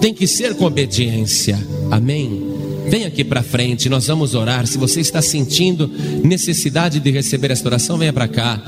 tem 0.00 0.12
que 0.14 0.26
ser 0.26 0.54
com 0.54 0.64
obediência. 0.64 1.58
Amém. 1.90 2.54
Vem 2.88 3.04
aqui 3.04 3.24
para 3.24 3.42
frente, 3.42 3.88
nós 3.88 4.06
vamos 4.06 4.34
orar. 4.34 4.66
Se 4.66 4.78
você 4.78 5.00
está 5.00 5.20
sentindo 5.20 5.90
necessidade 6.22 7.00
de 7.00 7.10
receber 7.10 7.50
esta 7.50 7.68
oração, 7.68 7.98
venha 7.98 8.12
para 8.12 8.28
cá. 8.28 8.62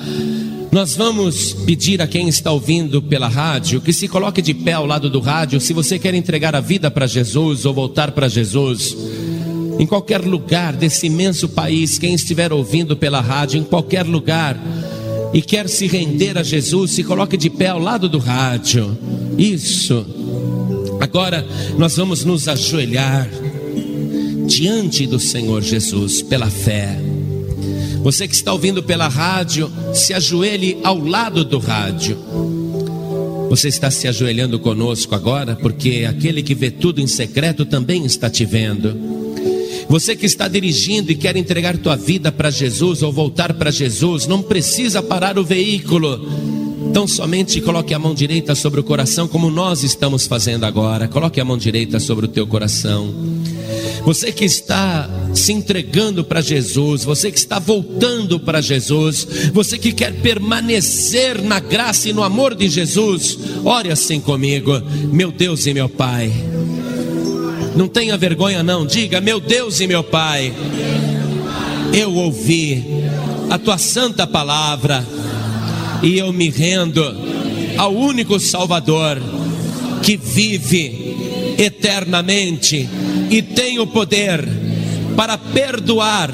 Nós 0.70 0.94
vamos 0.94 1.54
pedir 1.64 2.02
a 2.02 2.06
quem 2.06 2.28
está 2.28 2.52
ouvindo 2.52 3.00
pela 3.00 3.28
rádio 3.28 3.80
que 3.80 3.92
se 3.92 4.06
coloque 4.06 4.42
de 4.42 4.52
pé 4.52 4.72
ao 4.72 4.84
lado 4.84 5.08
do 5.08 5.20
rádio. 5.20 5.60
Se 5.60 5.72
você 5.72 5.98
quer 5.98 6.14
entregar 6.14 6.54
a 6.54 6.60
vida 6.60 6.90
para 6.90 7.06
Jesus 7.06 7.64
ou 7.64 7.72
voltar 7.72 8.10
para 8.12 8.28
Jesus, 8.28 8.96
em 9.78 9.86
qualquer 9.86 10.20
lugar 10.24 10.74
desse 10.74 11.06
imenso 11.06 11.48
país, 11.48 11.98
quem 11.98 12.14
estiver 12.14 12.52
ouvindo 12.52 12.96
pela 12.96 13.20
rádio, 13.20 13.60
em 13.60 13.64
qualquer 13.64 14.04
lugar, 14.04 14.60
e 15.32 15.40
quer 15.40 15.68
se 15.68 15.86
render 15.86 16.36
a 16.36 16.42
Jesus, 16.42 16.92
se 16.92 17.04
coloque 17.04 17.36
de 17.36 17.48
pé 17.48 17.68
ao 17.68 17.78
lado 17.78 18.08
do 18.08 18.18
rádio. 18.18 18.96
Isso. 19.36 20.04
Agora 21.00 21.46
nós 21.76 21.96
vamos 21.96 22.24
nos 22.24 22.48
ajoelhar 22.48 23.28
diante 24.46 25.06
do 25.06 25.20
Senhor 25.20 25.62
Jesus 25.62 26.22
pela 26.22 26.50
fé. 26.50 26.98
Você 28.02 28.26
que 28.26 28.34
está 28.34 28.52
ouvindo 28.52 28.82
pela 28.82 29.06
rádio, 29.06 29.70
se 29.92 30.14
ajoelhe 30.14 30.78
ao 30.82 30.98
lado 30.98 31.44
do 31.44 31.58
rádio. 31.58 32.16
Você 33.48 33.68
está 33.68 33.90
se 33.90 34.08
ajoelhando 34.08 34.58
conosco 34.58 35.14
agora, 35.14 35.54
porque 35.56 36.06
aquele 36.08 36.42
que 36.42 36.54
vê 36.54 36.70
tudo 36.70 37.00
em 37.00 37.06
secreto 37.06 37.64
também 37.64 38.04
está 38.04 38.28
te 38.28 38.44
vendo. 38.44 39.17
Você 39.88 40.14
que 40.14 40.26
está 40.26 40.46
dirigindo 40.46 41.10
e 41.10 41.14
quer 41.14 41.36
entregar 41.36 41.78
tua 41.78 41.96
vida 41.96 42.30
para 42.30 42.50
Jesus 42.50 43.02
ou 43.02 43.10
voltar 43.10 43.54
para 43.54 43.70
Jesus, 43.70 44.26
não 44.26 44.42
precisa 44.42 45.02
parar 45.02 45.38
o 45.38 45.44
veículo. 45.44 46.28
Então 46.90 47.06
somente 47.06 47.60
coloque 47.60 47.94
a 47.94 47.98
mão 47.98 48.14
direita 48.14 48.54
sobre 48.54 48.80
o 48.80 48.84
coração, 48.84 49.26
como 49.26 49.50
nós 49.50 49.82
estamos 49.82 50.26
fazendo 50.26 50.64
agora. 50.64 51.08
Coloque 51.08 51.40
a 51.40 51.44
mão 51.44 51.56
direita 51.56 51.98
sobre 51.98 52.26
o 52.26 52.28
teu 52.28 52.46
coração. 52.46 53.14
Você 54.04 54.32
que 54.32 54.44
está 54.44 55.08
se 55.34 55.52
entregando 55.52 56.24
para 56.24 56.40
Jesus, 56.40 57.04
você 57.04 57.30
que 57.30 57.38
está 57.38 57.58
voltando 57.58 58.40
para 58.40 58.60
Jesus, 58.60 59.26
você 59.52 59.76
que 59.76 59.92
quer 59.92 60.14
permanecer 60.20 61.42
na 61.42 61.60
graça 61.60 62.08
e 62.08 62.12
no 62.12 62.22
amor 62.22 62.54
de 62.54 62.68
Jesus, 62.68 63.38
ore 63.64 63.90
assim 63.90 64.20
comigo, 64.20 64.80
meu 65.12 65.30
Deus 65.30 65.66
e 65.66 65.74
meu 65.74 65.88
Pai. 65.88 66.32
Não 67.78 67.86
tenha 67.86 68.16
vergonha, 68.16 68.60
não, 68.60 68.84
diga, 68.84 69.20
meu 69.20 69.38
Deus 69.38 69.78
e 69.78 69.86
meu 69.86 70.02
Pai, 70.02 70.52
eu 71.94 72.12
ouvi 72.12 72.84
a 73.48 73.56
tua 73.56 73.78
santa 73.78 74.26
palavra 74.26 75.06
e 76.02 76.18
eu 76.18 76.32
me 76.32 76.50
rendo 76.50 77.00
ao 77.76 77.94
único 77.94 78.40
Salvador 78.40 79.22
que 80.02 80.16
vive 80.16 81.54
eternamente 81.56 82.88
e 83.30 83.40
tem 83.42 83.78
o 83.78 83.86
poder 83.86 84.44
para 85.14 85.38
perdoar 85.38 86.32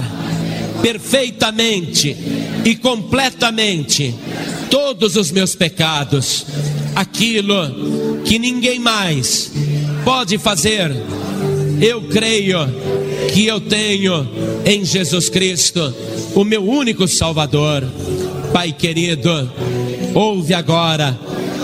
perfeitamente 0.80 2.16
e 2.64 2.74
completamente 2.74 4.14
todos 4.70 5.14
os 5.14 5.30
meus 5.30 5.54
pecados, 5.54 6.46
aquilo 6.96 8.22
que 8.24 8.38
ninguém 8.38 8.78
mais 8.78 9.52
pode 10.06 10.38
fazer. 10.38 10.90
Eu 11.84 12.00
creio 12.00 12.60
que 13.34 13.46
eu 13.46 13.60
tenho 13.60 14.26
em 14.64 14.82
Jesus 14.86 15.28
Cristo, 15.28 15.94
o 16.34 16.42
meu 16.42 16.66
único 16.66 17.06
Salvador. 17.06 17.84
Pai 18.54 18.72
querido, 18.72 19.52
ouve 20.14 20.54
agora 20.54 21.14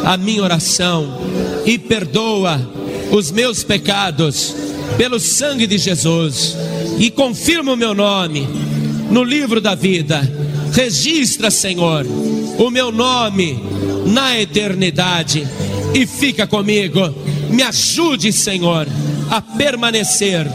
a 0.05 0.19
minha 0.19 0.43
oração 0.43 1.19
e 1.65 1.79
perdoa 1.79 2.61
os 3.11 3.31
meus 3.31 3.65
pecados 3.65 4.55
pelo 4.99 5.19
sangue 5.19 5.67
de 5.67 5.79
Jesus 5.79 6.55
e 6.99 7.11
confirma 7.11 7.73
o 7.73 7.77
meu 7.77 7.95
nome 7.95 8.47
no 9.11 9.25
livro 9.25 9.59
da 9.59 9.75
vida. 9.75 10.21
Registra, 10.75 11.51
Senhor, 11.51 12.05
o 12.59 12.69
meu 12.69 12.93
nome 12.93 13.59
na 14.05 14.39
eternidade 14.39 15.49
e 15.95 16.07
fica 16.07 16.47
comigo. 16.47 17.01
Me 17.49 17.63
ajude, 17.63 18.31
Senhor, 18.35 18.87
a 19.31 19.41
permanecer 19.41 20.47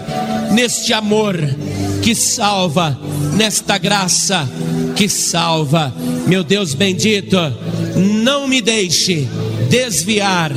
neste 0.52 0.94
amor 0.94 1.36
que 2.02 2.14
salva, 2.14 2.98
nesta 3.36 3.78
graça 3.78 4.48
que 4.96 5.08
salva. 5.10 5.94
Meu 6.28 6.44
Deus 6.44 6.74
bendito, 6.74 7.38
não 8.24 8.48
me 8.48 8.62
deixe 8.62 9.28
desviar, 9.70 10.52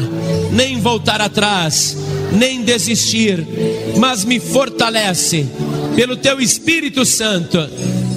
nem 0.52 0.80
voltar 0.80 1.20
atrás, 1.20 1.96
nem 2.32 2.62
desistir, 2.62 3.46
mas 3.96 4.24
me 4.24 4.38
fortalece 4.40 5.46
pelo 5.94 6.16
teu 6.16 6.40
Espírito 6.40 7.04
Santo, 7.04 7.58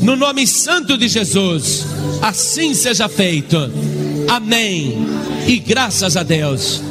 no 0.02 0.16
nome 0.16 0.45
santo 0.45 0.97
de 0.97 1.08
Jesus. 1.08 1.86
Assim 2.22 2.74
seja 2.74 3.08
feito. 3.08 3.58
Amém. 4.28 5.08
E 5.47 5.58
graças 5.58 6.16
a 6.16 6.24
Deus. 6.24 6.91